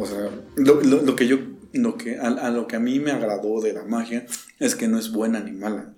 O 0.00 0.06
sea, 0.06 0.30
lo, 0.56 0.80
lo- 0.80 1.02
lo 1.02 1.16
que 1.16 1.26
yo, 1.26 1.38
lo 1.74 1.96
que, 1.96 2.18
a, 2.18 2.26
a 2.28 2.50
lo 2.50 2.66
que 2.66 2.76
a 2.76 2.80
mí 2.80 2.98
me 3.00 3.10
agradó 3.10 3.60
de 3.60 3.72
la 3.72 3.84
magia 3.84 4.26
es 4.58 4.74
que 4.74 4.88
no 4.88 4.98
es 4.98 5.12
buena 5.12 5.40
ni 5.40 5.52
mala. 5.52 5.92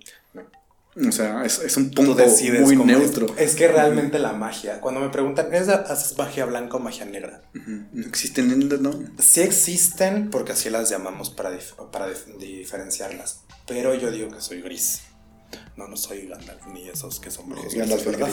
O 1.07 1.11
sea, 1.11 1.45
es, 1.45 1.59
es 1.59 1.77
un 1.77 1.91
punto 1.91 2.15
muy 2.63 2.75
es. 2.75 2.85
neutro. 2.85 3.27
Es 3.37 3.53
que 3.53 3.67
realmente 3.67 4.17
la 4.17 4.33
magia, 4.33 4.81
cuando 4.81 4.99
me 4.99 5.09
preguntan, 5.09 5.53
¿es, 5.53 5.69
¿haces 5.69 6.17
magia 6.17 6.45
blanca 6.45 6.77
o 6.77 6.79
magia 6.79 7.05
negra? 7.05 7.43
No 7.93 8.03
existen 8.07 8.49
no. 8.81 8.99
Sí 9.19 9.41
existen 9.41 10.31
porque 10.31 10.53
así 10.53 10.71
las 10.71 10.89
llamamos 10.89 11.29
para, 11.29 11.51
dif- 11.51 11.75
para 11.91 12.07
dif- 12.09 12.37
diferenciarlas. 12.39 13.41
Pero 13.67 13.93
yo 13.93 14.09
digo 14.09 14.29
que 14.31 14.41
soy 14.41 14.61
gris. 14.61 15.01
No, 15.75 15.87
no 15.87 15.95
soy 15.95 16.27
Gandalf 16.27 16.65
ni 16.67 16.87
esos 16.89 17.19
que 17.19 17.29
son 17.31 17.49
brujos. 17.49 17.73
Gandalf 17.73 18.05
¿verdad? 18.05 18.29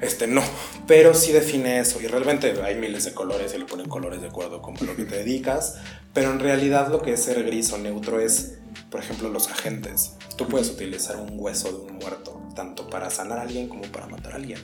Este 0.00 0.26
no. 0.26 0.42
Pero 0.86 1.14
sí 1.14 1.32
define 1.32 1.80
eso. 1.80 2.00
Y 2.00 2.06
realmente 2.06 2.60
hay 2.62 2.76
miles 2.76 3.04
de 3.04 3.14
colores 3.14 3.54
y 3.54 3.58
le 3.58 3.66
ponen 3.66 3.88
colores 3.88 4.20
de 4.20 4.28
acuerdo 4.28 4.62
con 4.62 4.74
lo 4.86 4.96
que 4.96 5.04
te 5.04 5.16
dedicas. 5.24 5.76
Pero 6.14 6.30
en 6.30 6.40
realidad 6.40 6.88
lo 6.88 7.02
que 7.02 7.12
es 7.12 7.22
ser 7.22 7.44
gris 7.44 7.72
o 7.72 7.78
neutro 7.78 8.20
es, 8.20 8.58
por 8.90 9.00
ejemplo, 9.00 9.28
los 9.28 9.48
agentes. 9.48 10.14
Tú 10.36 10.48
puedes 10.48 10.70
utilizar 10.70 11.16
un 11.16 11.30
hueso 11.34 11.68
de 11.68 11.92
un 11.92 11.98
muerto, 11.98 12.40
tanto 12.54 12.88
para 12.88 13.10
sanar 13.10 13.38
a 13.38 13.42
alguien 13.42 13.68
como 13.68 13.82
para 13.82 14.06
matar 14.06 14.32
a 14.32 14.36
alguien 14.36 14.58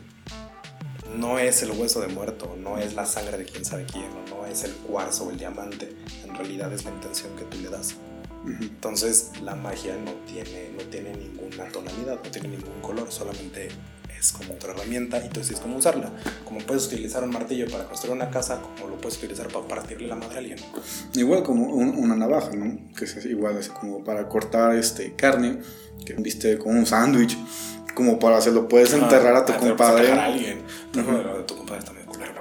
no 1.17 1.39
es 1.39 1.63
el 1.63 1.71
hueso 1.73 2.01
de 2.01 2.09
muerto, 2.09 2.57
no 2.59 2.79
es 2.79 2.95
la 2.95 3.07
sangre 3.07 3.39
de 3.39 3.45
quién 3.45 3.65
sabe 3.65 3.85
quién, 3.85 4.09
no 4.31 4.47
es 4.47 4.65
el 4.65 4.73
cuarzo 4.73 5.25
o 5.25 5.31
el 5.31 5.39
diamante, 5.39 5.95
en 6.25 6.35
realidad 6.35 6.73
es 6.73 6.85
la 6.85 6.91
intención 6.91 7.35
que 7.37 7.45
tú 7.45 7.59
le 7.59 7.69
das. 7.69 7.95
Entonces 8.47 9.31
la 9.43 9.55
magia 9.55 9.97
no 9.97 10.13
tiene, 10.27 10.71
no 10.77 10.83
tiene 10.85 11.13
ninguna 11.17 11.65
tonalidad, 11.73 12.21
no 12.23 12.31
tiene 12.31 12.49
ningún 12.49 12.81
color, 12.83 13.11
solamente 13.11 13.69
es 14.19 14.33
como 14.33 14.55
otra 14.55 14.73
herramienta 14.73 15.25
y 15.25 15.29
tú 15.29 15.41
decides 15.41 15.61
cómo 15.61 15.77
usarla. 15.79 16.11
Como 16.45 16.59
puedes 16.61 16.87
utilizar 16.87 17.23
un 17.25 17.31
martillo 17.31 17.67
para 17.71 17.85
construir 17.85 18.15
una 18.15 18.31
casa, 18.31 18.61
como 18.61 18.89
lo 18.89 19.01
puedes 19.01 19.19
utilizar 19.19 19.49
para 19.49 19.67
partirle 19.67 20.09
la 20.09 20.17
madre 20.17 20.37
a 20.37 20.39
alguien. 20.39 20.59
Igual 21.15 21.43
como 21.43 21.67
un- 21.67 21.97
una 21.97 22.17
navaja, 22.17 22.51
¿no? 22.55 22.79
Que 22.95 23.05
es 23.05 23.25
igual 23.27 23.59
así 23.59 23.71
como 23.71 24.03
para 24.05 24.29
cortar 24.29 24.75
este 24.77 25.15
carne, 25.15 25.59
que 26.05 26.15
viste 26.15 26.59
con 26.59 26.77
un 26.77 26.87
sándwich, 26.87 27.37
como 27.95 28.19
para 28.19 28.39
hacerlo 28.39 28.67
puedes 28.69 28.93
enterrar 28.93 29.37
a 29.37 29.45
tu 29.45 29.53
Ah, 29.53 29.57
pero 29.61 29.77
puedes 29.77 29.91
compadre. 29.93 30.05
enterrar 30.09 30.19
a 30.25 30.33
alguien. 30.33 30.63
Pero 30.93 31.13
lo 31.23 31.39
de 31.39 31.45
tu 31.45 31.57
compadre 31.57 31.83
la 31.85 31.93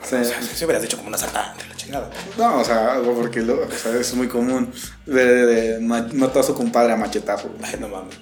Sí. 0.04 0.16
O 0.16 0.24
sea, 0.24 0.42
si 0.42 0.66
hubieras 0.66 0.82
dicho 0.84 0.98
como 0.98 1.10
una 1.10 1.18
sartán 1.18 1.58
de 1.58 1.66
la 1.68 1.76
chingada. 1.76 2.10
No, 2.38 2.60
o 2.60 2.64
sea, 2.66 2.94
algo 2.94 3.14
porque 3.16 3.42
lo- 3.42 3.66
o 3.66 3.72
sea, 3.72 3.96
es 3.98 4.14
muy 4.16 4.28
común 4.28 4.72
de, 5.06 5.80
ma- 5.82 6.08
mató 6.14 6.40
a 6.40 6.44
su 6.44 6.54
compadre 6.54 6.94
a 6.94 6.98
machetazo. 6.98 7.50
Ay, 7.62 7.76
no 7.80 7.88
mames. 7.90 8.16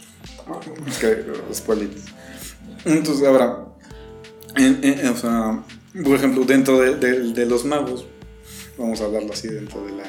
Es 0.87 0.97
que 0.97 1.25
spoilers. 1.53 2.03
Entonces, 2.85 3.27
ahora, 3.27 3.65
en- 4.55 4.79
en- 4.83 5.07
o 5.07 5.15
sea, 5.17 5.63
por 6.03 6.15
ejemplo, 6.15 6.43
dentro 6.45 6.79
de, 6.79 6.95
de- 6.95 7.33
de 7.33 7.45
los 7.45 7.65
magos, 7.65 8.05
vamos 8.77 9.01
a 9.01 9.05
hablarlo 9.05 9.33
así, 9.33 9.47
dentro 9.47 9.83
de 9.85 9.91
la. 9.93 10.03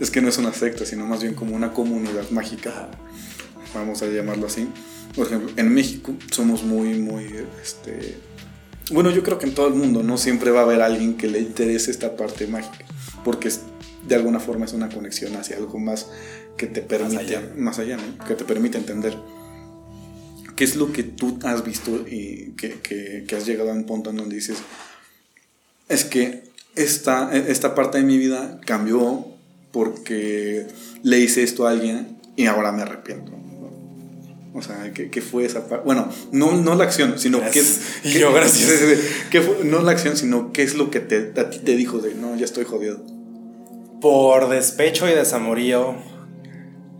Es 0.00 0.10
que 0.10 0.20
no 0.20 0.28
es 0.28 0.38
una 0.38 0.52
secta, 0.52 0.84
sino 0.84 1.06
más 1.06 1.22
bien 1.22 1.34
como 1.34 1.54
una 1.54 1.72
comunidad 1.72 2.28
mágica, 2.30 2.88
vamos 3.74 4.02
a 4.02 4.06
llamarlo 4.06 4.46
así. 4.46 4.68
Por 5.14 5.26
ejemplo, 5.26 5.52
en 5.56 5.72
México 5.74 6.12
somos 6.30 6.62
muy, 6.64 6.98
muy. 6.98 7.46
Este, 7.62 8.16
bueno, 8.90 9.10
yo 9.10 9.22
creo 9.22 9.38
que 9.38 9.46
en 9.46 9.54
todo 9.54 9.68
el 9.68 9.74
mundo, 9.74 10.02
¿no? 10.02 10.18
Siempre 10.18 10.50
va 10.50 10.60
a 10.60 10.62
haber 10.64 10.82
alguien 10.82 11.16
que 11.16 11.28
le 11.28 11.38
interese 11.38 11.90
esta 11.90 12.16
parte 12.16 12.46
mágica, 12.46 12.84
porque 13.24 13.50
de 14.06 14.14
alguna 14.14 14.40
forma 14.40 14.64
es 14.64 14.72
una 14.72 14.88
conexión 14.88 15.36
hacia 15.36 15.56
algo 15.56 15.78
más 15.78 16.08
que 16.56 16.66
te 16.66 16.82
permite, 16.82 17.38
más 17.56 17.78
allá, 17.78 17.96
¿no? 17.96 18.24
que 18.24 18.34
te 18.34 18.44
permite 18.44 18.78
entender. 18.78 19.16
¿Qué 20.56 20.64
es 20.64 20.76
lo 20.76 20.92
que 20.92 21.02
tú 21.02 21.38
has 21.44 21.64
visto 21.64 22.06
y 22.06 22.52
que, 22.56 22.80
que, 22.80 23.36
has 23.36 23.46
llegado 23.46 23.70
a 23.70 23.72
un 23.72 23.84
punto 23.84 24.10
en 24.10 24.16
donde 24.16 24.34
dices, 24.34 24.58
es 25.88 26.04
que 26.04 26.44
esta, 26.76 27.34
esta 27.34 27.74
parte 27.74 27.98
de 27.98 28.04
mi 28.04 28.18
vida 28.18 28.60
cambió 28.66 29.26
porque 29.72 30.66
le 31.02 31.20
hice 31.20 31.42
esto 31.42 31.66
a 31.66 31.70
alguien 31.70 32.18
y 32.36 32.46
ahora 32.46 32.72
me 32.72 32.82
arrepiento? 32.82 33.32
O 34.54 34.60
sea, 34.60 34.92
¿qué, 34.92 35.22
fue 35.22 35.46
esa 35.46 35.66
parte? 35.66 35.84
Bueno, 35.86 36.08
no, 36.30 36.52
no 36.52 36.74
la 36.74 36.84
acción, 36.84 37.18
sino 37.18 37.40
qué, 37.50 37.62
yo, 38.04 38.32
gracias. 38.34 38.70
¿qué 39.30 39.40
fue? 39.40 39.64
No 39.64 39.80
la 39.80 39.92
acción, 39.92 40.16
sino 40.16 40.52
qué 40.52 40.62
es 40.62 40.74
lo 40.74 40.90
que 40.90 41.00
te, 41.00 41.32
a 41.40 41.48
ti 41.48 41.58
te 41.60 41.74
dijo 41.74 41.98
de, 41.98 42.14
no, 42.14 42.36
ya 42.36 42.44
estoy 42.44 42.64
jodido. 42.64 43.02
Por 44.02 44.50
despecho 44.50 45.08
y 45.08 45.14
desamorío, 45.14 45.96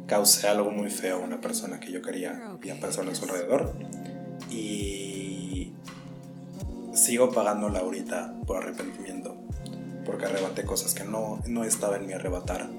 causé 0.07 0.49
algo 0.49 0.71
muy 0.71 0.89
feo 0.89 1.17
a 1.17 1.19
una 1.19 1.41
persona 1.43 1.79
que 1.79 1.93
yo 1.93 2.01
quería 2.01 2.57
y 2.63 2.71
a 2.71 2.81
personas 2.81 3.19
a 3.19 3.27
su 3.27 3.31
alrededor. 3.31 3.75
Y 4.51 5.73
sigo 6.95 7.33
pagándola 7.33 7.81
ahorita 7.81 8.35
por 8.47 8.63
arrepentimiento, 8.63 9.37
porque 10.07 10.25
arrebaté 10.25 10.65
cosas 10.65 10.95
que 10.95 11.05
no, 11.05 11.43
no 11.47 11.65
estaba 11.65 11.97
en 11.97 12.07
mi 12.07 12.15
arrebatar, 12.15 12.71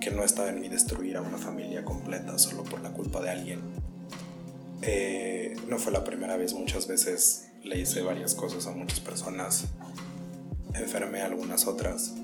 que 0.00 0.12
no 0.12 0.22
estaba 0.22 0.50
en 0.50 0.60
mi 0.60 0.68
destruir 0.68 1.16
a 1.16 1.22
una 1.22 1.38
familia 1.38 1.84
completa 1.84 2.38
solo 2.38 2.62
por 2.62 2.80
la 2.82 2.92
culpa 2.92 3.20
de 3.20 3.30
alguien 3.30 3.60
eh, 4.82 5.56
no 5.68 5.78
fue 5.78 5.92
la 5.92 6.04
primera 6.04 6.36
vez, 6.36 6.54
muchas 6.54 6.86
veces 6.86 7.48
le 7.62 7.78
hice 7.78 8.02
varias 8.02 8.34
cosas 8.34 8.66
a 8.66 8.72
muchas 8.72 9.00
personas, 9.00 9.66
enfermé 10.74 11.22
a 11.22 11.26
algunas 11.26 11.66
otras 11.66 12.14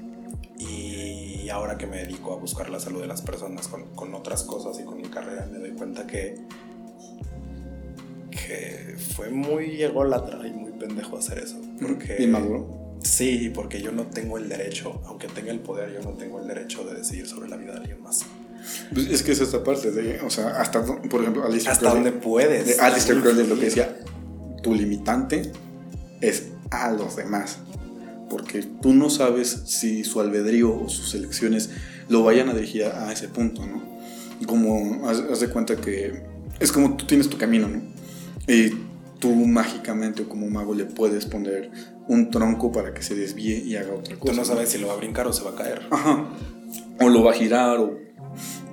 y 0.58 1.48
ahora 1.48 1.76
que 1.76 1.86
me 1.86 1.98
dedico 1.98 2.32
a 2.32 2.36
buscar 2.36 2.70
la 2.70 2.78
salud 2.78 3.00
de 3.00 3.08
las 3.08 3.22
personas 3.22 3.68
con, 3.68 4.14
otras 4.14 4.44
cosas 4.44 4.78
y 4.80 4.84
con 4.84 4.98
mi 4.98 5.08
carrera 5.08 5.46
me 5.50 5.58
doy 5.58 5.72
cuenta 5.72 6.06
que, 6.06 6.36
que 8.30 8.96
fue 9.16 9.30
muy 9.30 9.82
ególatra 9.82 10.46
y 10.46 10.52
muy 10.52 10.72
pendejo 10.72 11.16
hacer 11.16 11.38
eso. 11.38 11.60
Porque, 11.80 12.16
¿Y 12.20 12.26
maduro? 12.26 12.96
Sí, 13.02 13.50
porque 13.52 13.82
yo 13.82 13.90
no 13.90 14.06
tengo 14.06 14.38
el 14.38 14.48
derecho, 14.48 15.00
aunque 15.06 15.26
tenga 15.26 15.50
el 15.50 15.60
poder, 15.60 15.92
yo 15.92 16.00
no 16.08 16.16
tengo 16.16 16.40
el 16.40 16.46
derecho 16.46 16.84
de 16.84 16.94
decidir 16.94 17.26
sobre 17.26 17.48
la 17.48 17.56
vida 17.56 17.72
de 17.72 17.78
alguien 17.78 18.02
más. 18.02 18.24
Pues 18.92 19.08
es 19.08 19.22
que 19.22 19.32
es 19.32 19.40
esta 19.40 19.64
parte 19.64 19.90
de, 19.90 20.20
o 20.20 20.30
sea, 20.30 20.60
hasta, 20.60 20.84
por 20.84 21.20
ejemplo, 21.20 21.44
Alistair 21.44 21.72
Hasta 21.72 21.90
donde 21.90 22.12
puedes. 22.12 22.66
De 22.66 22.80
Alistair 22.80 23.20
Crowley 23.20 23.46
lo 23.46 23.58
que 23.58 23.66
decía, 23.66 23.96
tu 24.62 24.74
limitante 24.74 25.52
es 26.20 26.48
a 26.70 26.90
los 26.90 27.16
demás. 27.16 27.58
Porque 28.30 28.62
tú 28.62 28.94
no 28.94 29.10
sabes 29.10 29.62
si 29.66 30.04
su 30.04 30.20
albedrío 30.20 30.84
o 30.84 30.88
sus 30.88 31.14
elecciones 31.14 31.70
lo 32.08 32.22
vayan 32.22 32.48
a 32.48 32.54
dirigir 32.54 32.84
a, 32.84 33.12
ese 33.12 33.28
punto, 33.28 33.66
¿no? 33.66 33.82
Como, 34.46 35.08
haz, 35.08 35.40
de 35.40 35.48
cuenta 35.48 35.76
que 35.76 36.22
es 36.58 36.72
como 36.72 36.96
tú 36.96 37.06
tienes 37.06 37.28
tu 37.28 37.36
camino, 37.36 37.68
¿no? 37.68 37.82
Y 38.48 38.70
tú 39.18 39.34
mágicamente 39.34 40.22
o 40.22 40.28
como 40.28 40.48
mago 40.48 40.74
le 40.74 40.84
puedes 40.84 41.26
poner 41.26 41.70
un 42.08 42.30
tronco 42.30 42.72
para 42.72 42.92
que 42.92 43.02
se 43.02 43.14
desvíe 43.14 43.62
y 43.64 43.76
haga 43.76 43.92
otra 43.92 44.16
cosa. 44.16 44.32
Tú 44.32 44.38
no 44.38 44.44
sabes 44.44 44.70
si 44.70 44.78
lo 44.78 44.88
va 44.88 44.94
a 44.94 44.96
brincar 44.96 45.26
o 45.26 45.32
se 45.32 45.44
va 45.44 45.50
a 45.50 45.54
caer. 45.54 45.86
Ajá. 45.90 46.28
O 47.00 47.08
lo 47.08 47.24
va 47.24 47.32
a 47.32 47.34
girar 47.34 47.78
o 47.78 48.02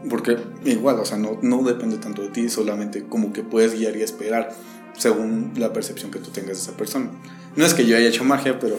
porque 0.09 0.37
igual, 0.63 0.99
o 0.99 1.05
sea, 1.05 1.17
no, 1.17 1.39
no 1.41 1.61
depende 1.63 1.97
tanto 1.97 2.21
de 2.21 2.29
ti, 2.29 2.47
solamente 2.49 3.03
como 3.03 3.33
que 3.33 3.43
puedes 3.43 3.77
guiar 3.77 3.97
y 3.97 4.01
esperar 4.01 4.49
según 4.97 5.53
la 5.57 5.73
percepción 5.73 6.11
que 6.11 6.19
tú 6.19 6.31
tengas 6.31 6.57
de 6.57 6.63
esa 6.63 6.77
persona. 6.77 7.11
No 7.55 7.65
es 7.65 7.73
que 7.73 7.85
yo 7.85 7.97
haya 7.97 8.07
hecho 8.07 8.23
magia, 8.23 8.59
pero 8.59 8.77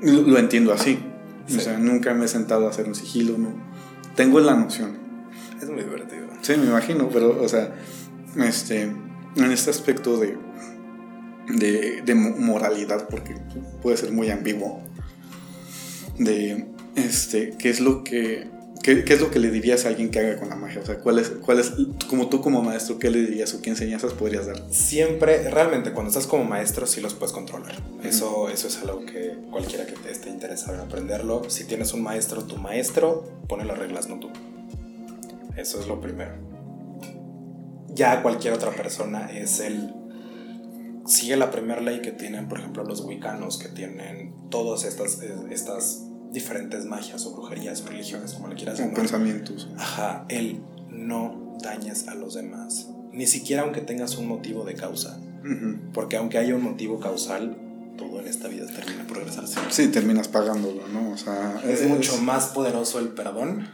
lo, 0.00 0.38
entiendo 0.38 0.72
así. 0.72 0.98
O 1.48 1.60
sea, 1.60 1.78
nunca 1.78 2.14
me 2.14 2.26
he 2.26 2.28
sentado 2.28 2.66
a 2.66 2.70
hacer 2.70 2.86
un 2.86 2.94
sigilo, 2.94 3.36
no. 3.36 3.52
Tengo 4.14 4.38
la 4.40 4.54
noción. 4.54 4.96
Es 5.60 5.68
muy 5.68 5.82
divertido. 5.82 6.26
Sí, 6.40 6.54
me 6.56 6.66
imagino, 6.66 7.08
pero, 7.08 7.42
o 7.42 7.48
sea, 7.48 7.74
este, 8.36 8.82
en 8.82 9.52
este 9.52 9.70
aspecto 9.70 10.18
de, 10.18 10.36
de, 11.48 12.02
de 12.02 12.14
moralidad, 12.14 13.08
porque 13.08 13.36
puede 13.82 13.96
ser 13.96 14.12
muy 14.12 14.30
ambiguo, 14.30 14.82
de, 16.18 16.71
este, 16.96 17.54
qué 17.58 17.70
es 17.70 17.80
lo 17.80 18.04
que 18.04 18.50
¿Qué, 18.82 19.04
es 19.06 19.20
lo 19.20 19.30
que 19.30 19.38
le 19.38 19.50
dirías 19.50 19.84
a 19.84 19.88
alguien 19.88 20.10
que 20.10 20.18
haga 20.18 20.38
con 20.40 20.48
la 20.48 20.56
magia? 20.56 20.80
O 20.80 20.84
sea, 20.84 20.98
¿cuál 20.98 21.20
es, 21.20 21.28
cuál 21.28 21.60
es, 21.60 21.72
como 22.08 22.28
tú 22.28 22.40
como 22.40 22.62
maestro, 22.62 22.98
qué 22.98 23.10
le 23.10 23.20
dirías 23.20 23.54
o 23.54 23.62
qué 23.62 23.70
enseñanzas 23.70 24.12
podrías 24.12 24.46
dar? 24.46 24.60
Siempre, 24.72 25.48
realmente, 25.50 25.92
cuando 25.92 26.08
estás 26.08 26.26
como 26.26 26.42
maestro, 26.42 26.84
sí 26.86 27.00
los 27.00 27.14
puedes 27.14 27.32
controlar. 27.32 27.76
eso, 28.02 28.48
eso 28.48 28.66
es 28.66 28.78
algo 28.78 29.06
que 29.06 29.38
cualquiera 29.50 29.86
que 29.86 29.92
te 29.92 30.10
esté 30.10 30.30
interesado 30.30 30.74
en 30.74 30.80
aprenderlo, 30.80 31.48
si 31.48 31.64
tienes 31.64 31.92
un 31.92 32.02
maestro, 32.02 32.42
tu 32.42 32.56
maestro 32.56 33.24
pone 33.48 33.64
las 33.64 33.78
reglas, 33.78 34.08
no 34.08 34.18
tú. 34.18 34.30
Eso 35.56 35.80
es 35.80 35.86
lo 35.86 36.00
primero. 36.00 36.32
Ya 37.94 38.20
cualquier 38.22 38.52
otra 38.52 38.72
persona 38.72 39.30
es 39.32 39.60
el... 39.60 39.94
Sigue 41.06 41.36
la 41.36 41.52
primera 41.52 41.80
ley 41.80 42.00
que 42.00 42.10
tienen, 42.10 42.48
por 42.48 42.58
ejemplo, 42.58 42.82
los 42.84 43.00
wicanos, 43.04 43.58
que 43.58 43.68
tienen 43.68 44.34
todas 44.50 44.84
estas, 44.84 45.20
estas 45.50 46.06
diferentes 46.32 46.84
magias 46.84 47.24
o 47.26 47.32
brujerías 47.34 47.82
o 47.82 47.86
religiones, 47.86 48.32
como 48.32 48.48
le 48.48 48.56
quieras 48.56 48.78
llamar. 48.78 48.94
pensamientos. 48.94 49.68
Ajá, 49.76 50.24
el 50.28 50.60
no 50.88 51.56
dañes 51.62 52.08
a 52.08 52.14
los 52.14 52.34
demás. 52.34 52.88
Ni 53.12 53.26
siquiera 53.26 53.62
aunque 53.62 53.80
tengas 53.80 54.16
un 54.16 54.26
motivo 54.26 54.64
de 54.64 54.74
causa. 54.74 55.18
Porque 55.92 56.16
aunque 56.16 56.38
haya 56.38 56.54
un 56.54 56.62
motivo 56.62 57.00
causal, 57.00 57.56
todo 57.98 58.20
en 58.20 58.28
esta 58.28 58.46
vida 58.46 58.64
termina 58.66 59.04
por 59.08 59.18
regresarse. 59.18 59.58
Sí, 59.70 59.88
terminas 59.88 60.28
pagándolo, 60.28 60.86
¿no? 60.86 61.10
O 61.10 61.16
sea, 61.16 61.60
es, 61.66 61.82
mucho 61.82 62.16
más 62.18 62.46
poderoso 62.46 63.00
el 63.00 63.08
perdón 63.08 63.68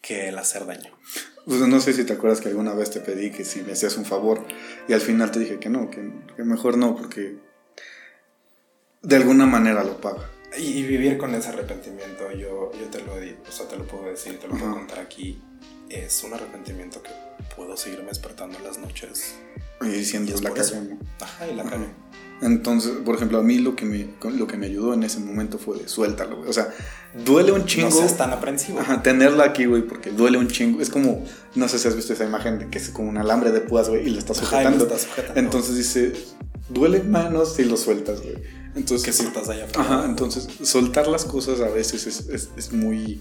que 0.00 0.28
el 0.28 0.38
hacer 0.38 0.64
daño. 0.64 0.90
Pues 1.44 1.60
no 1.60 1.80
sé 1.80 1.92
si 1.92 2.04
te 2.04 2.14
acuerdas 2.14 2.40
que 2.40 2.48
alguna 2.48 2.72
vez 2.72 2.90
te 2.90 3.00
pedí 3.00 3.30
que 3.30 3.44
si 3.44 3.60
me 3.62 3.72
hacías 3.72 3.96
un 3.98 4.06
favor 4.06 4.44
y 4.88 4.94
al 4.94 5.00
final 5.00 5.30
te 5.30 5.38
dije 5.38 5.58
que 5.58 5.68
no, 5.68 5.90
que, 5.90 6.12
que 6.34 6.44
mejor 6.44 6.78
no, 6.78 6.96
porque 6.96 7.36
de 9.02 9.16
alguna 9.16 9.46
manera 9.46 9.84
lo 9.84 10.00
paga. 10.00 10.30
Y, 10.58 10.82
vivir 10.82 11.18
con 11.18 11.34
ese 11.34 11.48
arrepentimiento, 11.48 12.30
yo, 12.32 12.72
yo 12.72 12.86
te 12.90 13.02
lo 13.02 13.12
o 13.14 13.52
sea, 13.52 13.68
te 13.68 13.76
lo 13.76 13.86
puedo 13.86 14.04
decir, 14.06 14.38
te 14.38 14.48
lo 14.48 14.56
puedo 14.56 14.72
contar 14.72 14.98
aquí, 14.98 15.40
es 15.88 16.22
un 16.24 16.34
arrepentimiento 16.34 17.02
que 17.02 17.10
puedo 17.54 17.76
seguirme 17.76 18.08
despertando 18.08 18.58
en 18.58 18.64
las 18.64 18.78
noches. 18.78 19.36
Y 19.80 19.88
diciendo 19.88 20.34
la 20.42 20.50
cagué, 20.50 20.96
Ajá, 21.20 21.46
y 21.46 21.54
la 21.54 21.64
cagué. 21.64 21.86
Entonces, 22.40 22.92
por 23.04 23.16
ejemplo, 23.16 23.38
a 23.38 23.42
mí 23.42 23.58
lo 23.58 23.74
que 23.74 23.84
me, 23.84 24.10
lo 24.30 24.46
que 24.46 24.56
me 24.56 24.66
ayudó 24.66 24.94
en 24.94 25.02
ese 25.02 25.18
momento 25.18 25.58
fue 25.58 25.78
de 25.78 25.88
suéltalo, 25.88 26.36
güey. 26.36 26.48
O 26.48 26.52
sea, 26.52 26.68
duele 27.24 27.50
un 27.50 27.64
chingo. 27.64 27.88
No 27.88 27.96
seas 27.96 28.16
tan 28.16 28.30
aprensivo. 28.30 28.78
Ajá, 28.78 29.02
tenerla 29.02 29.44
aquí, 29.44 29.64
güey, 29.64 29.82
porque 29.82 30.10
duele 30.10 30.38
un 30.38 30.46
chingo. 30.46 30.80
Es 30.80 30.88
como, 30.88 31.24
no 31.56 31.68
sé 31.68 31.78
si 31.78 31.88
has 31.88 31.96
visto 31.96 32.12
esa 32.12 32.24
imagen 32.24 32.60
de 32.60 32.68
que 32.68 32.78
es 32.78 32.90
como 32.90 33.08
un 33.08 33.18
alambre 33.18 33.50
de 33.50 33.60
púas, 33.60 33.88
güey, 33.88 34.06
y 34.06 34.10
lo 34.10 34.20
estás 34.20 34.36
sujetando. 34.36 34.84
Ajá, 34.84 34.94
lo 34.94 35.00
sujetando. 35.00 35.40
Entonces 35.40 35.76
dice, 35.76 36.12
duele 36.68 37.02
manos 37.02 37.56
si 37.56 37.64
lo 37.64 37.76
sueltas, 37.76 38.22
güey. 38.22 38.36
Entonces, 38.74 39.04
que 39.04 39.12
sientas 39.12 39.48
allá 39.48 39.64
afuera. 39.64 39.82
Ajá, 39.82 40.04
entonces 40.06 40.48
soltar 40.62 41.08
las 41.08 41.24
cosas 41.24 41.60
a 41.60 41.68
veces 41.68 42.06
es, 42.06 42.50
es, 42.56 42.72
muy 42.72 43.20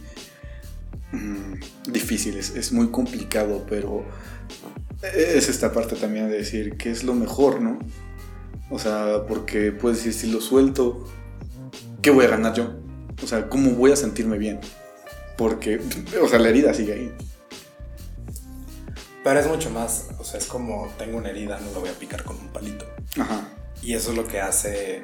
mm, 1.11 1.91
difícil, 1.91 2.37
es, 2.37 2.71
muy 2.71 2.89
complicado, 2.89 3.65
pero 3.67 4.05
es 5.01 5.49
esta 5.49 5.71
parte 5.71 5.95
también 5.95 6.29
de 6.29 6.37
decir 6.37 6.77
qué 6.77 6.91
es 6.91 7.03
lo 7.03 7.13
mejor, 7.13 7.61
¿no? 7.61 7.79
O 8.69 8.79
sea, 8.79 9.25
porque 9.27 9.71
puedes 9.71 9.99
decir, 9.99 10.13
si 10.13 10.31
lo 10.31 10.41
suelto, 10.41 11.07
¿qué 12.01 12.11
voy 12.11 12.25
a 12.25 12.29
ganar 12.29 12.53
yo? 12.53 12.75
O 13.23 13.27
sea, 13.27 13.49
¿cómo 13.49 13.71
voy 13.71 13.91
a 13.91 13.95
sentirme 13.95 14.37
bien? 14.37 14.59
Porque, 15.37 15.79
o 16.21 16.27
sea, 16.27 16.39
la 16.39 16.49
herida 16.49 16.73
sigue 16.73 16.93
ahí. 16.93 17.13
Pero 19.23 19.39
es 19.39 19.47
mucho 19.47 19.69
más, 19.69 20.07
o 20.19 20.23
sea, 20.23 20.39
es 20.39 20.45
como 20.45 20.87
tengo 20.97 21.17
una 21.17 21.29
herida, 21.29 21.59
no 21.59 21.71
lo 21.71 21.79
voy 21.81 21.89
a 21.89 21.93
picar 21.93 22.23
con 22.23 22.37
un 22.37 22.47
palito. 22.47 22.85
Ajá. 23.17 23.49
Y 23.81 23.93
eso 23.93 24.11
es 24.11 24.17
lo 24.17 24.27
que 24.27 24.39
hace 24.39 25.03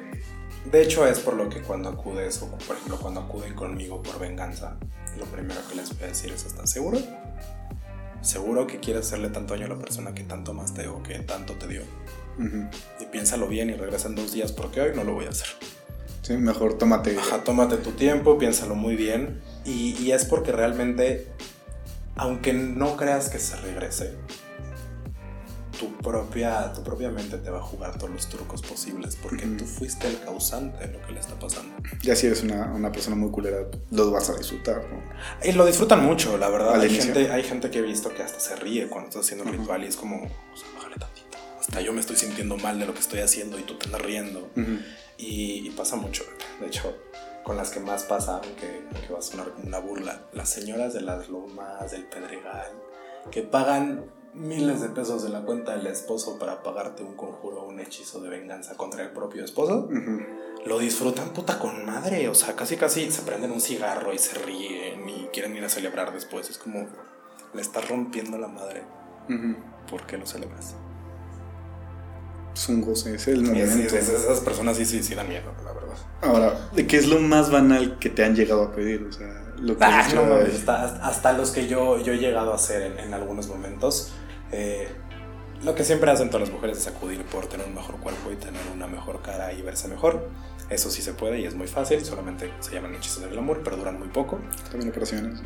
de 0.70 0.82
hecho, 0.82 1.06
es 1.06 1.20
por 1.20 1.34
lo 1.34 1.48
que 1.48 1.60
cuando 1.60 1.90
acudes, 1.90 2.40
o 2.42 2.48
por 2.50 2.76
ejemplo, 2.76 2.98
cuando 2.98 3.20
acuden 3.20 3.54
conmigo 3.54 4.02
por 4.02 4.18
venganza, 4.18 4.76
lo 5.18 5.26
primero 5.26 5.60
que 5.68 5.74
les 5.74 5.90
voy 5.90 6.04
a 6.04 6.06
decir 6.08 6.32
es: 6.32 6.46
¿estás 6.46 6.70
seguro? 6.70 6.98
¿Seguro 8.22 8.66
que 8.66 8.80
quieres 8.80 9.06
hacerle 9.06 9.28
tanto 9.28 9.52
daño 9.52 9.66
a 9.66 9.70
la 9.70 9.78
persona 9.78 10.14
que 10.14 10.24
tanto 10.24 10.54
más 10.54 10.72
te 10.72 10.88
o 10.88 11.02
que 11.02 11.18
tanto 11.18 11.54
te 11.54 11.68
dio? 11.68 11.82
Y 12.98 13.04
piénsalo 13.06 13.46
bien 13.46 13.70
y 13.70 13.74
regresa 13.74 14.08
en 14.08 14.14
dos 14.14 14.32
días 14.32 14.50
porque 14.52 14.80
hoy 14.80 14.92
no 14.96 15.04
lo 15.04 15.12
voy 15.12 15.26
a 15.26 15.28
hacer. 15.28 15.48
Sí, 16.22 16.32
mejor 16.38 16.78
tómate. 16.78 17.16
Ajá, 17.18 17.44
tómate 17.44 17.76
tu 17.76 17.92
tiempo, 17.92 18.38
piénsalo 18.38 18.74
muy 18.74 18.96
bien. 18.96 19.42
Y, 19.66 19.94
y 20.02 20.12
es 20.12 20.24
porque 20.24 20.50
realmente, 20.50 21.28
aunque 22.16 22.54
no 22.54 22.96
creas 22.96 23.28
que 23.28 23.38
se 23.38 23.56
regrese, 23.56 24.14
tu 25.78 25.92
propia, 25.98 26.72
tu 26.72 26.82
propia 26.82 27.10
mente 27.10 27.38
te 27.38 27.50
va 27.50 27.58
a 27.58 27.62
jugar 27.62 27.98
todos 27.98 28.10
los 28.10 28.28
trucos 28.28 28.62
posibles 28.62 29.16
porque 29.16 29.46
tú 29.46 29.64
fuiste 29.64 30.08
el 30.08 30.20
causante 30.20 30.86
de 30.86 30.94
lo 30.94 31.06
que 31.06 31.12
le 31.12 31.20
está 31.20 31.38
pasando. 31.38 31.74
Ya 32.02 32.16
si 32.16 32.26
eres 32.26 32.42
una, 32.42 32.72
una 32.72 32.90
persona 32.90 33.16
muy 33.16 33.30
culera, 33.30 33.58
lo 33.90 34.10
vas 34.10 34.30
a 34.30 34.36
disfrutar, 34.36 34.84
¿no? 34.90 35.02
Y 35.46 35.52
lo 35.52 35.66
disfrutan 35.66 36.04
mucho, 36.04 36.38
la 36.38 36.48
verdad. 36.48 36.80
Hay 36.80 36.90
gente, 36.90 37.30
hay 37.30 37.42
gente 37.42 37.70
que 37.70 37.78
he 37.78 37.82
visto 37.82 38.12
que 38.14 38.22
hasta 38.22 38.40
se 38.40 38.56
ríe 38.56 38.88
cuando 38.88 39.08
estás 39.08 39.26
haciendo 39.26 39.44
un 39.44 39.52
ritual 39.52 39.84
y 39.84 39.86
es 39.86 39.96
como, 39.96 40.16
o 40.16 40.56
sea, 40.56 40.68
bájale 40.76 40.96
tantito. 40.96 41.38
Hasta 41.60 41.80
yo 41.80 41.92
me 41.92 42.00
estoy 42.00 42.16
sintiendo 42.16 42.56
mal 42.56 42.78
de 42.78 42.86
lo 42.86 42.94
que 42.94 43.00
estoy 43.00 43.20
haciendo 43.20 43.58
y 43.58 43.62
tú 43.62 43.74
te 43.74 43.86
andas 43.86 44.02
riendo. 44.02 44.50
y, 45.18 45.70
pasa 45.70 45.96
mucho. 45.96 46.24
De 46.60 46.66
hecho, 46.66 46.96
con 47.42 47.56
las 47.56 47.70
que 47.70 47.80
más 47.80 48.04
pasa, 48.04 48.40
aunque, 48.42 48.82
aunque 48.94 49.12
va 49.12 49.18
a 49.18 49.22
sonar 49.22 49.50
como 49.50 49.66
una 49.66 49.78
burla, 49.78 50.22
las 50.32 50.48
señoras 50.48 50.94
de 50.94 51.02
las 51.02 51.28
lomas, 51.28 51.90
del 51.90 52.04
Pedregal, 52.04 52.72
que 53.30 53.42
pagan 53.42 54.04
miles 54.34 54.80
de 54.80 54.88
pesos 54.88 55.22
de 55.22 55.28
la 55.30 55.42
cuenta 55.42 55.76
del 55.76 55.86
esposo 55.86 56.38
para 56.38 56.62
pagarte 56.62 57.02
un 57.02 57.14
conjuro 57.14 57.62
o 57.62 57.68
un 57.68 57.78
hechizo 57.80 58.20
de 58.20 58.28
venganza 58.28 58.76
contra 58.76 59.02
el 59.02 59.10
propio 59.10 59.44
esposo, 59.44 59.88
lo 60.66 60.78
disfrutan 60.78 61.30
puta 61.30 61.58
con 61.58 61.84
madre. 61.86 62.28
O 62.28 62.34
sea, 62.34 62.54
casi 62.56 62.76
casi 62.76 63.10
se 63.10 63.22
prenden 63.22 63.52
un 63.52 63.60
cigarro 63.60 64.12
y 64.12 64.18
se 64.18 64.38
ríen 64.38 65.08
y 65.08 65.28
quieren 65.32 65.56
ir 65.56 65.64
a 65.64 65.68
celebrar 65.68 66.12
después. 66.12 66.50
Es 66.50 66.58
como, 66.58 66.86
le 67.54 67.62
estás 67.62 67.88
rompiendo 67.88 68.38
la 68.38 68.48
madre. 68.48 68.82
¿Por 69.88 70.04
qué 70.06 70.18
lo 70.18 70.26
celebras? 70.26 70.74
Es 72.54 72.68
un 72.68 72.82
goce, 72.82 73.14
es 73.14 73.26
el 73.28 73.42
momento. 73.42 73.96
esas 73.96 74.40
personas 74.40 74.76
sí, 74.76 74.84
sí, 74.84 75.02
sí 75.02 75.14
dan 75.14 75.28
miedo, 75.28 75.52
la 75.64 75.72
verdad. 75.72 75.94
Ahora, 76.22 76.70
¿qué 76.88 76.96
es 76.96 77.08
lo 77.08 77.20
más 77.20 77.50
banal 77.50 77.98
que 77.98 78.10
te 78.10 78.24
han 78.24 78.34
llegado 78.34 78.62
a 78.62 78.72
pedir? 78.72 79.02
O 79.08 79.12
sea, 79.12 79.52
lo 79.58 79.76
que 79.76 79.84
ah, 79.84 80.06
no, 80.14 80.34
hasta, 80.34 81.06
hasta, 81.06 81.32
los 81.32 81.50
que 81.50 81.66
yo, 81.66 81.98
yo 81.98 82.12
he 82.12 82.18
llegado 82.18 82.52
a 82.52 82.56
hacer 82.56 82.82
en, 82.82 82.98
en 82.98 83.14
algunos 83.14 83.48
momentos 83.48 84.12
eh, 84.56 84.88
lo 85.62 85.74
que 85.74 85.82
siempre 85.82 86.10
hacen 86.10 86.28
todas 86.28 86.48
las 86.48 86.54
mujeres 86.54 86.78
es 86.78 86.86
acudir 86.86 87.24
por 87.24 87.46
tener 87.46 87.66
un 87.66 87.74
mejor 87.74 87.96
cuerpo 87.96 88.30
y 88.30 88.36
tener 88.36 88.60
una 88.72 88.86
mejor 88.86 89.20
cara 89.22 89.52
y 89.52 89.62
verse 89.62 89.88
mejor. 89.88 90.28
Eso 90.70 90.90
sí 90.90 91.02
se 91.02 91.12
puede 91.12 91.40
y 91.40 91.44
es 91.44 91.54
muy 91.54 91.66
fácil, 91.66 92.04
solamente 92.04 92.52
se 92.60 92.72
llaman 92.72 92.94
hechizos 92.94 93.22
del 93.22 93.36
amor, 93.36 93.62
pero 93.64 93.76
duran 93.76 93.98
muy 93.98 94.08
poco. 94.08 94.40
También 94.70 94.90
operaciones. 94.90 95.40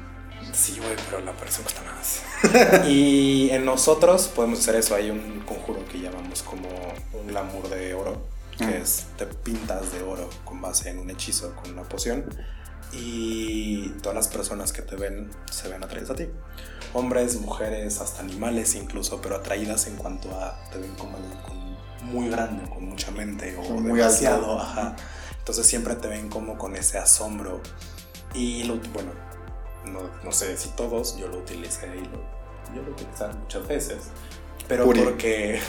Sí, 0.52 0.78
güey, 0.78 0.94
pero 1.08 1.24
la 1.24 1.30
operación 1.32 1.64
cuesta 1.64 1.82
más. 1.82 2.86
y 2.88 3.48
en 3.50 3.64
nosotros 3.64 4.28
podemos 4.28 4.60
hacer 4.60 4.76
eso. 4.76 4.94
Hay 4.94 5.10
un 5.10 5.40
conjuro 5.40 5.84
que 5.90 6.00
llamamos 6.00 6.42
como 6.42 6.68
un 7.12 7.26
glamour 7.26 7.68
de 7.68 7.94
oro, 7.94 8.22
que 8.56 8.64
ah. 8.64 8.78
es 8.78 9.06
te 9.16 9.26
pintas 9.26 9.92
de 9.92 10.02
oro 10.02 10.28
con 10.44 10.60
base 10.60 10.90
en 10.90 10.98
un 10.98 11.10
hechizo, 11.10 11.54
con 11.56 11.72
una 11.72 11.82
poción. 11.82 12.24
Y 12.92 13.88
todas 14.02 14.14
las 14.14 14.28
personas 14.28 14.72
que 14.72 14.82
te 14.82 14.96
ven 14.96 15.30
se 15.50 15.68
ven 15.68 15.82
atraídas 15.82 16.10
a 16.10 16.14
ti 16.14 16.28
hombres, 16.92 17.40
mujeres, 17.40 18.00
hasta 18.00 18.22
animales 18.22 18.74
incluso, 18.74 19.20
pero 19.20 19.36
atraídas 19.36 19.86
en 19.86 19.96
cuanto 19.96 20.30
a 20.38 20.58
te 20.70 20.78
ven 20.78 20.94
como 20.96 21.18
muy 22.02 22.28
grande, 22.28 22.68
con 22.68 22.88
mucha 22.88 23.10
mente 23.10 23.56
o 23.56 23.74
muy 23.74 23.98
demasiado, 23.98 24.58
ajá. 24.60 24.96
Entonces 25.38 25.66
siempre 25.66 25.94
te 25.94 26.08
ven 26.08 26.28
como 26.28 26.58
con 26.58 26.76
ese 26.76 26.98
asombro. 26.98 27.60
Y 28.34 28.64
lo, 28.64 28.76
bueno, 28.92 29.12
no, 30.22 30.32
sé 30.32 30.56
si 30.56 30.68
todos, 30.70 31.16
yo 31.16 31.28
lo 31.28 31.38
utilicé 31.38 31.86
y 31.86 32.04
lo, 32.04 32.74
yo 32.74 32.82
lo 32.82 32.92
utilicé 32.92 33.28
muchas 33.28 33.66
veces. 33.66 33.96
Pero 34.68 34.84
porque. 34.84 35.60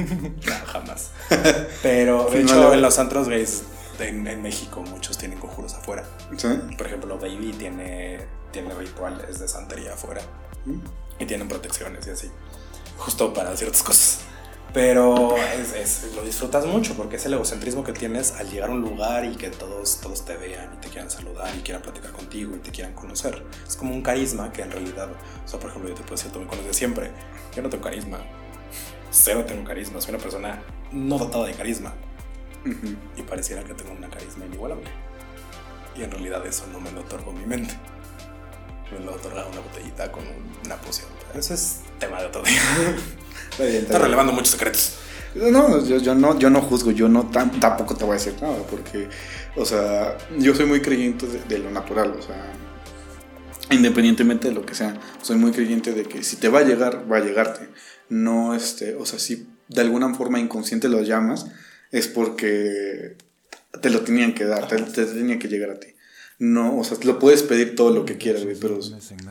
no, 0.46 0.54
jamás. 0.66 1.10
Pero 1.82 2.30
de 2.30 2.40
hecho, 2.40 2.72
en 2.72 2.80
los 2.80 2.98
antros 2.98 3.28
gays 3.28 3.64
en, 4.00 4.26
en, 4.26 4.42
México 4.42 4.82
muchos 4.82 5.18
tienen 5.18 5.38
conjuros 5.38 5.74
afuera. 5.74 6.04
¿Sí? 6.36 6.48
Por 6.76 6.86
ejemplo, 6.86 7.18
Baby 7.18 7.54
tiene, 7.58 8.26
tiene 8.52 8.74
rituales 8.74 9.38
de 9.38 9.48
santería 9.48 9.94
afuera. 9.94 10.22
Y 11.18 11.24
tienen 11.24 11.48
protecciones 11.48 12.06
y 12.06 12.10
así. 12.10 12.30
Justo 12.98 13.32
para 13.32 13.56
ciertas 13.56 13.82
cosas. 13.82 14.20
Pero 14.72 15.36
es, 15.36 16.12
lo 16.14 16.22
disfrutas 16.22 16.66
mucho 16.66 16.94
porque 16.94 17.16
es 17.16 17.24
el 17.24 17.32
egocentrismo 17.32 17.82
que 17.82 17.92
tienes 17.92 18.32
al 18.32 18.50
llegar 18.50 18.68
a 18.68 18.72
un 18.72 18.82
lugar 18.82 19.24
y 19.24 19.34
que 19.36 19.48
todos, 19.48 20.00
todos 20.02 20.24
te 20.26 20.36
vean 20.36 20.74
y 20.74 20.76
te 20.82 20.88
quieran 20.88 21.10
saludar 21.10 21.54
y 21.56 21.60
quieran 21.60 21.82
platicar 21.82 22.12
contigo 22.12 22.54
y 22.56 22.58
te 22.58 22.70
quieran 22.70 22.92
conocer. 22.92 23.42
Es 23.66 23.76
como 23.76 23.94
un 23.94 24.02
carisma 24.02 24.52
que 24.52 24.62
en 24.62 24.70
realidad, 24.70 25.08
o 25.44 25.48
sea, 25.48 25.58
por 25.58 25.70
ejemplo, 25.70 25.88
yo 25.88 25.94
te 25.94 26.02
puedo 26.02 26.16
decir, 26.16 26.30
tú 26.30 26.40
me 26.40 26.46
conoces 26.46 26.76
siempre. 26.76 27.10
Yo 27.54 27.62
no 27.62 27.70
tengo 27.70 27.84
carisma. 27.84 28.18
Cero 29.10 29.44
tengo 29.46 29.64
carisma. 29.64 30.00
Soy 30.00 30.14
una 30.14 30.22
persona 30.22 30.62
no 30.92 31.16
dotada 31.16 31.46
de 31.46 31.54
carisma. 31.54 31.94
Y 33.16 33.22
pareciera 33.22 33.64
que 33.64 33.72
tengo 33.72 33.92
una 33.92 34.10
carisma 34.10 34.44
inigualable. 34.44 34.90
Y 35.96 36.02
en 36.02 36.10
realidad 36.10 36.44
eso 36.46 36.66
no 36.70 36.80
me 36.80 36.90
lo 36.92 37.00
otorgo 37.00 37.32
mi 37.32 37.46
mente 37.46 37.74
me 38.92 39.04
lo 39.04 39.14
otorga 39.14 39.46
una 39.46 39.60
botellita 39.60 40.10
con 40.12 40.24
una 40.64 40.76
poción. 40.76 41.08
Eso 41.34 41.54
es 41.54 41.80
tema 41.98 42.20
de 42.20 42.26
otro 42.26 42.42
día. 42.42 42.60
Está 43.58 43.98
relevando 43.98 44.32
muchos 44.32 44.50
secretos. 44.50 44.98
No, 45.34 45.84
yo, 45.84 45.98
yo, 45.98 46.14
no, 46.14 46.38
yo 46.38 46.48
no 46.48 46.62
juzgo, 46.62 46.92
yo 46.92 47.08
no 47.08 47.28
tampoco 47.28 47.94
te 47.94 48.04
voy 48.04 48.12
a 48.12 48.18
decir 48.18 48.34
nada, 48.40 48.56
porque, 48.70 49.08
o 49.54 49.66
sea, 49.66 50.16
yo 50.38 50.54
soy 50.54 50.64
muy 50.64 50.80
creyente 50.80 51.26
de, 51.26 51.58
lo 51.58 51.70
natural, 51.70 52.14
o 52.18 52.22
sea, 52.22 52.54
independientemente 53.70 54.48
de 54.48 54.54
lo 54.54 54.64
que 54.64 54.74
sea, 54.74 54.98
soy 55.20 55.36
muy 55.36 55.52
creyente 55.52 55.92
de 55.92 56.04
que 56.04 56.22
si 56.22 56.36
te 56.36 56.48
va 56.48 56.60
a 56.60 56.64
llegar, 56.64 57.10
va 57.10 57.18
a 57.18 57.20
llegarte. 57.20 57.68
No, 58.08 58.54
este, 58.54 58.94
o 58.94 59.04
sea, 59.04 59.18
si 59.18 59.46
de 59.68 59.82
alguna 59.82 60.14
forma 60.14 60.40
inconsciente 60.40 60.88
lo 60.88 61.02
llamas, 61.02 61.46
es 61.90 62.08
porque 62.08 63.16
te 63.82 63.90
lo 63.90 64.00
tenían 64.02 64.32
que 64.32 64.44
dar, 64.44 64.68
te, 64.68 64.76
te 64.76 65.04
tenía 65.04 65.38
que 65.38 65.48
llegar 65.48 65.70
a 65.70 65.80
ti 65.80 65.95
no, 66.38 66.78
o 66.78 66.84
sea, 66.84 66.98
lo 67.04 67.18
puedes 67.18 67.42
pedir 67.42 67.74
todo 67.76 67.90
lo 67.90 68.04
que 68.04 68.18
quieras, 68.18 68.42
pero 68.60 68.78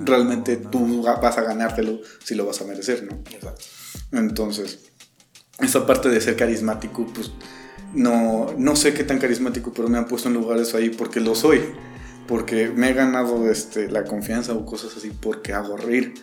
realmente 0.01 0.57
tú 0.57 1.03
vas 1.03 1.37
a 1.37 1.41
ganártelo 1.41 1.99
si 2.23 2.35
lo 2.35 2.45
vas 2.45 2.61
a 2.61 2.65
merecer, 2.65 3.03
¿no? 3.03 3.21
Entonces, 4.11 4.79
esa 5.59 5.85
parte 5.85 6.09
de 6.09 6.19
ser 6.19 6.35
carismático, 6.35 7.05
pues 7.13 7.31
no, 7.93 8.53
no 8.57 8.75
sé 8.75 8.93
qué 8.93 9.03
tan 9.03 9.19
carismático, 9.19 9.71
pero 9.73 9.87
me 9.87 9.97
han 9.97 10.07
puesto 10.07 10.29
en 10.29 10.35
lugares 10.35 10.73
ahí 10.73 10.89
porque 10.89 11.19
lo 11.19 11.35
soy, 11.35 11.61
porque 12.27 12.69
me 12.69 12.89
he 12.89 12.93
ganado 12.93 13.49
este, 13.49 13.89
la 13.89 14.03
confianza 14.03 14.53
o 14.53 14.65
cosas 14.65 14.97
así 14.97 15.11
porque 15.11 15.53
hago 15.53 15.77
reír. 15.77 16.15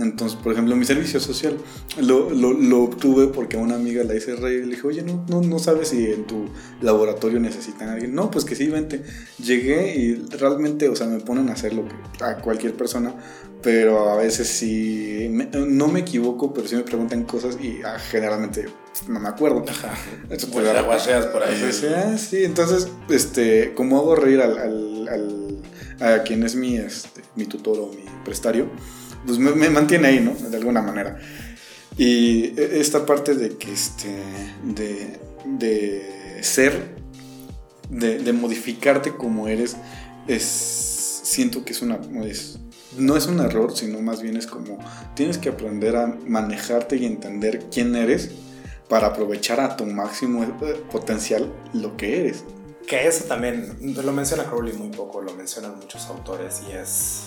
Entonces, 0.00 0.38
por 0.38 0.52
ejemplo, 0.52 0.74
mi 0.76 0.84
servicio 0.84 1.20
social 1.20 1.58
lo, 2.00 2.30
lo, 2.30 2.52
lo, 2.52 2.82
obtuve 2.82 3.28
porque 3.28 3.56
una 3.56 3.74
amiga 3.74 4.02
la 4.02 4.14
hice 4.14 4.34
reír 4.34 4.60
y 4.60 4.64
le 4.64 4.74
dije, 4.76 4.86
oye, 4.86 5.02
no, 5.02 5.24
no, 5.28 5.42
no 5.42 5.58
sabes 5.58 5.88
si 5.88 6.06
en 6.06 6.26
tu 6.26 6.46
laboratorio 6.80 7.38
necesitan 7.38 7.90
a 7.90 7.92
alguien. 7.92 8.14
No, 8.14 8.30
pues 8.30 8.44
que 8.44 8.54
sí, 8.54 8.68
vente. 8.68 9.02
Llegué 9.38 9.94
y 9.96 10.14
realmente, 10.14 10.88
o 10.88 10.96
sea, 10.96 11.06
me 11.06 11.20
ponen 11.20 11.50
a 11.50 11.52
hacer 11.52 11.74
lo 11.74 11.84
que 11.86 12.24
a 12.24 12.36
cualquier 12.36 12.74
persona, 12.74 13.14
pero 13.62 14.10
a 14.10 14.16
veces 14.16 14.48
sí, 14.48 15.28
no 15.30 15.88
me 15.88 16.00
equivoco, 16.00 16.54
pero 16.54 16.66
sí 16.66 16.76
me 16.76 16.82
preguntan 16.82 17.24
cosas 17.24 17.58
y 17.60 17.82
ah, 17.84 17.98
generalmente 17.98 18.66
no 19.06 19.20
me 19.20 19.28
acuerdo. 19.28 19.64
Ajá. 19.68 19.94
Entonces, 20.22 20.48
pues, 20.50 20.66
pues 20.66 21.26
por 21.26 21.42
ahí. 21.42 21.58
Pues, 21.60 21.84
ah, 21.84 22.16
sí, 22.16 22.44
entonces, 22.44 22.88
este, 23.10 23.74
como 23.74 23.98
hago 23.98 24.16
reír 24.16 24.40
al, 24.40 24.58
al, 24.58 25.08
al, 25.08 26.18
a 26.18 26.22
quien 26.22 26.42
es 26.42 26.56
mi, 26.56 26.78
este, 26.78 27.22
mi 27.36 27.44
tutor 27.44 27.78
o 27.78 27.88
mi 27.88 28.04
prestario, 28.24 28.66
pues 29.26 29.38
me, 29.38 29.68
mantiene 29.70 30.08
ahí, 30.08 30.20
¿no? 30.20 30.34
De 30.34 30.56
alguna 30.56 30.82
manera. 30.82 31.18
Y 31.96 32.58
esta 32.58 33.04
parte 33.04 33.34
de 33.34 33.56
que, 33.56 33.72
este, 33.72 34.14
de, 34.64 35.20
de 35.44 36.38
ser, 36.42 36.94
de, 37.90 38.32
modificarte 38.32 39.16
como 39.16 39.48
eres, 39.48 39.76
es, 40.26 40.44
siento 40.44 41.64
que 41.64 41.72
es 41.72 41.82
una, 41.82 41.98
no 42.96 43.16
es 43.16 43.26
un 43.26 43.40
error, 43.40 43.76
sino 43.76 44.00
más 44.00 44.22
bien 44.22 44.36
es 44.36 44.46
como, 44.46 44.78
tienes 45.14 45.38
que 45.38 45.50
aprender 45.50 45.96
a 45.96 46.06
manejarte 46.26 46.96
y 46.96 47.06
entender 47.06 47.66
quién 47.70 47.94
eres 47.96 48.30
para 48.88 49.08
aprovechar 49.08 49.60
a 49.60 49.76
tu 49.76 49.86
máximo 49.86 50.42
eh, 50.42 50.82
potencial 50.90 51.52
lo 51.72 51.96
que 51.96 52.20
eres. 52.20 52.44
Que 52.86 53.06
eso 53.06 53.24
también, 53.24 53.76
lo 53.80 54.12
menciona 54.12 54.44
Crowley 54.44 54.72
muy 54.72 54.88
poco, 54.88 55.20
lo 55.20 55.32
mencionan 55.34 55.76
muchos 55.76 56.06
autores 56.06 56.62
y 56.68 56.72
es 56.72 57.26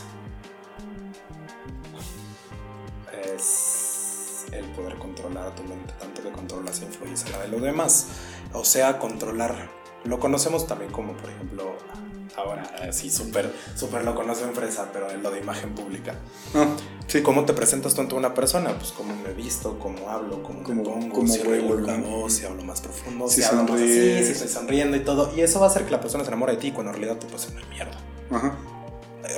es 3.35 4.45
el 4.51 4.65
poder 4.71 4.97
controlar 4.97 5.47
a 5.47 5.55
tu 5.55 5.63
mente, 5.63 5.93
tanto 5.99 6.21
que 6.21 6.31
controlas 6.31 6.81
e 6.81 6.85
influyes 6.85 7.25
en 7.25 7.31
la 7.31 7.39
de 7.39 7.47
los 7.47 7.61
demás. 7.61 8.07
O 8.53 8.65
sea, 8.65 8.99
controlar. 8.99 9.69
Lo 10.03 10.19
conocemos 10.19 10.67
también 10.67 10.91
como, 10.91 11.13
por 11.13 11.29
ejemplo, 11.29 11.75
ahora 12.35 12.91
sí, 12.91 13.09
súper, 13.09 13.53
súper 13.75 14.03
lo 14.03 14.15
conocen 14.15 14.53
fresa, 14.53 14.89
pero 14.91 15.09
en 15.09 15.23
lo 15.23 15.31
de 15.31 15.39
imagen 15.39 15.73
pública. 15.73 16.15
Ah, 16.53 16.67
sí. 17.07 17.21
¿Cómo 17.21 17.45
te 17.45 17.53
presentas 17.53 17.93
tú 17.95 18.01
ante 18.01 18.15
una 18.15 18.33
persona? 18.33 18.77
Pues 18.77 18.91
cómo 18.91 19.15
me 19.15 19.33
visto, 19.33 19.79
cómo 19.79 20.09
hablo, 20.09 20.43
cómo, 20.43 20.59
me 20.67 20.83
pongo, 20.83 21.25
si 21.25 21.41
la 21.41 21.97
voz, 21.97 22.33
si 22.33 22.45
hablo 22.45 22.63
más 22.63 22.81
profundo, 22.81 23.29
si, 23.29 23.43
hablo 23.43 23.63
más 23.63 23.81
así, 23.81 24.25
si 24.25 24.31
estoy 24.33 24.49
sonriendo 24.49 24.97
y 24.97 25.01
todo. 25.05 25.31
Y 25.35 25.41
eso 25.41 25.59
va 25.59 25.67
a 25.67 25.69
hacer 25.69 25.85
que 25.85 25.91
la 25.91 26.01
persona 26.01 26.25
se 26.25 26.29
enamore 26.29 26.53
de 26.53 26.57
ti 26.57 26.71
cuando 26.71 26.91
en 26.91 26.99
realidad 26.99 27.17
puedes 27.19 27.41
ser 27.41 27.55
una 27.55 27.65
mierda. 27.67 27.97
Ajá 28.29 28.72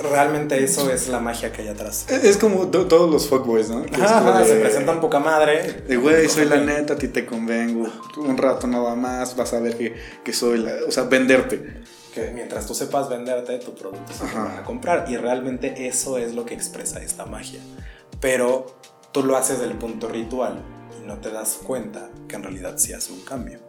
realmente 0.02 0.62
eso 0.62 0.90
es 0.90 1.08
la 1.08 1.20
magia 1.20 1.52
que 1.52 1.62
hay 1.62 1.68
atrás. 1.68 2.06
Es 2.10 2.36
como 2.36 2.68
todos 2.68 3.10
los 3.10 3.28
fuckboys, 3.28 3.68
¿no? 3.68 3.84
se 3.84 4.56
presentan 4.56 5.00
poca 5.00 5.18
madre. 5.18 5.84
De 5.86 5.96
güey, 5.96 6.28
soy 6.28 6.46
la 6.46 6.56
neta, 6.56 6.94
a 6.94 6.96
ti 6.96 7.08
te 7.08 7.26
convengo. 7.26 7.88
Un 8.16 8.36
rato 8.36 8.66
nada 8.66 8.94
más, 8.94 9.36
vas 9.36 9.52
a 9.52 9.60
ver 9.60 9.76
que, 9.76 9.94
que 10.24 10.32
soy 10.32 10.58
la. 10.58 10.72
O 10.86 10.90
sea, 10.90 11.04
venderte. 11.04 11.82
Que 12.14 12.30
mientras 12.30 12.66
tú 12.66 12.74
sepas 12.74 13.08
venderte, 13.08 13.58
tu 13.58 13.74
producto 13.74 14.12
se 14.12 14.24
van 14.24 14.58
a 14.58 14.64
comprar. 14.64 15.06
Y 15.08 15.16
realmente 15.16 15.86
eso 15.86 16.18
es 16.18 16.34
lo 16.34 16.44
que 16.44 16.54
expresa 16.54 17.02
esta 17.02 17.26
magia. 17.26 17.60
Pero 18.20 18.66
tú 19.12 19.22
lo 19.22 19.36
haces 19.36 19.60
del 19.60 19.76
punto 19.76 20.08
ritual 20.08 20.62
y 21.00 21.06
no 21.06 21.18
te 21.18 21.30
das 21.30 21.58
cuenta 21.62 22.08
que 22.28 22.36
en 22.36 22.42
realidad 22.42 22.74
sí 22.76 22.92
hace 22.92 23.12
un 23.12 23.20
cambio. 23.20 23.60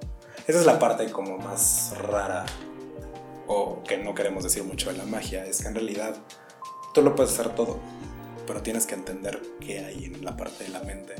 Esa 0.47 0.59
es 0.59 0.65
la 0.65 0.79
parte 0.79 1.11
como 1.11 1.37
más 1.37 1.93
rara 2.01 2.45
o 3.47 3.83
que 3.83 3.97
no 3.97 4.13
queremos 4.13 4.43
decir 4.43 4.63
mucho 4.63 4.91
de 4.91 4.97
la 4.97 5.05
magia, 5.05 5.45
es 5.45 5.61
que 5.61 5.67
en 5.67 5.75
realidad 5.75 6.15
tú 6.93 7.01
lo 7.01 7.15
puedes 7.15 7.33
hacer 7.33 7.55
todo, 7.55 7.79
pero 8.45 8.61
tienes 8.61 8.85
que 8.85 8.95
entender 8.95 9.41
qué 9.59 9.79
hay 9.79 10.05
en 10.05 10.23
la 10.23 10.35
parte 10.35 10.65
de 10.65 10.69
la 10.69 10.81
mente. 10.81 11.15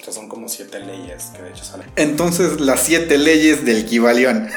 O 0.00 0.04
sea, 0.04 0.12
son 0.12 0.28
como 0.28 0.48
siete 0.48 0.80
leyes 0.80 1.30
que 1.34 1.42
de 1.42 1.50
hecho 1.50 1.64
salen. 1.64 1.90
Entonces, 1.96 2.60
las 2.60 2.80
siete 2.80 3.16
leyes 3.16 3.64
del 3.64 3.86
Kibalión. 3.86 4.48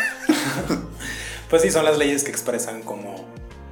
pues 1.50 1.62
sí, 1.62 1.72
son 1.72 1.86
las 1.86 1.98
leyes 1.98 2.24
que 2.24 2.32
expresan 2.32 2.82
como 2.82 3.26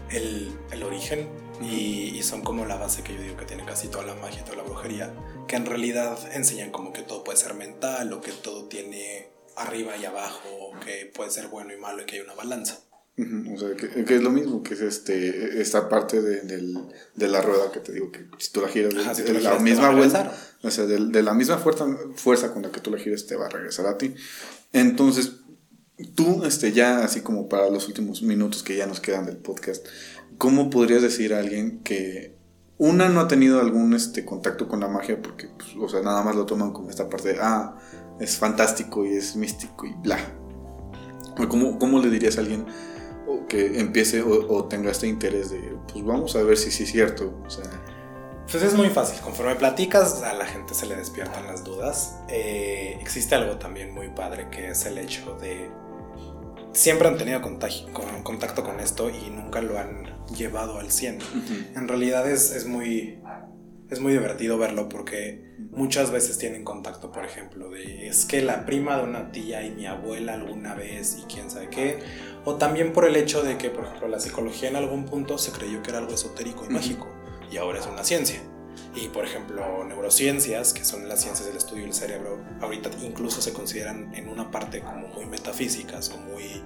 el, 0.09 0.55
el 0.71 0.83
origen 0.83 1.27
y, 1.61 2.15
y 2.15 2.23
son 2.23 2.41
como 2.41 2.65
la 2.65 2.75
base 2.77 3.03
que 3.03 3.13
yo 3.13 3.21
digo 3.21 3.37
que 3.37 3.45
tiene 3.45 3.65
casi 3.65 3.87
toda 3.87 4.05
la 4.05 4.15
magia, 4.15 4.43
toda 4.43 4.57
la 4.57 4.63
brujería, 4.63 5.13
que 5.47 5.55
en 5.55 5.65
realidad 5.65 6.17
enseñan 6.33 6.71
como 6.71 6.93
que 6.93 7.01
todo 7.01 7.23
puede 7.23 7.37
ser 7.37 7.53
mental 7.53 8.11
o 8.13 8.21
que 8.21 8.31
todo 8.31 8.65
tiene 8.65 9.29
arriba 9.55 9.95
y 9.97 10.05
abajo, 10.05 10.47
o 10.49 10.79
que 10.79 11.11
puede 11.13 11.31
ser 11.31 11.47
bueno 11.47 11.73
y 11.73 11.77
malo 11.77 12.03
y 12.03 12.05
que 12.05 12.15
hay 12.15 12.21
una 12.21 12.33
balanza. 12.33 12.79
O 13.17 13.57
sea, 13.57 13.75
que, 13.77 14.03
que 14.03 14.15
es 14.17 14.21
lo 14.21 14.29
mismo, 14.29 14.61
que 14.61 14.73
es 14.73 14.81
este 14.81 15.61
esta 15.61 15.87
parte 15.87 16.21
de, 16.21 16.41
del- 16.41 16.77
de 17.15 17.27
la 17.29 17.41
rueda 17.41 17.71
que 17.71 17.79
te 17.79 17.93
digo, 17.93 18.11
que 18.11 18.25
si 18.39 18.51
tú 18.51 18.59
la 18.61 18.67
giras, 18.67 18.93
de, 18.93 18.99
Ajá, 19.01 19.15
si 19.15 19.21
de 19.21 19.27
tú 19.29 19.33
la 19.35 19.39
giras, 19.39 19.61
misma 19.61 19.89
vuelta, 19.91 20.37
o 20.63 20.69
sea, 20.69 20.85
de, 20.85 20.97
de 21.07 21.23
la 21.23 21.33
misma 21.33 21.57
fuerza, 21.57 21.85
fuerza 22.15 22.51
con 22.53 22.63
la 22.63 22.71
que 22.71 22.81
tú 22.81 22.91
la 22.91 22.97
gires 22.97 23.25
te 23.25 23.37
va 23.37 23.45
a 23.45 23.49
regresar 23.49 23.85
a 23.87 23.97
ti. 23.97 24.13
Entonces, 24.73 25.37
tú, 26.13 26.43
este, 26.43 26.73
ya 26.73 27.05
así 27.05 27.21
como 27.21 27.47
para 27.47 27.69
los 27.69 27.87
últimos 27.87 28.21
minutos 28.21 28.63
que 28.63 28.75
ya 28.75 28.85
nos 28.85 28.99
quedan 28.99 29.25
del 29.25 29.37
podcast, 29.37 29.85
¿cómo 30.37 30.69
podrías 30.69 31.01
decir 31.01 31.33
a 31.33 31.39
alguien 31.39 31.79
que 31.83 32.35
una 32.77 33.07
no 33.07 33.21
ha 33.21 33.29
tenido 33.29 33.61
algún 33.61 33.93
este, 33.93 34.25
contacto 34.25 34.67
con 34.67 34.81
la 34.81 34.89
magia 34.89 35.21
porque, 35.21 35.47
pues, 35.57 35.69
o 35.79 35.87
sea, 35.87 36.01
nada 36.01 36.21
más 36.21 36.35
lo 36.35 36.45
toman 36.45 36.73
como 36.73 36.89
esta 36.89 37.07
parte 37.09 37.29
de, 37.29 37.37
ah, 37.39 37.77
es 38.19 38.35
fantástico 38.35 39.05
y 39.05 39.13
es 39.15 39.37
místico 39.37 39.85
y 39.85 39.93
bla? 40.03 40.17
¿O 41.37 41.47
¿Cómo, 41.47 41.79
cómo 41.79 42.01
le 42.01 42.09
dirías 42.09 42.37
a 42.37 42.41
alguien 42.41 42.65
o 43.27 43.47
que 43.47 43.79
empiece 43.79 44.21
o, 44.21 44.51
o 44.53 44.65
tenga 44.65 44.91
este 44.91 45.07
interés 45.07 45.49
de, 45.51 45.75
pues 45.91 46.03
vamos 46.05 46.35
a 46.35 46.43
ver 46.43 46.57
si 46.57 46.71
sí 46.71 46.83
es 46.83 46.91
cierto? 46.91 47.33
O 47.45 47.49
sea, 47.49 47.63
Pues 48.51 48.63
es 48.63 48.73
muy 48.75 48.89
fácil, 48.89 49.19
conforme 49.21 49.55
platicas 49.55 50.21
a 50.21 50.33
la 50.33 50.45
gente 50.45 50.73
se 50.73 50.85
le 50.85 50.95
despiertan 50.95 51.47
las 51.47 51.63
dudas. 51.63 52.17
Eh, 52.29 52.97
existe 53.01 53.33
algo 53.35 53.57
también 53.57 53.93
muy 53.93 54.09
padre 54.09 54.47
que 54.51 54.69
es 54.69 54.85
el 54.85 54.97
hecho 54.97 55.35
de... 55.41 55.69
Siempre 56.73 57.07
han 57.07 57.17
tenido 57.17 57.41
contagio- 57.41 57.91
con- 57.93 58.21
contacto 58.23 58.63
con 58.63 58.79
esto 58.81 59.09
y 59.09 59.29
nunca 59.29 59.61
lo 59.61 59.79
han 59.79 60.03
llevado 60.35 60.77
al 60.79 60.91
100. 60.91 61.19
En 61.75 61.87
realidad 61.87 62.29
es, 62.29 62.51
es 62.51 62.65
muy... 62.65 63.19
Es 63.89 63.99
muy 63.99 64.13
divertido 64.13 64.57
verlo 64.57 64.89
porque 64.89 65.53
muchas 65.71 66.09
veces 66.09 66.39
tienen 66.39 66.63
contacto, 66.63 67.11
por 67.11 67.23
ejemplo, 67.23 67.69
de 67.69 68.07
es 68.07 68.25
que 68.25 68.41
la 68.41 68.65
prima 68.65 68.97
de 68.97 69.03
una 69.03 69.31
tía 69.31 69.63
y 69.63 69.71
mi 69.71 69.85
abuela 69.85 70.33
alguna 70.33 70.73
vez 70.73 71.19
y 71.21 71.31
quién 71.31 71.51
sabe 71.51 71.69
qué. 71.69 71.99
O 72.45 72.55
también 72.55 72.93
por 72.93 73.05
el 73.05 73.15
hecho 73.15 73.43
de 73.43 73.59
que, 73.59 73.69
por 73.69 73.85
ejemplo, 73.85 74.07
la 74.07 74.19
psicología 74.19 74.69
en 74.69 74.75
algún 74.75 75.05
punto 75.05 75.37
se 75.37 75.51
creyó 75.51 75.83
que 75.83 75.91
era 75.91 75.99
algo 75.99 76.15
esotérico 76.15 76.65
y 76.65 76.73
mágico 76.73 77.07
y 77.51 77.57
ahora 77.57 77.79
es 77.79 77.85
una 77.85 78.03
ciencia. 78.03 78.41
Y 78.95 79.09
por 79.09 79.23
ejemplo, 79.23 79.83
neurociencias, 79.83 80.73
que 80.73 80.83
son 80.83 81.07
las 81.07 81.21
ciencias 81.21 81.47
del 81.47 81.57
estudio 81.57 81.83
del 81.83 81.93
cerebro, 81.93 82.39
ahorita 82.61 82.89
incluso 83.03 83.41
se 83.41 83.53
consideran 83.53 84.13
en 84.15 84.29
una 84.29 84.49
parte 84.49 84.79
como 84.79 85.07
muy 85.09 85.25
metafísicas 85.25 86.09
o 86.09 86.17
muy 86.17 86.63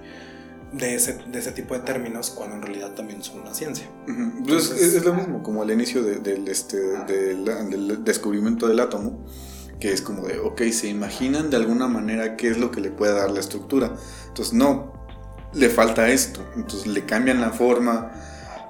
de 0.72 0.94
ese, 0.94 1.18
de 1.30 1.38
ese 1.38 1.52
tipo 1.52 1.74
de 1.74 1.80
términos, 1.80 2.30
cuando 2.30 2.56
en 2.56 2.62
realidad 2.62 2.92
también 2.94 3.22
son 3.22 3.40
una 3.40 3.52
ciencia. 3.54 3.86
Ujú. 4.08 4.14
Pues 4.46 4.70
Entonces- 4.70 4.82
es, 4.82 4.94
es 4.94 5.04
lo 5.04 5.14
mismo 5.14 5.42
como 5.42 5.62
al 5.62 5.70
inicio 5.70 6.02
de- 6.02 6.16
del, 6.20 6.46
este, 6.48 6.76
del, 7.06 7.44
del 7.44 8.04
descubrimiento 8.04 8.68
del 8.68 8.78
átomo, 8.80 9.24
que 9.80 9.92
es 9.92 10.02
como 10.02 10.26
de, 10.26 10.38
ok, 10.38 10.62
se 10.72 10.88
imaginan 10.88 11.50
de 11.50 11.56
alguna 11.56 11.88
manera 11.88 12.36
qué 12.36 12.48
es 12.48 12.58
lo 12.58 12.70
que 12.70 12.80
le 12.80 12.90
puede 12.90 13.14
dar 13.14 13.30
la 13.30 13.40
estructura. 13.40 13.94
Entonces, 14.28 14.52
no, 14.54 14.92
le 15.54 15.68
falta 15.70 16.08
esto. 16.08 16.44
Entonces 16.54 16.86
le 16.86 17.04
cambian 17.06 17.40
la 17.40 17.50
forma 17.50 18.12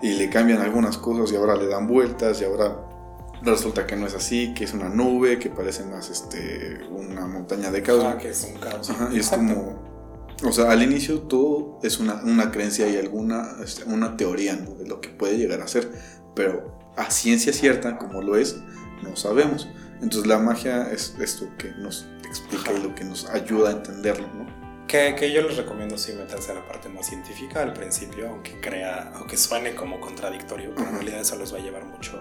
y 0.03 0.13
le 0.15 0.31
cambian 0.31 0.61
algunas 0.63 0.97
cosas 0.97 1.31
y 1.33 1.37
ahora 1.37 1.57
le 1.57 1.67
dan 1.67 1.87
vueltas 1.87 2.41
y 2.41 2.45
ahora 2.45 2.87
resulta 3.43 3.87
que 3.87 3.97
no 3.97 4.07
es 4.07 4.15
así, 4.15 4.55
que 4.55 4.65
es 4.65 4.73
una 4.73 4.89
nube, 4.89 5.39
que 5.39 5.51
parece 5.51 5.85
más 5.85 6.09
este, 6.11 6.79
una 6.91 7.27
montaña 7.27 7.71
de 7.71 7.83
caos. 7.83 8.05
Ah, 8.07 8.17
que 8.17 8.31
es 8.31 8.45
un 8.45 8.59
caos. 8.61 8.89
Ajá, 8.89 9.11
y 9.13 9.19
es 9.19 9.29
como. 9.29 9.90
O 10.43 10.53
sea, 10.53 10.71
al 10.71 10.83
inicio 10.83 11.21
todo 11.21 11.79
es 11.83 11.99
una, 11.99 12.23
una 12.25 12.51
creencia 12.51 12.89
y 12.89 12.97
alguna 12.97 13.57
este, 13.63 13.85
una 13.85 14.17
teoría 14.17 14.57
¿no? 14.57 14.75
de 14.75 14.87
lo 14.89 15.01
que 15.01 15.09
puede 15.11 15.37
llegar 15.37 15.61
a 15.61 15.69
ser. 15.69 15.91
Pero 16.35 16.79
a 16.97 17.11
ciencia 17.11 17.53
cierta, 17.53 17.99
como 17.99 18.23
lo 18.23 18.37
es, 18.37 18.57
no 19.03 19.17
sabemos. 19.17 19.69
Entonces 20.03 20.27
la 20.27 20.39
magia 20.39 20.91
es 20.91 21.15
esto 21.21 21.47
que 21.59 21.71
nos 21.73 22.07
explica 22.27 22.73
y 22.73 22.83
lo 22.83 22.95
que 22.95 23.05
nos 23.05 23.29
ayuda 23.29 23.69
a 23.69 23.73
entenderlo, 23.73 24.27
¿no? 24.35 24.61
Que, 24.87 25.15
que 25.15 25.31
yo 25.31 25.43
les 25.43 25.57
recomiendo 25.57 25.97
sí 25.99 26.13
meterse 26.15 26.53
a 26.53 26.55
la 26.55 26.67
parte 26.67 26.89
más 26.89 27.07
científica 27.07 27.63
al 27.63 27.73
principio, 27.75 28.29
aunque 28.29 28.59
crea, 28.61 29.13
aunque 29.15 29.37
suene 29.37 29.75
como 29.75 30.01
contradictorio, 30.01 30.73
pero 30.75 30.89
en 30.89 30.95
realidad 30.95 31.21
eso 31.21 31.37
les 31.37 31.53
va 31.53 31.59
a 31.59 31.61
llevar 31.61 31.85
mucho. 31.85 32.21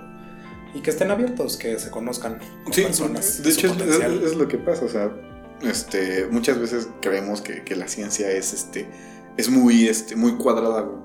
Y 0.75 0.81
que 0.81 0.91
estén 0.91 1.09
abiertos, 1.09 1.57
que 1.57 1.79
se 1.79 1.89
conozcan 1.89 2.37
con 2.63 2.73
Sí, 2.73 2.83
personas. 2.83 3.41
de 3.41 3.49
hecho 3.49 3.67
es- 3.73 4.23
es 4.23 4.35
lo 4.35 4.47
que 4.47 4.57
pasa, 4.59 4.85
o 4.85 4.89
sea, 4.89 5.09
este, 5.61 6.27
muchas 6.31 6.59
veces 6.59 6.87
creemos 7.01 7.41
que, 7.41 7.63
que 7.63 7.75
la 7.75 7.87
ciencia 7.87 8.31
es, 8.31 8.53
este, 8.53 8.87
es 9.37 9.49
muy, 9.49 9.87
este, 9.87 10.15
muy 10.15 10.35
cuadrada, 10.37 10.81
güey, 10.81 11.01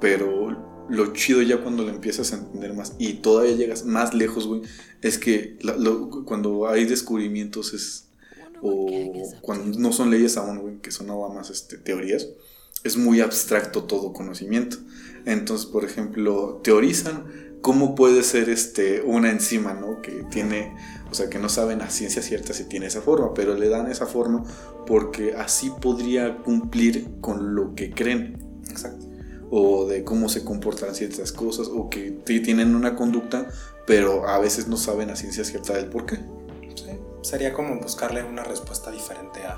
pero 0.00 0.86
lo 0.88 1.12
chido 1.12 1.42
ya 1.42 1.62
cuando 1.62 1.82
lo 1.84 1.90
empiezas 1.90 2.32
a 2.32 2.36
entender 2.36 2.72
más 2.74 2.94
y 2.98 3.14
todavía 3.14 3.54
llegas 3.56 3.84
más 3.84 4.14
lejos, 4.14 4.46
güey, 4.46 4.62
es 5.02 5.18
que 5.18 5.58
la- 5.60 5.76
lo- 5.76 6.24
cuando 6.24 6.68
hay 6.68 6.84
descubrimientos 6.86 7.74
es, 7.74 8.04
o 8.62 8.86
cuando 9.42 9.78
no 9.78 9.92
son 9.92 10.10
leyes 10.10 10.36
aún, 10.36 10.58
güey, 10.58 10.78
que 10.80 10.90
son 10.90 11.06
nada 11.08 11.28
más 11.28 11.50
este, 11.50 11.76
teorías, 11.78 12.28
es 12.84 12.96
muy 12.96 13.20
abstracto 13.20 13.84
todo 13.84 14.12
conocimiento. 14.12 14.78
Entonces, 15.26 15.66
por 15.66 15.84
ejemplo, 15.84 16.60
teorizan 16.62 17.24
cómo 17.60 17.94
puede 17.94 18.22
ser 18.22 18.48
este, 18.48 19.02
una 19.02 19.30
enzima, 19.30 19.74
¿no? 19.74 20.00
Que 20.00 20.24
tiene, 20.30 20.76
o 21.10 21.14
sea, 21.14 21.28
que 21.28 21.38
no 21.38 21.48
saben 21.48 21.82
a 21.82 21.90
ciencia 21.90 22.22
cierta 22.22 22.52
si 22.52 22.64
tiene 22.64 22.86
esa 22.86 23.00
forma, 23.00 23.34
pero 23.34 23.54
le 23.54 23.68
dan 23.68 23.90
esa 23.90 24.06
forma 24.06 24.44
porque 24.86 25.34
así 25.34 25.70
podría 25.80 26.38
cumplir 26.38 27.20
con 27.20 27.54
lo 27.54 27.74
que 27.74 27.90
creen 27.90 28.38
Exacto. 28.70 29.06
o 29.50 29.86
de 29.86 30.04
cómo 30.04 30.28
se 30.28 30.44
comportan 30.44 30.94
ciertas 30.94 31.32
cosas 31.32 31.68
o 31.68 31.90
que 31.90 32.10
tienen 32.10 32.74
una 32.74 32.96
conducta, 32.96 33.48
pero 33.86 34.28
a 34.28 34.38
veces 34.38 34.68
no 34.68 34.76
saben 34.76 35.10
a 35.10 35.16
ciencia 35.16 35.44
cierta 35.44 35.74
del 35.74 35.86
por 35.86 36.06
qué. 36.06 36.16
Sí. 36.74 36.90
Sería 37.22 37.52
como 37.52 37.78
buscarle 37.80 38.22
una 38.22 38.44
respuesta 38.44 38.90
diferente 38.90 39.40
a. 39.40 39.56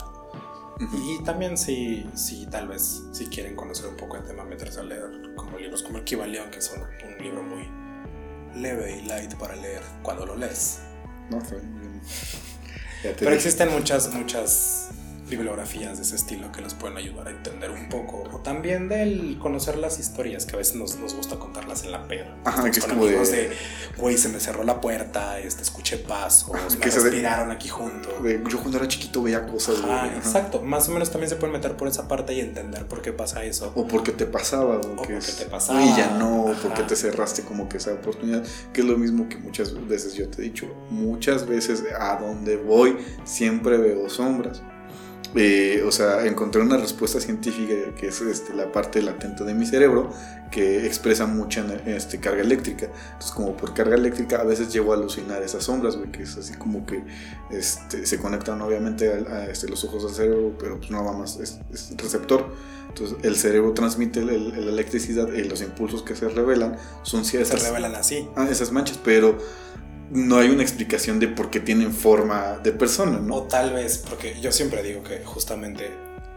Y 0.80 1.22
también 1.24 1.58
si, 1.58 2.06
si 2.14 2.46
tal 2.46 2.68
vez 2.68 3.02
si 3.12 3.26
quieren 3.26 3.54
conocer 3.54 3.86
un 3.86 3.96
poco 3.96 4.16
el 4.16 4.24
tema, 4.24 4.44
meterse 4.44 4.80
a 4.80 4.82
leer 4.82 5.34
como 5.36 5.58
libros 5.58 5.82
como 5.82 5.98
el 5.98 6.04
Kibalión, 6.04 6.50
que 6.50 6.62
son 6.62 6.80
un 6.80 7.22
libro 7.22 7.42
muy 7.42 7.79
leve 8.54 9.00
y 9.02 9.06
light 9.06 9.34
para 9.34 9.56
leer 9.56 9.82
cuando 10.02 10.26
lo 10.26 10.36
lees. 10.36 10.80
No 11.30 11.44
sé. 11.44 11.60
Pero 13.02 13.14
dije. 13.14 13.34
existen 13.34 13.70
muchas, 13.70 14.12
muchas 14.12 14.90
bibliografías 15.30 15.96
de 15.96 16.02
ese 16.02 16.16
estilo 16.16 16.50
que 16.52 16.60
nos 16.60 16.74
pueden 16.74 16.96
ayudar 16.96 17.28
a 17.28 17.30
entender 17.30 17.70
un 17.70 17.88
poco. 17.88 18.24
O 18.32 18.38
también 18.40 18.88
del 18.88 19.38
conocer 19.38 19.78
las 19.78 19.98
historias, 19.98 20.44
que 20.46 20.54
a 20.54 20.58
veces 20.58 20.74
nos, 20.74 20.96
nos 20.98 21.14
gusta 21.14 21.36
contarlas 21.38 21.84
en 21.84 21.92
la 21.92 22.06
peda. 22.08 22.36
Ajá, 22.44 22.50
Estamos 22.50 22.70
que 22.72 22.78
es 22.78 22.84
con 22.84 22.90
como 22.94 23.04
de- 23.04 23.10
amigos 23.10 23.30
de, 23.30 23.50
güey, 23.96 24.18
se 24.18 24.28
me 24.28 24.40
cerró 24.40 24.64
la 24.64 24.80
puerta, 24.80 25.38
este, 25.38 25.62
escuché 25.62 25.96
pasos, 25.98 26.50
me 26.74 26.78
Que 26.80 26.90
de- 26.90 27.00
respiraron 27.00 27.50
aquí 27.50 27.68
junto. 27.68 28.08
De- 28.22 28.42
Yo 28.48 28.58
cuando 28.58 28.78
era 28.78 28.88
chiquito 28.88 29.22
veía 29.22 29.46
cosas. 29.46 29.76
Ah, 29.84 30.04
ajá. 30.06 30.16
exacto. 30.16 30.60
Más 30.62 30.88
o 30.88 30.92
menos 30.92 31.10
también 31.10 31.30
se 31.30 31.36
pueden 31.36 31.52
meter 31.52 31.76
por 31.76 31.88
esa 31.88 32.08
parte 32.08 32.34
y 32.34 32.40
entender 32.40 32.86
por 32.86 33.00
qué 33.02 33.12
pasa 33.12 33.44
eso. 33.44 33.72
O 33.74 33.86
porque 33.86 34.12
te 34.12 34.26
pasaba, 34.26 34.76
o, 34.76 34.80
que 34.80 34.88
porque 34.96 35.16
es- 35.18 35.36
te 35.36 35.44
pasaba. 35.46 35.82
Y 35.82 35.88
ya 35.96 36.16
no, 36.18 36.44
o 36.44 36.52
Ajá. 36.52 36.60
porque 36.62 36.82
te 36.82 36.96
cerraste 36.96 37.42
como 37.42 37.68
que 37.68 37.76
esa 37.76 37.92
oportunidad. 37.92 38.44
Que 38.72 38.80
es 38.80 38.86
lo 38.86 38.96
mismo 38.98 39.28
que 39.28 39.36
muchas 39.36 39.72
veces 39.88 40.14
yo 40.14 40.28
te 40.28 40.42
he 40.42 40.44
dicho. 40.46 40.66
Muchas 40.90 41.46
veces 41.46 41.84
a 41.98 42.16
donde 42.16 42.56
voy 42.56 42.96
siempre 43.24 43.76
veo 43.78 44.08
sombras. 44.08 44.62
Eh, 45.36 45.84
o 45.86 45.92
sea, 45.92 46.26
encontré 46.26 46.60
una 46.60 46.76
respuesta 46.76 47.20
científica 47.20 47.94
que 47.96 48.08
es 48.08 48.20
este, 48.20 48.52
la 48.52 48.72
parte 48.72 49.00
latente 49.00 49.44
de 49.44 49.54
mi 49.54 49.64
cerebro 49.64 50.12
que 50.50 50.84
expresa 50.86 51.26
mucha 51.26 51.64
este, 51.86 52.18
carga 52.18 52.40
eléctrica. 52.42 52.86
Entonces, 53.12 53.30
como 53.30 53.56
por 53.56 53.72
carga 53.72 53.94
eléctrica, 53.94 54.40
a 54.40 54.44
veces 54.44 54.72
llego 54.72 54.92
a 54.92 54.96
alucinar 54.96 55.40
esas 55.44 55.62
sombras, 55.62 55.96
güey, 55.96 56.10
que 56.10 56.24
es 56.24 56.36
así 56.36 56.54
como 56.54 56.84
que 56.84 57.04
este, 57.52 58.06
se 58.06 58.18
conectan 58.18 58.60
obviamente 58.60 59.08
a, 59.12 59.32
a, 59.32 59.44
este, 59.46 59.68
los 59.68 59.84
ojos 59.84 60.04
al 60.04 60.10
cerebro, 60.14 60.52
pero 60.58 60.78
pues 60.78 60.90
nada 60.90 61.12
más 61.12 61.38
es, 61.38 61.60
es 61.72 61.92
receptor. 61.96 62.52
Entonces, 62.88 63.16
el 63.22 63.36
cerebro 63.36 63.72
transmite 63.72 64.18
el- 64.18 64.30
el- 64.30 64.50
la 64.66 64.72
electricidad 64.72 65.32
y 65.32 65.44
los 65.44 65.62
impulsos 65.62 66.02
que 66.02 66.16
se 66.16 66.28
revelan 66.28 66.76
son 67.04 67.24
Se 67.24 67.30
ciertas 67.32 67.62
revelan 67.62 67.94
así. 67.94 68.28
ah, 68.34 68.48
esas 68.50 68.72
manchas, 68.72 68.98
pero 69.04 69.38
no 70.10 70.38
hay 70.38 70.50
una 70.50 70.62
explicación 70.62 71.18
de 71.20 71.28
por 71.28 71.50
qué 71.50 71.60
tienen 71.60 71.92
forma 71.92 72.58
de 72.62 72.72
persona, 72.72 73.18
O 73.18 73.20
¿no? 73.20 73.42
tal 73.44 73.72
vez, 73.72 73.98
porque 73.98 74.38
yo 74.40 74.50
siempre 74.52 74.82
digo 74.82 75.02
que 75.02 75.24
justamente 75.24 75.90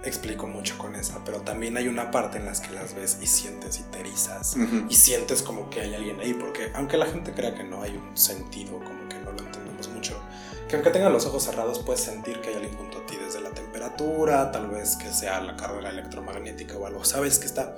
explico 0.03 0.47
mucho 0.47 0.78
con 0.78 0.95
esa, 0.95 1.24
pero 1.24 1.41
también 1.41 1.78
hay 1.78 1.88
una 1.88 2.11
parte 2.11 2.38
en 2.38 2.45
las 2.45 2.59
que 2.59 2.71
las 2.74 2.93
ves 2.93 3.17
y 3.21 3.26
sientes 3.26 3.80
y 3.80 3.84
te 3.84 3.99
erizas. 4.01 4.55
Y 4.89 4.95
sientes 4.95 5.41
como 5.41 5.69
que 5.69 5.80
hay 5.82 5.95
alguien 5.95 6.19
ahí, 6.19 6.34
porque 6.34 6.71
aunque 6.76 6.97
la 6.97 7.05
gente 7.05 7.32
crea 7.32 7.55
que 7.55 7.63
no 7.63 7.82
hay 7.82 7.95
un 7.95 8.15
sentido, 8.17 8.74
como 8.80 9.07
que 9.09 9.15
no 9.24 9.32
lo 9.32 9.39
entendemos 9.43 9.88
mucho, 9.89 10.21
que 10.67 10.76
aunque 10.76 10.89
tengas 10.91 11.11
los 11.11 11.26
ojos 11.26 11.43
cerrados 11.43 11.80
puedes 11.80 12.01
sentir 12.01 12.41
que 12.41 12.49
hay 12.49 12.55
alguien 12.55 12.76
junto 12.76 12.97
a 12.99 13.05
ti 13.05 13.15
desde 13.24 13.39
la 13.39 13.51
temperatura, 13.51 14.51
tal 14.51 14.67
vez 14.67 14.97
que 14.97 15.09
sea 15.11 15.39
la 15.41 15.55
carga 15.55 15.89
electromagnética 15.89 16.78
o 16.78 16.86
algo, 16.86 17.05
sabes 17.05 17.39
que 17.39 17.45
está. 17.45 17.74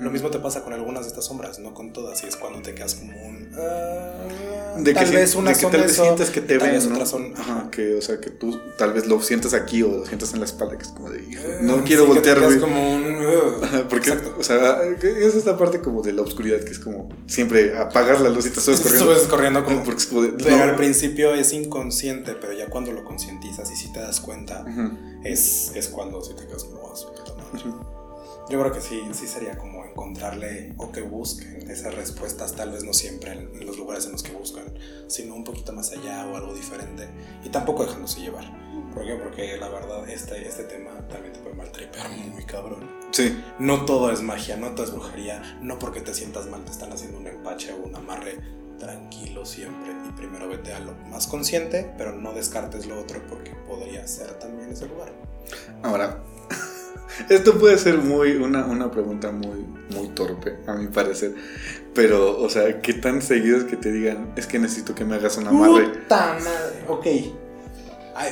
Lo 0.00 0.10
mismo 0.10 0.30
te 0.30 0.38
pasa 0.40 0.64
con 0.64 0.72
algunas 0.72 1.02
de 1.02 1.08
estas 1.10 1.26
sombras, 1.26 1.58
no 1.60 1.72
con 1.74 1.92
todas, 1.92 2.24
y 2.24 2.26
es 2.26 2.36
cuando 2.36 2.60
te 2.62 2.74
quedas 2.74 2.94
como 2.96 3.12
un... 3.22 3.52
"Ah", 3.56 4.55
de 4.84 4.94
tal 4.94 5.04
que, 5.10 5.16
vez 5.16 5.30
si- 5.30 5.36
unas 5.38 5.58
de 5.60 5.64
que 5.66 5.70
tal 5.72 5.80
vez 5.82 5.92
eso, 5.92 6.02
sientes 6.04 6.30
que 6.30 6.40
te 6.40 6.58
ven, 6.58 6.88
¿no? 6.92 7.06
son- 7.06 7.32
Ajá, 7.36 7.68
que, 7.70 7.94
o 7.96 8.02
sea, 8.02 8.20
que 8.20 8.30
tú 8.30 8.58
tal 8.78 8.92
vez 8.92 9.06
lo 9.06 9.20
sientas 9.22 9.54
aquí 9.54 9.82
o 9.82 9.88
lo 9.88 10.06
sientas 10.06 10.32
en 10.32 10.40
la 10.40 10.44
espalda, 10.46 10.76
que 10.76 10.82
es 10.84 10.88
como 10.90 11.10
de, 11.10 11.22
hijo, 11.22 11.42
Eh, 11.42 11.58
no 11.62 11.84
quiero 11.84 12.06
sí, 12.06 12.12
que 12.12 12.20
te 12.20 12.34
voltear, 12.34 12.38
quedas 12.38 12.48
güey. 12.58 12.60
como 12.60 12.94
un... 12.94 13.04
uh, 13.26 13.88
Porque, 13.88 14.10
Exacto. 14.10 14.36
o 14.38 14.42
sea, 14.42 14.82
es 14.84 15.34
esta 15.34 15.56
parte 15.56 15.80
como 15.80 16.02
de 16.02 16.12
la 16.12 16.22
oscuridad, 16.22 16.60
que 16.60 16.70
es 16.72 16.78
como 16.78 17.08
siempre 17.26 17.76
apagas 17.76 18.20
la 18.20 18.28
luz 18.30 18.46
y 18.46 18.50
te 18.50 18.60
subes 18.60 18.80
corriendo. 18.80 19.14
Subes 19.14 19.28
corriendo 19.28 19.64
como... 19.64 19.82
Porque 19.84 20.00
es 20.00 20.06
como 20.06 20.22
de, 20.22 20.28
Pero 20.30 20.56
no. 20.56 20.62
al 20.64 20.76
principio 20.76 21.34
es 21.34 21.52
inconsciente, 21.52 22.34
pero 22.40 22.52
ya 22.52 22.68
cuando 22.68 22.92
lo 22.92 23.04
concientizas 23.04 23.70
y 23.70 23.76
si 23.76 23.92
te 23.92 24.00
das 24.00 24.20
cuenta, 24.20 24.64
Ujú, 24.68 24.90
es, 25.24 25.72
es 25.74 25.88
cuando 25.88 26.22
si 26.22 26.34
te 26.34 26.46
quedas 26.46 26.64
como 26.64 26.90
"Ah, 26.92 26.96
su 26.96 27.08
puta 27.12 27.32
madre". 27.34 27.68
ujú. 27.70 27.80
Yo 28.48 28.60
creo 28.60 28.72
que 28.72 28.80
sí, 28.80 29.02
sí 29.12 29.26
sería 29.26 29.58
como 29.58 29.84
encontrarle 29.96 30.74
o 30.76 30.92
que 30.92 31.00
busquen 31.00 31.70
esas 31.70 31.94
respuestas, 31.94 32.52
tal 32.54 32.70
vez 32.70 32.84
no 32.84 32.92
siempre 32.92 33.32
en, 33.32 33.50
en 33.54 33.66
los 33.66 33.78
lugares 33.78 34.04
en 34.04 34.12
los 34.12 34.22
que 34.22 34.32
buscan, 34.32 34.64
sino 35.06 35.34
un 35.34 35.42
poquito 35.42 35.72
más 35.72 35.90
allá 35.92 36.26
o 36.26 36.36
algo 36.36 36.54
diferente. 36.54 37.08
Y 37.42 37.48
tampoco 37.48 37.84
dejándose 37.84 38.20
llevar. 38.20 38.44
¿Por 38.92 39.06
qué? 39.06 39.14
Porque 39.14 39.56
la 39.56 39.68
verdad, 39.70 40.08
este, 40.08 40.46
este 40.46 40.64
tema 40.64 40.90
también 41.08 41.32
te 41.32 41.40
puede 41.40 41.54
maltripear 41.54 42.10
muy 42.10 42.44
cabrón. 42.44 42.90
Sí, 43.10 43.42
No 43.58 43.86
todo 43.86 44.10
es 44.10 44.20
magia, 44.20 44.58
no 44.58 44.72
todo 44.72 44.84
es 44.84 44.92
brujería, 44.92 45.58
no 45.62 45.78
porque 45.78 46.00
te 46.02 46.12
sientas 46.12 46.46
mal 46.46 46.64
te 46.64 46.72
están 46.72 46.92
haciendo 46.92 47.18
un 47.18 47.26
empache 47.26 47.72
o 47.72 47.76
un 47.76 47.96
amarre. 47.96 48.38
Tranquilo 48.78 49.46
siempre 49.46 49.92
y 50.06 50.12
primero 50.12 50.48
vete 50.48 50.74
a 50.74 50.80
lo 50.80 50.92
más 51.10 51.26
consciente, 51.26 51.90
pero 51.96 52.12
no 52.12 52.34
descartes 52.34 52.84
lo 52.84 53.00
otro 53.00 53.26
porque 53.26 53.52
podría 53.66 54.06
ser 54.06 54.38
también 54.38 54.70
ese 54.70 54.86
lugar. 54.86 55.14
ahora. 55.82 56.22
Esto 57.28 57.58
puede 57.58 57.78
ser 57.78 57.98
muy 57.98 58.32
una, 58.32 58.66
una 58.66 58.90
pregunta 58.90 59.30
muy, 59.30 59.66
muy 59.94 60.08
torpe, 60.08 60.58
a 60.66 60.74
mi 60.74 60.88
parecer. 60.88 61.34
Pero, 61.94 62.38
o 62.38 62.48
sea, 62.50 62.80
¿qué 62.82 62.94
tan 62.94 63.22
seguido 63.22 63.58
es 63.58 63.64
que 63.64 63.76
te 63.76 63.90
digan, 63.90 64.32
es 64.36 64.46
que 64.46 64.58
necesito 64.58 64.94
que 64.94 65.04
me 65.04 65.16
hagas 65.16 65.36
un 65.38 65.46
amarre? 65.48 65.88
Puta 65.88 66.38
madre. 66.42 66.84
Ok. 66.88 67.06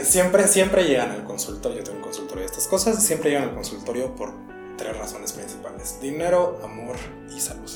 Siempre, 0.02 0.48
siempre 0.48 0.84
llegan 0.84 1.10
al 1.10 1.24
consultorio. 1.24 1.78
Yo 1.78 1.84
tengo 1.84 1.98
un 1.98 2.04
consultorio 2.04 2.40
de 2.40 2.46
estas 2.46 2.66
cosas. 2.66 3.02
Siempre 3.02 3.30
llegan 3.30 3.48
al 3.50 3.54
consultorio 3.54 4.14
por 4.14 4.32
tres 4.76 4.96
razones 4.96 5.32
principales: 5.32 5.98
dinero, 6.00 6.60
amor 6.64 6.96
y 7.34 7.40
salud. 7.40 7.70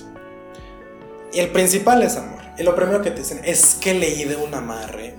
Y 1.32 1.40
el 1.40 1.50
principal 1.50 2.02
es 2.02 2.16
amor. 2.16 2.40
Y 2.58 2.62
lo 2.62 2.74
primero 2.74 3.02
que 3.02 3.10
te 3.10 3.18
dicen 3.20 3.40
es 3.44 3.76
que 3.80 3.94
leí 3.94 4.24
de 4.24 4.36
un 4.36 4.54
amarre. 4.54 5.14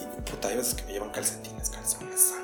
Y 0.00 0.30
puta, 0.30 0.48
hay 0.48 0.56
veces 0.56 0.74
que 0.74 0.84
me 0.84 0.92
llevan 0.92 1.10
calcetines, 1.10 1.70
calzones. 1.70 2.34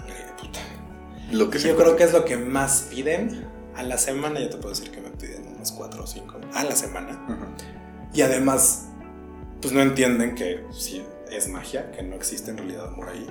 Lo 1.30 1.50
que 1.50 1.58
yo 1.58 1.76
creo 1.76 1.96
que 1.96 2.04
es 2.04 2.12
lo 2.12 2.24
que 2.24 2.36
más 2.36 2.86
piden. 2.90 3.46
A 3.76 3.82
la 3.84 3.96
semana, 3.96 4.40
yo 4.40 4.50
te 4.50 4.56
puedo 4.56 4.70
decir 4.70 4.90
que 4.90 5.00
me 5.00 5.10
piden 5.10 5.46
unos 5.54 5.70
cuatro 5.72 6.02
o 6.02 6.06
cinco. 6.06 6.34
A 6.54 6.64
la 6.64 6.74
semana. 6.74 7.10
Ajá. 7.28 7.46
Y 8.12 8.22
además, 8.22 8.86
pues 9.62 9.72
no 9.72 9.80
entienden 9.82 10.34
que 10.34 10.64
si 10.76 11.02
es 11.30 11.48
magia, 11.48 11.90
que 11.92 12.02
no 12.02 12.16
existe 12.16 12.50
en 12.50 12.56
realidad 12.56 12.86
amor 12.88 13.08
ahí, 13.10 13.26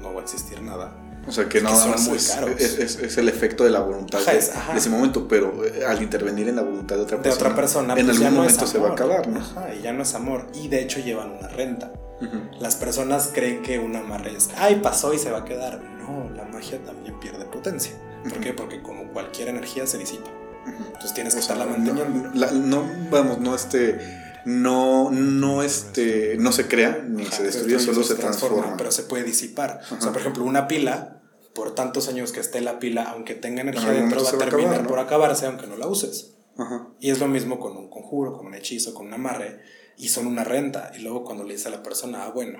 no 0.00 0.12
va 0.14 0.20
a 0.20 0.22
existir 0.24 0.60
nada. 0.62 0.96
O 1.28 1.30
sea, 1.30 1.48
que 1.48 1.58
Es 1.58 1.64
que 1.64 1.70
nada 1.70 1.86
más 1.86 2.08
muy 2.08 2.16
es, 2.16 2.36
es- 2.58 2.78
es- 2.80 2.96
es 2.98 3.16
el 3.18 3.28
efecto 3.28 3.62
de 3.62 3.70
la 3.70 3.78
voluntad 3.80 4.20
Ajá, 4.20 4.32
de, 4.32 4.38
ajá. 4.40 4.72
de 4.72 4.78
ese 4.80 4.90
momento, 4.90 5.28
pero 5.28 5.64
eh, 5.64 5.84
al 5.86 6.02
intervenir 6.02 6.48
en 6.48 6.56
la 6.56 6.62
voluntad 6.62 6.96
de 6.96 7.02
otra 7.02 7.18
De 7.18 7.22
persona, 7.22 7.46
otra 7.50 7.56
persona, 7.56 7.94
en 7.94 8.06
pues 8.06 8.16
algún 8.18 8.34
no 8.34 8.40
momento 8.40 8.66
se 8.66 8.78
va 8.78 8.88
a 8.88 8.92
acabar, 8.92 9.28
¿no? 9.28 9.38
Ajá, 9.38 9.72
y 9.72 9.82
ya 9.82 9.92
no 9.92 10.02
es 10.02 10.14
amor. 10.16 10.48
Y 10.54 10.66
de 10.66 10.80
hecho 10.82 10.98
llevan 10.98 11.30
una 11.30 11.46
renta. 11.46 11.92
Ujú. 12.20 12.38
Las 12.58 12.74
personas 12.74 13.30
creen 13.32 13.62
que 13.62 13.78
un 13.78 13.94
amarre 13.94 14.36
es, 14.36 14.50
ay, 14.56 14.80
pasó 14.82 15.14
y 15.14 15.18
se 15.20 15.30
va 15.30 15.38
a 15.40 15.44
quedar. 15.44 15.80
No, 16.12 16.30
la 16.36 16.44
magia 16.44 16.78
también 16.84 17.18
pierde 17.20 17.44
potencia. 17.46 17.92
¿Por 18.28 18.38
qué? 18.40 18.52
Porque 18.52 18.82
como 18.82 19.08
cualquier 19.12 19.48
energía 19.48 19.86
se 19.86 19.98
disipa. 19.98 20.30
Entonces 20.66 21.14
tienes 21.14 21.34
que 21.34 21.40
O 21.40 21.42
sea, 21.42 21.54
estarla 21.56 21.64
no, 21.76 21.78
manteniendo. 21.84 22.30
la- 22.34 22.52
no, 22.52 22.88
vamos, 23.10 23.38
no 23.40 23.54
este, 23.54 23.98
no, 24.44 25.10
no 25.10 25.62
este, 25.62 26.36
no 26.38 26.52
se 26.52 26.68
crea 26.68 27.02
ni 27.08 27.22
Ajá, 27.24 27.36
se 27.36 27.42
destruye, 27.44 27.78
solo 27.80 28.02
se 28.04 28.14
transforma. 28.14 28.76
Pero 28.76 28.92
se 28.92 29.02
puede 29.04 29.24
disipar. 29.24 29.80
O 29.90 29.94
Ajá. 29.94 30.00
sea, 30.00 30.12
por 30.12 30.20
ejemplo, 30.20 30.44
una 30.44 30.68
pila, 30.68 31.20
por 31.54 31.74
tantos 31.74 32.08
años 32.08 32.30
que 32.32 32.40
esté 32.40 32.60
la 32.60 32.78
pila, 32.78 33.04
aunque 33.10 33.34
tenga 33.34 33.62
energía 33.62 33.82
En 33.90 33.96
algún 34.04 34.10
dentro, 34.10 34.24
va 34.24 34.28
a 34.28 34.48
terminar 34.48 34.64
acabar, 34.68 34.82
¿no? 34.82 34.88
por 34.88 34.98
acabarse 35.00 35.46
aunque 35.46 35.66
no 35.66 35.76
la 35.76 35.86
uses. 35.88 36.34
Ajá. 36.56 36.86
Y 37.00 37.10
es 37.10 37.18
lo 37.18 37.26
mismo 37.28 37.58
con 37.58 37.76
un 37.76 37.88
conjuro, 37.90 38.32
con 38.36 38.46
un 38.46 38.54
hechizo, 38.54 38.94
con 38.94 39.06
un 39.08 39.14
amarre, 39.14 39.60
y 39.96 40.08
son 40.10 40.26
una 40.26 40.44
renta. 40.44 40.92
Y 40.96 41.00
luego 41.02 41.24
cuando 41.24 41.44
le 41.44 41.54
dices 41.54 41.66
a 41.66 41.70
la 41.70 41.82
persona, 41.82 42.24
ah, 42.24 42.30
bueno, 42.30 42.58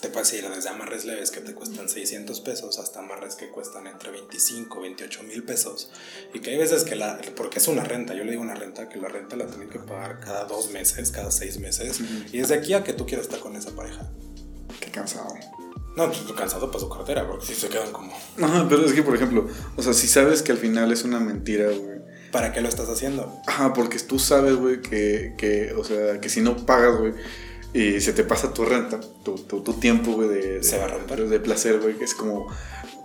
te 0.00 0.08
puedes 0.08 0.32
ir 0.32 0.48
desde 0.48 0.68
amarres 0.68 1.04
leves 1.04 1.30
que 1.30 1.40
te 1.40 1.54
cuestan 1.54 1.88
600 1.88 2.40
pesos 2.40 2.78
hasta 2.78 3.00
amarres 3.00 3.34
que 3.34 3.48
cuestan 3.48 3.86
entre 3.86 4.12
25, 4.12 4.80
28 4.80 5.22
mil 5.24 5.42
pesos. 5.42 5.90
Y 6.32 6.40
que 6.40 6.50
hay 6.50 6.58
veces 6.58 6.84
que 6.84 6.94
la, 6.94 7.20
porque 7.36 7.58
es 7.58 7.66
una 7.66 7.82
renta, 7.82 8.14
yo 8.14 8.24
le 8.24 8.30
digo 8.30 8.42
una 8.42 8.54
renta, 8.54 8.88
que 8.88 8.98
la 8.98 9.08
renta 9.08 9.36
la 9.36 9.46
tienen 9.46 9.68
que 9.68 9.80
pagar 9.80 10.20
cada 10.20 10.44
dos 10.44 10.70
meses, 10.70 11.10
cada 11.10 11.30
seis 11.30 11.58
meses. 11.58 12.00
Y 12.32 12.38
desde 12.38 12.54
aquí 12.54 12.74
a 12.74 12.84
que 12.84 12.92
tú 12.92 13.06
quieras 13.06 13.26
estar 13.26 13.40
con 13.40 13.56
esa 13.56 13.70
pareja. 13.72 14.08
Qué 14.78 14.90
cansado. 14.90 15.34
No, 15.96 16.06
pues 16.06 16.20
cansado 16.36 16.70
para 16.70 16.78
su 16.78 16.88
cartera, 16.88 17.26
porque 17.26 17.46
si 17.46 17.54
se 17.54 17.68
quedan 17.68 17.90
como, 17.90 18.16
Ajá, 18.40 18.66
pero 18.68 18.84
es 18.84 18.92
que, 18.92 19.02
por 19.02 19.16
ejemplo, 19.16 19.48
o 19.76 19.82
sea, 19.82 19.92
si 19.92 20.06
sabes 20.06 20.42
que 20.42 20.52
al 20.52 20.58
final 20.58 20.92
es 20.92 21.02
una 21.02 21.18
mentira, 21.18 21.70
güey. 21.70 21.98
¿para 22.30 22.52
qué 22.52 22.60
lo 22.60 22.68
estás 22.68 22.88
haciendo? 22.88 23.40
Ajá, 23.46 23.72
porque 23.72 23.98
tú 23.98 24.18
sabes, 24.18 24.54
güey, 24.56 24.80
que, 24.80 25.34
que, 25.36 25.72
o 25.72 25.84
sea, 25.84 26.20
que 26.20 26.28
si 26.28 26.40
no 26.40 26.56
pagas, 26.66 26.98
güey, 26.98 27.14
y 27.74 28.00
se 28.00 28.12
te 28.12 28.24
pasa 28.24 28.52
tu 28.52 28.64
renta, 28.64 29.00
tu, 29.24 29.34
tu, 29.36 29.60
tu 29.60 29.74
tiempo, 29.74 30.12
güey, 30.12 30.28
de, 30.28 30.58
de, 30.58 30.62
Se 30.62 30.78
va 30.78 30.84
a 30.84 30.88
romper. 30.88 31.28
de 31.28 31.40
placer, 31.40 31.80
güey, 31.80 31.96
que 31.96 32.04
es 32.04 32.14
como 32.14 32.46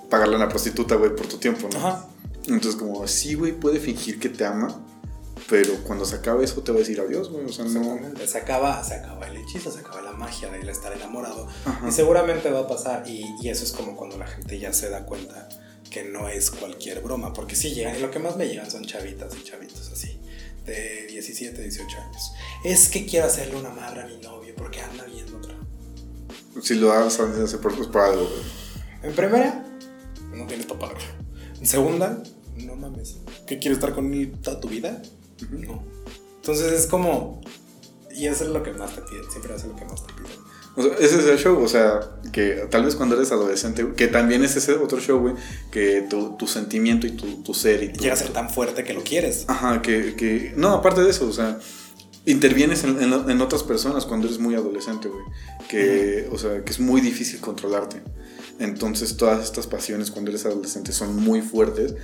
pagarle 0.09 0.35
a 0.35 0.37
una 0.37 0.49
prostituta, 0.49 0.95
güey, 0.95 1.15
por 1.15 1.27
tu 1.27 1.37
tiempo, 1.37 1.67
¿no? 1.71 1.79
Ajá. 1.79 2.07
Entonces, 2.45 2.75
como, 2.75 3.07
sí, 3.07 3.35
güey, 3.35 3.53
puede 3.53 3.79
fingir 3.79 4.19
que 4.19 4.29
te 4.29 4.45
ama, 4.45 4.81
pero 5.49 5.73
cuando 5.83 6.05
se 6.05 6.15
acabe 6.15 6.45
eso 6.45 6.61
te 6.61 6.71
va 6.71 6.77
a 6.77 6.79
decir 6.79 6.99
adiós, 6.99 7.29
güey, 7.29 7.45
o 7.45 7.49
sea, 7.49 7.65
no... 7.65 7.99
Se 8.25 8.37
acaba, 8.37 8.83
se 8.83 8.95
acaba 8.95 9.27
el 9.27 9.37
hechizo, 9.37 9.71
se 9.71 9.79
acaba 9.79 10.01
la 10.01 10.11
magia 10.13 10.49
de 10.49 10.59
él 10.59 10.69
estar 10.69 10.93
enamorado. 10.93 11.47
Ajá. 11.65 11.87
Y 11.87 11.91
seguramente 11.91 12.49
va 12.49 12.61
a 12.61 12.67
pasar. 12.67 13.03
Y, 13.07 13.25
y 13.41 13.49
eso 13.49 13.63
es 13.63 13.71
como 13.71 13.95
cuando 13.95 14.17
la 14.17 14.27
gente 14.27 14.59
ya 14.59 14.71
se 14.73 14.89
da 14.89 15.05
cuenta 15.05 15.49
que 15.89 16.03
no 16.03 16.29
es 16.29 16.51
cualquier 16.51 17.01
broma. 17.01 17.33
Porque 17.33 17.55
sí 17.55 17.73
llegan, 17.73 17.97
y 17.97 17.99
lo 17.99 18.11
que 18.11 18.19
más 18.19 18.37
me 18.37 18.47
llegan 18.47 18.69
son 18.69 18.85
chavitas 18.85 19.35
y 19.35 19.43
chavitos 19.43 19.91
así, 19.91 20.12
de 20.65 21.07
17, 21.07 21.61
18 21.61 21.97
años. 21.99 22.33
Es 22.63 22.89
que 22.89 23.05
quiero 23.05 23.27
hacerle 23.27 23.55
una 23.57 23.69
amarra 23.69 24.03
a 24.03 24.07
mi 24.07 24.17
novio 24.17 24.53
porque 24.55 24.81
anda 24.81 25.03
viendo 25.05 25.37
otra. 25.37 25.55
Si 26.61 26.75
lo 26.75 26.91
haces, 26.91 27.19
hace 27.19 27.57
por, 27.57 27.75
pues, 27.75 27.87
por 27.87 28.01
algo, 28.01 28.23
güey. 28.23 28.43
En 29.03 29.13
primera, 29.13 29.65
no 30.33 30.47
tienes 30.47 30.65
para 30.65 30.79
pagar. 30.79 30.97
En 31.59 31.65
segunda, 31.65 32.23
no 32.57 32.75
mames. 32.75 33.17
¿Qué 33.47 33.59
quieres 33.59 33.79
estar 33.79 33.93
con 33.93 34.13
él 34.13 34.39
toda 34.41 34.59
tu 34.59 34.69
vida? 34.69 35.01
No. 35.49 35.83
Entonces 36.37 36.71
es 36.73 36.87
como. 36.87 37.41
Y 38.11 38.27
eso 38.27 38.43
es 38.43 38.51
lo 38.51 38.61
que 38.61 38.71
más 38.73 38.95
te 38.95 39.01
piden. 39.01 39.29
Siempre 39.31 39.53
hace 39.53 39.67
lo 39.67 39.75
que 39.75 39.85
más 39.85 40.05
te 40.05 40.13
piden. 40.13 40.52
O 40.75 40.81
sea, 40.81 40.93
ese 40.99 41.19
es 41.19 41.25
el 41.25 41.37
show, 41.37 41.61
o 41.61 41.67
sea, 41.67 41.99
que 42.31 42.67
tal 42.71 42.83
vez 42.85 42.95
cuando 42.95 43.15
eres 43.15 43.31
adolescente, 43.31 43.85
que 43.95 44.07
también 44.07 44.43
es 44.43 44.55
ese 44.55 44.73
otro 44.73 44.99
show, 44.99 45.19
güey, 45.19 45.35
que 45.71 46.01
tu, 46.09 46.35
tu 46.35 46.47
sentimiento 46.47 47.05
y 47.05 47.11
tu, 47.11 47.43
tu 47.43 47.53
ser 47.53 47.83
y 47.83 47.89
tu, 47.93 48.01
Llega 48.01 48.13
a 48.15 48.17
ser 48.17 48.29
tan 48.33 48.49
fuerte 48.49 48.83
que 48.83 48.93
lo 48.93 49.03
quieres. 49.03 49.45
Ajá, 49.47 49.81
que, 49.83 50.15
que... 50.15 50.53
No, 50.55 50.69
aparte 50.69 51.01
de 51.03 51.11
eso, 51.11 51.27
o 51.27 51.31
sea, 51.33 51.59
intervienes 52.25 52.83
en, 52.85 53.01
en- 53.03 53.29
en 53.29 53.41
otras 53.41 53.61
personas 53.63 54.05
cuando 54.05 54.25
eres 54.27 54.39
muy 54.39 54.55
adolescente, 54.55 55.09
güey. 55.09 55.23
Que, 55.69 56.27
o 56.31 56.37
sea, 56.39 56.63
que 56.63 56.71
es 56.71 56.79
muy 56.79 57.01
difícil 57.01 57.39
controlarte. 57.39 58.01
Entonces 58.59 59.17
todas 59.17 59.43
estas 59.43 59.67
pasiones 59.67 60.09
cuando 60.09 60.31
eres 60.31 60.45
adolescente 60.45 60.91
son 60.91 61.15
muy 61.17 61.41
fuertes 61.41 61.95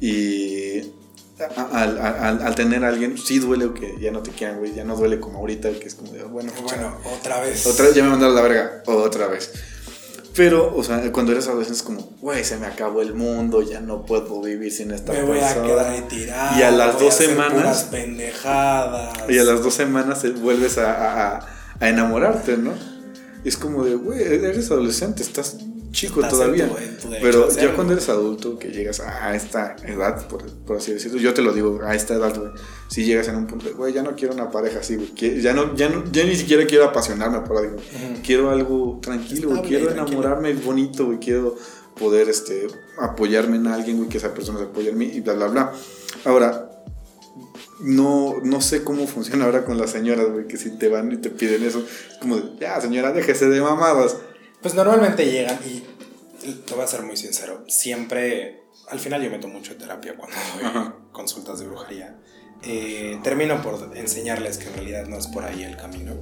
y 0.00 0.82
al, 1.72 1.98
al- 1.98 2.42
al 2.42 2.54
tener 2.54 2.84
a 2.84 2.88
alguien, 2.88 3.18
sí 3.18 3.38
duele 3.38 3.72
que 3.74 3.94
ya 4.00 4.10
no 4.10 4.22
te 4.22 4.30
quieran, 4.30 4.58
güey. 4.58 4.74
Ya 4.74 4.84
no 4.84 4.96
duele 4.96 5.20
como 5.20 5.38
ahorita, 5.40 5.70
que 5.72 5.86
es 5.86 5.94
como, 5.94 6.12
de, 6.12 6.22
bueno, 6.24 6.52
Bueno, 6.62 6.96
otra 7.18 7.40
vez. 7.40 7.66
otra 7.66 7.86
vez 7.86 7.94
ya 7.94 8.02
me 8.04 8.10
mandaron 8.10 8.36
a 8.36 8.40
la 8.40 8.48
verga, 8.48 8.82
otra 8.86 9.26
vez. 9.26 9.52
Pero, 10.34 10.74
o 10.76 10.84
sea, 10.84 11.00
cuando 11.12 11.32
eres 11.32 11.46
adolescente 11.48 11.78
es 11.78 11.82
como, 11.82 12.10
güey, 12.20 12.44
se 12.44 12.58
me 12.58 12.66
acabó 12.66 13.00
el 13.00 13.14
mundo, 13.14 13.62
ya 13.62 13.80
no 13.80 14.04
puedo 14.04 14.42
vivir 14.42 14.70
sin 14.70 14.90
esta 14.90 15.12
Me 15.14 15.22
voy 15.22 15.38
a 15.38 15.42
persona. 15.42 15.66
quedar 15.66 15.86
ahí 15.88 16.00
tirado. 16.08 16.58
Y 16.58 16.62
a 16.62 16.70
las 16.70 16.98
dos 17.00 17.14
semanas- 17.14 17.84
pendejadas. 17.90 19.14
Y 19.30 19.38
a 19.38 19.44
las 19.44 19.62
dos 19.62 19.74
semanas 19.74 20.24
vuelves 20.40 20.76
a, 20.78 20.92
a- 20.92 21.36
a- 21.36 21.46
a 21.80 21.88
enamorarte, 21.88 22.56
¿no? 22.58 22.72
Es 23.44 23.56
como 23.56 23.84
de, 23.84 23.94
güey, 23.94 24.20
eres 24.22 24.70
adolescente, 24.70 25.22
estás 25.22 25.56
chico 25.96 26.20
Estás 26.20 26.32
todavía. 26.34 26.64
en 26.64 26.70
tu- 26.70 26.76
en 26.78 26.96
tu 26.98 27.08
Pero 27.22 27.48
ya 27.50 27.74
cuando 27.74 27.94
eres 27.94 28.08
adulto, 28.10 28.58
que 28.58 28.68
llegas 28.70 29.00
a 29.00 29.34
esta 29.34 29.76
edad, 29.86 30.28
por, 30.28 30.44
por 30.66 30.76
así 30.76 30.92
decirlo, 30.92 31.18
yo 31.18 31.32
te 31.32 31.40
lo 31.42 31.52
digo, 31.54 31.80
a 31.82 31.94
esta 31.94 32.14
edad, 32.14 32.36
güey, 32.38 32.50
si 32.88 33.04
llegas 33.04 33.28
en 33.28 33.36
un 33.36 33.46
punto 33.46 33.66
de, 33.66 33.72
güey, 33.72 33.92
ya 33.94 34.02
no 34.02 34.14
quiero 34.14 34.34
una 34.34 34.50
pareja 34.50 34.80
así, 34.80 34.96
güey, 34.96 35.40
ya, 35.40 35.52
no, 35.54 35.74
ya, 35.74 35.88
no, 35.88 36.04
ya 36.12 36.24
ni 36.24 36.36
siquiera 36.36 36.66
quiero 36.66 36.84
apasionarme 36.84 37.40
por 37.40 37.56
algo, 37.56 37.76
Ujú. 37.76 38.20
quiero 38.24 38.50
algo 38.50 38.98
tranquilo, 39.00 39.48
güey, 39.48 39.60
Estable, 39.62 39.68
quiero 39.78 39.92
tranquilo. 39.94 40.18
enamorarme 40.22 40.52
bonito, 40.54 41.06
güey, 41.06 41.18
quiero 41.18 41.56
poder 41.98 42.28
este, 42.28 42.66
apoyarme 42.98 43.56
en 43.56 43.66
alguien, 43.68 43.96
güey, 43.96 44.08
que 44.10 44.18
esa 44.18 44.34
persona 44.34 44.58
se 44.58 44.64
apoye 44.66 44.90
en 44.90 44.98
mí 44.98 45.06
y 45.14 45.20
bla, 45.20 45.32
bla, 45.32 45.46
bla. 45.48 45.72
Ahora, 46.26 46.70
no, 47.80 48.34
no 48.42 48.60
sé 48.60 48.84
cómo 48.84 49.06
funciona 49.06 49.44
ahora 49.44 49.64
con 49.64 49.78
las 49.78 49.90
señoras, 49.90 50.30
güey, 50.30 50.46
que 50.46 50.56
si 50.56 50.70
te 50.78 50.88
van 50.88 51.12
y 51.12 51.16
te 51.18 51.30
piden 51.30 51.62
eso, 51.62 51.78
es 51.80 52.18
como 52.20 52.36
de, 52.36 52.42
ya, 52.60 52.80
señora, 52.80 53.12
déjese 53.12 53.48
de 53.48 53.60
mamadas. 53.60 54.16
Pues 54.66 54.74
normalmente 54.74 55.30
llegan 55.30 55.60
y 55.64 55.84
te 56.50 56.74
voy 56.74 56.82
a 56.82 56.88
ser 56.88 57.02
muy 57.02 57.16
sincero. 57.16 57.62
Siempre, 57.68 58.64
al 58.88 58.98
final 58.98 59.22
yo 59.22 59.30
meto 59.30 59.46
mucho 59.46 59.76
terapia 59.76 60.16
cuando 60.16 60.36
doy 60.60 60.92
consultas 61.12 61.60
de 61.60 61.66
brujería. 61.68 62.16
eh, 62.64 63.20
termino 63.22 63.62
por 63.62 63.96
enseñarles 63.96 64.58
que 64.58 64.66
en 64.66 64.74
realidad 64.74 65.06
no 65.06 65.18
es 65.18 65.28
por 65.28 65.44
ahí 65.44 65.62
el 65.62 65.76
camino. 65.76 66.14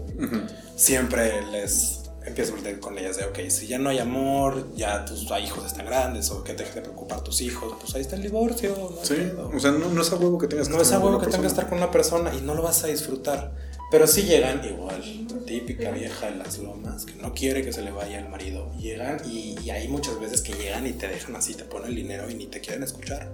Siempre 0.76 1.40
les 1.46 2.02
empiezo 2.26 2.54
con 2.80 2.98
ellas 2.98 3.16
de, 3.16 3.24
ok, 3.24 3.48
si 3.48 3.66
ya 3.66 3.78
no 3.78 3.88
hay 3.88 3.98
amor, 3.98 4.74
ya 4.74 5.06
tus 5.06 5.22
hijos 5.22 5.64
están 5.64 5.86
grandes 5.86 6.30
o 6.30 6.44
que 6.44 6.52
te 6.52 6.64
dejen 6.64 6.82
de 6.82 6.90
preocupar 6.90 7.24
tus 7.24 7.40
hijos, 7.40 7.74
pues 7.80 7.94
ahí 7.94 8.02
está 8.02 8.16
el 8.16 8.22
divorcio. 8.24 8.76
No 8.76 9.02
sí, 9.02 9.16
o 9.54 9.58
sea, 9.58 9.70
no, 9.70 10.02
es 10.02 10.12
a 10.12 10.16
huevo 10.16 10.36
que 10.36 10.48
tengas 10.48 10.68
que 10.68 10.74
No 10.74 10.82
es 10.82 10.92
a 10.92 10.98
huevo 10.98 11.18
que 11.18 11.28
tengas 11.28 11.40
que 11.40 11.46
estar 11.46 11.66
con 11.66 11.78
una 11.78 11.90
persona 11.90 12.34
y 12.34 12.42
no 12.42 12.54
lo 12.54 12.60
vas 12.60 12.84
a 12.84 12.88
disfrutar. 12.88 13.54
Pero 13.94 14.08
sí 14.08 14.22
llegan 14.22 14.60
igual, 14.64 15.04
típica 15.46 15.92
vieja 15.92 16.28
de 16.28 16.34
las 16.34 16.58
lomas, 16.58 17.04
que 17.04 17.14
no 17.14 17.32
quiere 17.32 17.62
que 17.62 17.72
se 17.72 17.80
le 17.80 17.92
vaya 17.92 18.18
el 18.18 18.28
marido. 18.28 18.72
Llegan 18.76 19.18
y, 19.24 19.56
y 19.62 19.70
hay 19.70 19.86
muchas 19.86 20.18
veces 20.18 20.40
que 20.42 20.52
llegan 20.52 20.84
y 20.84 20.94
te 20.94 21.06
dejan 21.06 21.36
así, 21.36 21.54
te 21.54 21.62
ponen 21.62 21.90
el 21.90 21.94
dinero 21.94 22.28
y 22.28 22.34
ni 22.34 22.46
te 22.48 22.60
quieren 22.60 22.82
escuchar. 22.82 23.30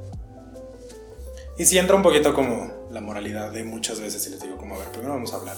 Y 1.56 1.64
si 1.64 1.78
entra 1.78 1.96
un 1.96 2.02
poquito 2.02 2.34
como 2.34 2.88
la 2.90 3.00
moralidad 3.00 3.50
de 3.52 3.64
muchas 3.64 4.00
veces 4.00 4.26
y 4.26 4.32
les 4.32 4.42
digo 4.42 4.58
como, 4.58 4.74
a 4.74 4.80
ver, 4.80 4.88
primero 4.88 5.14
vamos 5.14 5.32
a 5.32 5.36
hablar. 5.36 5.56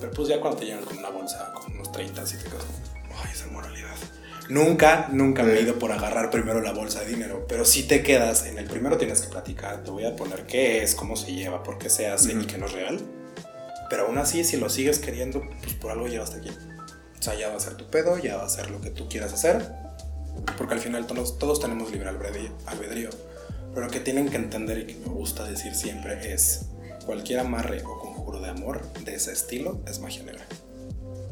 Pero 0.00 0.12
pues 0.12 0.28
ya 0.28 0.38
cuando 0.38 0.58
te 0.58 0.66
llegan 0.66 0.84
con 0.84 0.98
una 0.98 1.08
bolsa 1.08 1.54
con 1.54 1.72
unos 1.72 1.90
30 1.92 2.20
y 2.20 2.24
te 2.26 2.44
quedas 2.44 2.66
ay, 3.24 3.30
esa 3.32 3.46
moralidad. 3.46 3.96
Nunca, 4.50 5.08
nunca 5.10 5.44
me 5.44 5.54
he 5.54 5.62
ido 5.62 5.78
por 5.78 5.92
agarrar 5.92 6.30
primero 6.30 6.60
la 6.60 6.72
bolsa 6.72 7.00
de 7.00 7.06
dinero, 7.06 7.46
pero 7.48 7.64
si 7.64 7.84
te 7.84 8.02
quedas, 8.02 8.44
en 8.44 8.58
el 8.58 8.66
primero 8.66 8.98
tienes 8.98 9.22
que 9.22 9.28
platicar, 9.28 9.82
te 9.82 9.90
voy 9.90 10.04
a 10.04 10.14
poner 10.14 10.44
qué 10.44 10.82
es, 10.82 10.94
cómo 10.94 11.16
se 11.16 11.32
lleva, 11.32 11.62
por 11.62 11.78
qué 11.78 11.88
se 11.88 12.08
hace 12.08 12.34
y 12.34 12.44
qué 12.44 12.58
no 12.58 12.66
es 12.66 12.72
real. 12.72 13.00
Pero 13.88 14.06
aún 14.06 14.18
así, 14.18 14.44
si 14.44 14.56
lo 14.56 14.68
sigues 14.68 14.98
queriendo, 14.98 15.42
pues 15.62 15.74
por 15.74 15.90
algo 15.90 16.08
llevas 16.08 16.30
hasta 16.30 16.40
aquí. 16.40 16.50
O 17.18 17.22
sea, 17.22 17.34
ya 17.38 17.48
va 17.48 17.56
a 17.56 17.60
ser 17.60 17.74
tu 17.74 17.86
pedo, 17.86 18.18
ya 18.18 18.36
va 18.36 18.44
a 18.44 18.48
ser 18.48 18.70
lo 18.70 18.80
que 18.80 18.90
tú 18.90 19.08
quieras 19.08 19.32
hacer, 19.32 19.72
porque 20.58 20.74
al 20.74 20.80
final 20.80 21.06
todos, 21.06 21.38
todos 21.38 21.60
tenemos 21.60 21.90
libre 21.90 22.08
albedrío. 22.08 23.10
Pero 23.74 23.86
lo 23.86 23.92
que 23.92 24.00
tienen 24.00 24.28
que 24.28 24.36
entender 24.36 24.78
y 24.78 24.86
que 24.86 24.94
me 24.94 25.08
gusta 25.08 25.44
decir 25.44 25.74
siempre 25.74 26.32
es, 26.32 26.66
cualquier 27.04 27.40
amarre 27.40 27.82
o 27.84 27.98
conjuro 27.98 28.40
de 28.40 28.50
amor 28.50 28.82
de 29.04 29.14
ese 29.14 29.32
estilo 29.32 29.80
es 29.86 30.00
magia 30.00 30.22
negra. 30.24 30.44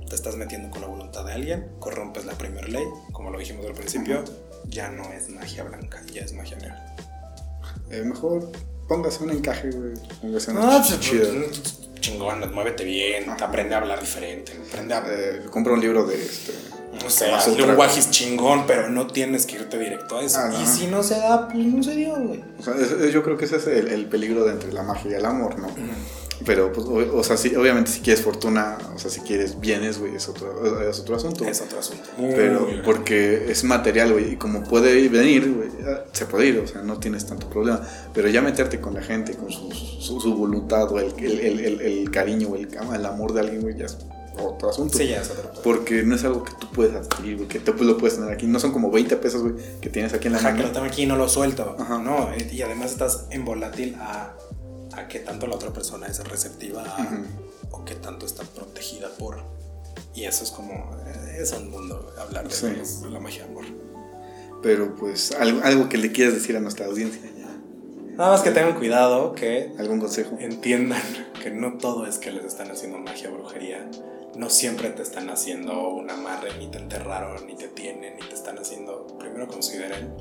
Te 0.08 0.14
estás 0.14 0.36
metiendo 0.36 0.70
con 0.70 0.82
la 0.82 0.86
voluntad 0.86 1.24
de 1.24 1.32
alguien, 1.32 1.70
corrompes 1.78 2.24
la 2.24 2.34
primera 2.34 2.68
ley, 2.68 2.84
como 3.12 3.30
lo 3.30 3.38
dijimos 3.38 3.66
al 3.66 3.72
principio, 3.72 4.24
ya 4.66 4.90
no 4.90 5.12
es 5.12 5.28
magia 5.28 5.64
blanca, 5.64 6.02
ya 6.12 6.22
es 6.22 6.32
magia 6.32 6.56
negra. 6.58 6.96
Eh, 7.90 8.02
mejor 8.02 8.50
póngase 8.88 9.24
un 9.24 9.30
encaje, 9.30 9.70
güey. 9.70 9.94
No, 10.22 10.82
pues, 10.86 11.00
chido. 11.00 11.26
Chingón, 12.04 12.52
muévete 12.52 12.84
bien, 12.84 13.30
aprende 13.30 13.74
a 13.74 13.78
hablar 13.78 13.98
diferente, 13.98 14.52
aprende 14.68 14.92
a... 14.92 15.04
Eh, 15.06 15.46
compra 15.50 15.72
un 15.72 15.80
libro 15.80 16.04
de 16.04 16.22
este 16.22 16.52
no 17.02 17.10
sé, 17.10 17.30
hazle 17.32 17.62
un 17.62 17.74
guajis 17.74 18.10
chingón, 18.10 18.66
pero 18.66 18.88
no 18.88 19.06
tienes 19.06 19.46
que 19.46 19.56
irte 19.56 19.78
directo 19.78 20.18
a 20.18 20.22
eso. 20.22 20.38
Ah, 20.38 20.52
y 20.62 20.66
si 20.66 20.86
no 20.86 21.02
se 21.02 21.16
da, 21.16 21.48
pues 21.48 21.64
no 21.66 21.82
se 21.82 21.96
dio, 21.96 22.14
güey. 22.14 22.42
O 22.58 22.62
sea, 22.62 22.74
yo 23.10 23.22
creo 23.22 23.36
que 23.36 23.46
ese 23.46 23.56
es 23.56 23.66
el, 23.66 24.06
peligro 24.06 24.44
de 24.44 24.52
entre 24.52 24.72
la 24.72 24.82
magia 24.82 25.12
y 25.12 25.14
el 25.14 25.24
amor, 25.24 25.58
¿no? 25.58 25.68
Pero, 26.44 26.72
pues, 26.72 26.86
o, 26.86 27.22
sea, 27.22 27.36
sí, 27.36 27.54
obviamente 27.54 27.90
si 27.90 28.00
quieres 28.00 28.22
fortuna, 28.22 28.78
o 28.94 28.98
sea, 28.98 29.10
si 29.10 29.20
quieres 29.20 29.60
bienes, 29.60 29.98
güey, 29.98 30.16
es 30.16 30.28
otro, 30.28 30.88
es 30.88 30.98
otro 31.00 31.16
asunto. 31.16 31.44
Es 31.44 31.60
otro 31.60 31.78
asunto. 31.78 32.04
Pero, 32.16 32.68
porque 32.84 33.50
es 33.50 33.64
material, 33.64 34.12
güey, 34.12 34.32
y 34.32 34.36
como 34.36 34.62
puede 34.64 35.08
venir, 35.08 35.52
güey, 35.52 35.68
se 36.12 36.26
puede 36.26 36.46
ir, 36.46 36.58
o 36.58 36.66
sea, 36.66 36.82
no 36.82 36.98
tienes 36.98 37.26
tanto 37.26 37.48
problema. 37.48 37.80
Pero 38.12 38.28
ya 38.28 38.42
meterte 38.42 38.80
con 38.80 38.94
la 38.94 39.02
gente, 39.02 39.34
con 39.34 39.50
su, 39.50 39.70
su, 39.72 40.34
voluntad, 40.34 40.90
o 40.92 40.98
el, 40.98 41.14
el, 41.18 41.60
el, 41.60 41.80
el, 41.80 42.10
cariño, 42.10 42.48
o 42.48 42.56
el, 42.56 42.68
el 42.94 43.06
amor 43.06 43.32
de 43.32 43.40
alguien, 43.40 43.62
güey, 43.62 43.76
ya 43.76 43.86
es 43.86 43.98
otro 44.38 44.70
asunto. 44.70 44.98
Sí, 44.98 45.06
ya 45.06 45.20
es 45.20 45.30
otro. 45.30 45.52
Porque 45.62 46.02
no 46.02 46.16
es 46.16 46.24
algo 46.24 46.42
que 46.42 46.52
tú 46.58 46.66
puedes 46.72 46.94
adquirir, 46.94 47.36
güey, 47.36 47.48
que 47.48 47.60
tú 47.60 47.72
lo 47.84 47.96
puedes 47.96 48.16
tener 48.16 48.32
aquí. 48.32 48.46
No 48.46 48.58
son 48.58 48.72
como 48.72 48.90
20 48.90 49.16
pesos, 49.16 49.42
güey, 49.42 49.54
que 49.80 49.88
tienes 49.88 50.12
aquí 50.12 50.26
en 50.26 50.34
la 50.34 50.40
mano. 50.40 50.56
que 50.56 50.62
lo 50.64 50.72
tengo 50.72 50.86
aquí 50.86 51.02
y 51.02 51.06
no 51.06 51.16
lo 51.16 51.28
suelto. 51.28 51.76
Ajá. 51.78 51.98
No, 51.98 52.30
y 52.50 52.62
además 52.62 52.92
estás 52.92 53.26
en 53.30 53.44
volátil 53.44 53.96
a, 54.00 54.34
a 54.96 55.08
qué 55.08 55.20
tanto 55.20 55.46
la 55.46 55.56
otra 55.56 55.72
persona 55.72 56.06
es 56.06 56.22
receptiva 56.26 56.84
a, 56.84 57.22
o 57.70 57.84
qué 57.84 57.94
tanto 57.94 58.26
está 58.26 58.42
protegida 58.44 59.08
por. 59.18 59.42
Y 60.14 60.24
eso 60.24 60.44
es 60.44 60.50
como. 60.50 60.96
Eh, 61.06 61.38
es 61.40 61.52
un 61.52 61.70
mundo 61.70 62.12
hablar 62.18 62.48
de, 62.48 63.10
la 63.10 63.20
magia 63.20 63.44
de 63.44 63.50
amor. 63.50 63.64
Pero 64.62 64.94
pues, 64.96 65.32
algo, 65.32 65.60
algo 65.62 65.88
que 65.88 65.98
le 65.98 66.12
quieras 66.12 66.34
decir 66.34 66.56
a 66.56 66.60
nuestra 66.60 66.86
audiencia. 66.86 67.20
Nada 68.16 68.30
más 68.30 68.42
que 68.42 68.52
tengan 68.52 68.74
cuidado, 68.74 69.32
que... 69.34 69.72
¿Algún 69.76 69.98
consejo? 69.98 70.36
Entiendan 70.38 71.02
que 71.42 71.50
no 71.50 71.78
todo 71.78 72.06
es 72.06 72.18
que 72.18 72.30
les 72.30 72.44
están 72.44 72.70
haciendo 72.70 72.98
magia 72.98 73.28
brujería 73.28 73.90
no 74.36 74.50
siempre 74.50 74.90
te 74.90 75.02
están 75.02 75.30
haciendo 75.30 75.88
un 75.90 76.10
amarre, 76.10 76.50
ni 76.58 76.66
te 76.66 76.78
enterraron, 76.78 77.46
ni 77.46 77.54
te 77.54 77.68
tienen, 77.68 78.16
ni 78.16 78.28
te 78.28 78.34
están 78.34 78.58
haciendo. 78.58 79.06
Primero 79.18 79.46
consideren, 79.46 80.14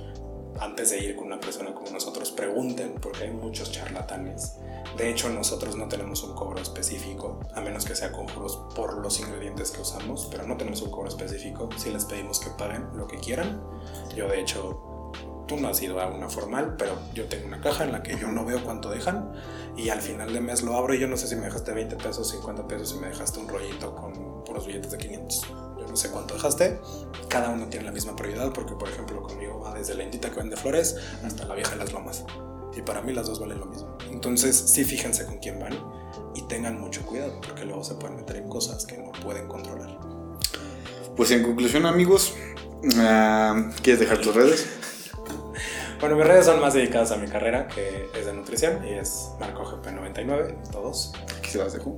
antes 0.59 0.91
de 0.91 0.99
ir 0.99 1.15
con 1.15 1.27
una 1.27 1.39
persona 1.39 1.73
como 1.73 1.89
nosotros, 1.89 2.31
pregunten, 2.31 2.95
porque 3.01 3.23
hay 3.23 3.31
muchos 3.31 3.71
charlatanes. 3.71 4.57
De 4.97 5.09
hecho, 5.09 5.29
nosotros 5.29 5.75
no 5.75 5.87
tenemos 5.87 6.23
un 6.23 6.35
cobro 6.35 6.61
específico, 6.61 7.39
a 7.53 7.61
menos 7.61 7.85
que 7.85 7.95
sea 7.95 8.11
conjuros 8.11 8.61
por 8.75 8.97
los 8.97 9.19
ingredientes 9.19 9.71
que 9.71 9.81
usamos, 9.81 10.27
pero 10.31 10.45
no 10.45 10.57
tenemos 10.57 10.81
un 10.81 10.91
cobro 10.91 11.09
específico. 11.09 11.69
Si 11.77 11.89
les 11.89 12.05
pedimos 12.05 12.39
que 12.39 12.49
paguen 12.51 12.87
lo 12.95 13.07
que 13.07 13.17
quieran, 13.17 13.61
yo 14.15 14.27
de 14.27 14.41
hecho 14.41 15.11
tú 15.47 15.57
no 15.57 15.67
has 15.67 15.81
ido 15.81 15.99
a 15.99 16.07
una 16.07 16.29
formal, 16.29 16.75
pero 16.77 16.97
yo 17.13 17.25
tengo 17.25 17.47
una 17.47 17.61
caja 17.61 17.83
en 17.83 17.91
la 17.91 18.03
que 18.03 18.17
yo 18.17 18.29
no 18.29 18.45
veo 18.45 18.63
cuánto 18.63 18.89
dejan 18.89 19.33
y 19.75 19.89
al 19.89 20.01
final 20.01 20.33
de 20.33 20.41
mes 20.41 20.61
lo 20.63 20.75
abro 20.75 20.93
y 20.93 20.99
yo 20.99 21.07
no 21.07 21.17
sé 21.17 21.27
si 21.27 21.35
me 21.35 21.45
dejaste 21.45 21.73
20 21.73 21.97
pesos, 21.97 22.29
50 22.29 22.67
pesos 22.67 22.95
y 22.95 22.99
me 22.99 23.07
dejaste 23.07 23.39
un 23.39 23.49
rollito 23.49 23.95
con 23.95 24.43
puros 24.43 24.65
billetes 24.65 24.91
de 24.91 24.97
500. 24.97 25.62
Yo 25.83 25.89
no 25.89 25.95
sé 25.95 26.09
cuánto 26.09 26.33
dejaste. 26.33 26.79
Cada 27.27 27.49
uno 27.49 27.67
tiene 27.67 27.85
la 27.85 27.91
misma 27.91 28.15
prioridad 28.15 28.53
porque, 28.53 28.73
por 28.73 28.89
ejemplo, 28.89 29.21
conmigo 29.21 29.59
va 29.59 29.73
desde 29.73 29.95
la 29.95 30.03
indita 30.03 30.29
que 30.29 30.37
vende 30.37 30.55
flores 30.55 30.95
hasta 31.25 31.45
la 31.45 31.55
vieja 31.55 31.71
de 31.71 31.77
las 31.77 31.91
lomas. 31.91 32.23
Y 32.75 32.81
para 32.81 33.01
mí 33.01 33.13
las 33.13 33.27
dos 33.27 33.39
valen 33.39 33.59
lo 33.59 33.65
mismo. 33.65 33.97
Entonces, 34.09 34.55
sí 34.55 34.83
fíjense 34.83 35.25
con 35.25 35.37
quién 35.37 35.59
van 35.59 35.73
y 36.35 36.41
tengan 36.43 36.79
mucho 36.79 37.05
cuidado 37.05 37.39
porque 37.41 37.65
luego 37.65 37.83
se 37.83 37.95
pueden 37.95 38.15
meter 38.15 38.37
en 38.37 38.49
cosas 38.49 38.85
que 38.85 38.97
no 38.97 39.11
pueden 39.11 39.47
controlar. 39.47 39.99
Pues 41.15 41.29
en 41.31 41.43
conclusión, 41.43 41.85
amigos, 41.85 42.33
ah, 42.97 43.69
¿quieres 43.81 43.99
dejar 43.99 44.19
tus 44.19 44.33
redes? 44.33 44.67
Bueno, 45.99 46.17
mis 46.17 46.27
redes 46.27 46.47
son 46.47 46.59
más 46.59 46.73
dedicadas 46.73 47.11
a 47.11 47.15
mi 47.15 47.27
carrera, 47.27 47.69
que 47.69 48.09
es 48.13 48.25
de 48.25 48.33
nutrición, 48.33 48.85
y 48.85 48.89
es 48.89 49.29
MarcoGP99, 49.39 50.69
todos. 50.69 51.13
Aquí 51.37 51.49
se 51.49 51.59
las 51.59 51.71
dejo. 51.71 51.95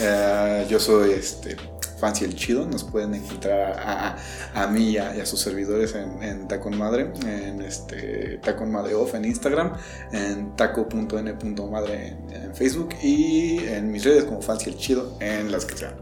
Eh, 0.00 0.66
yo 0.70 0.80
soy 0.80 1.12
este, 1.12 1.54
Fancy 1.98 2.24
el 2.24 2.34
Chido, 2.34 2.66
nos 2.66 2.84
pueden 2.84 3.14
encontrar 3.14 3.78
a, 3.78 4.16
a, 4.54 4.66
mí 4.66 4.90
y 4.90 4.98
a, 4.98 5.24
sus 5.26 5.40
servidores 5.40 5.94
en, 5.94 6.22
en 6.22 6.48
Tacon 6.48 6.76
Madre, 6.76 7.12
en 7.26 7.62
este, 7.62 8.38
Tacon 8.42 8.70
Madre 8.70 8.94
Off 8.94 9.14
en 9.14 9.24
Instagram, 9.24 9.72
en 10.12 10.56
taco.n.madre 10.56 12.08
en, 12.08 12.30
en 12.30 12.54
Facebook 12.54 12.90
y 13.02 13.58
en 13.66 13.90
mis 13.90 14.04
redes 14.04 14.24
como 14.24 14.42
Fancy 14.42 14.70
el 14.70 14.76
Chido 14.76 15.16
en 15.20 15.50
las 15.50 15.64
que 15.64 15.76
sean. 15.76 15.94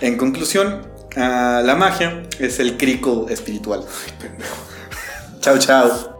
En 0.00 0.16
conclusión, 0.16 0.86
uh, 1.16 1.64
la 1.64 1.74
magia 1.76 2.22
es 2.38 2.60
el 2.60 2.76
crico 2.76 3.26
espiritual. 3.28 3.84
Ay, 4.06 4.12
pendejo. 4.20 4.56
Chao, 5.40 5.58
chao. 5.58 6.17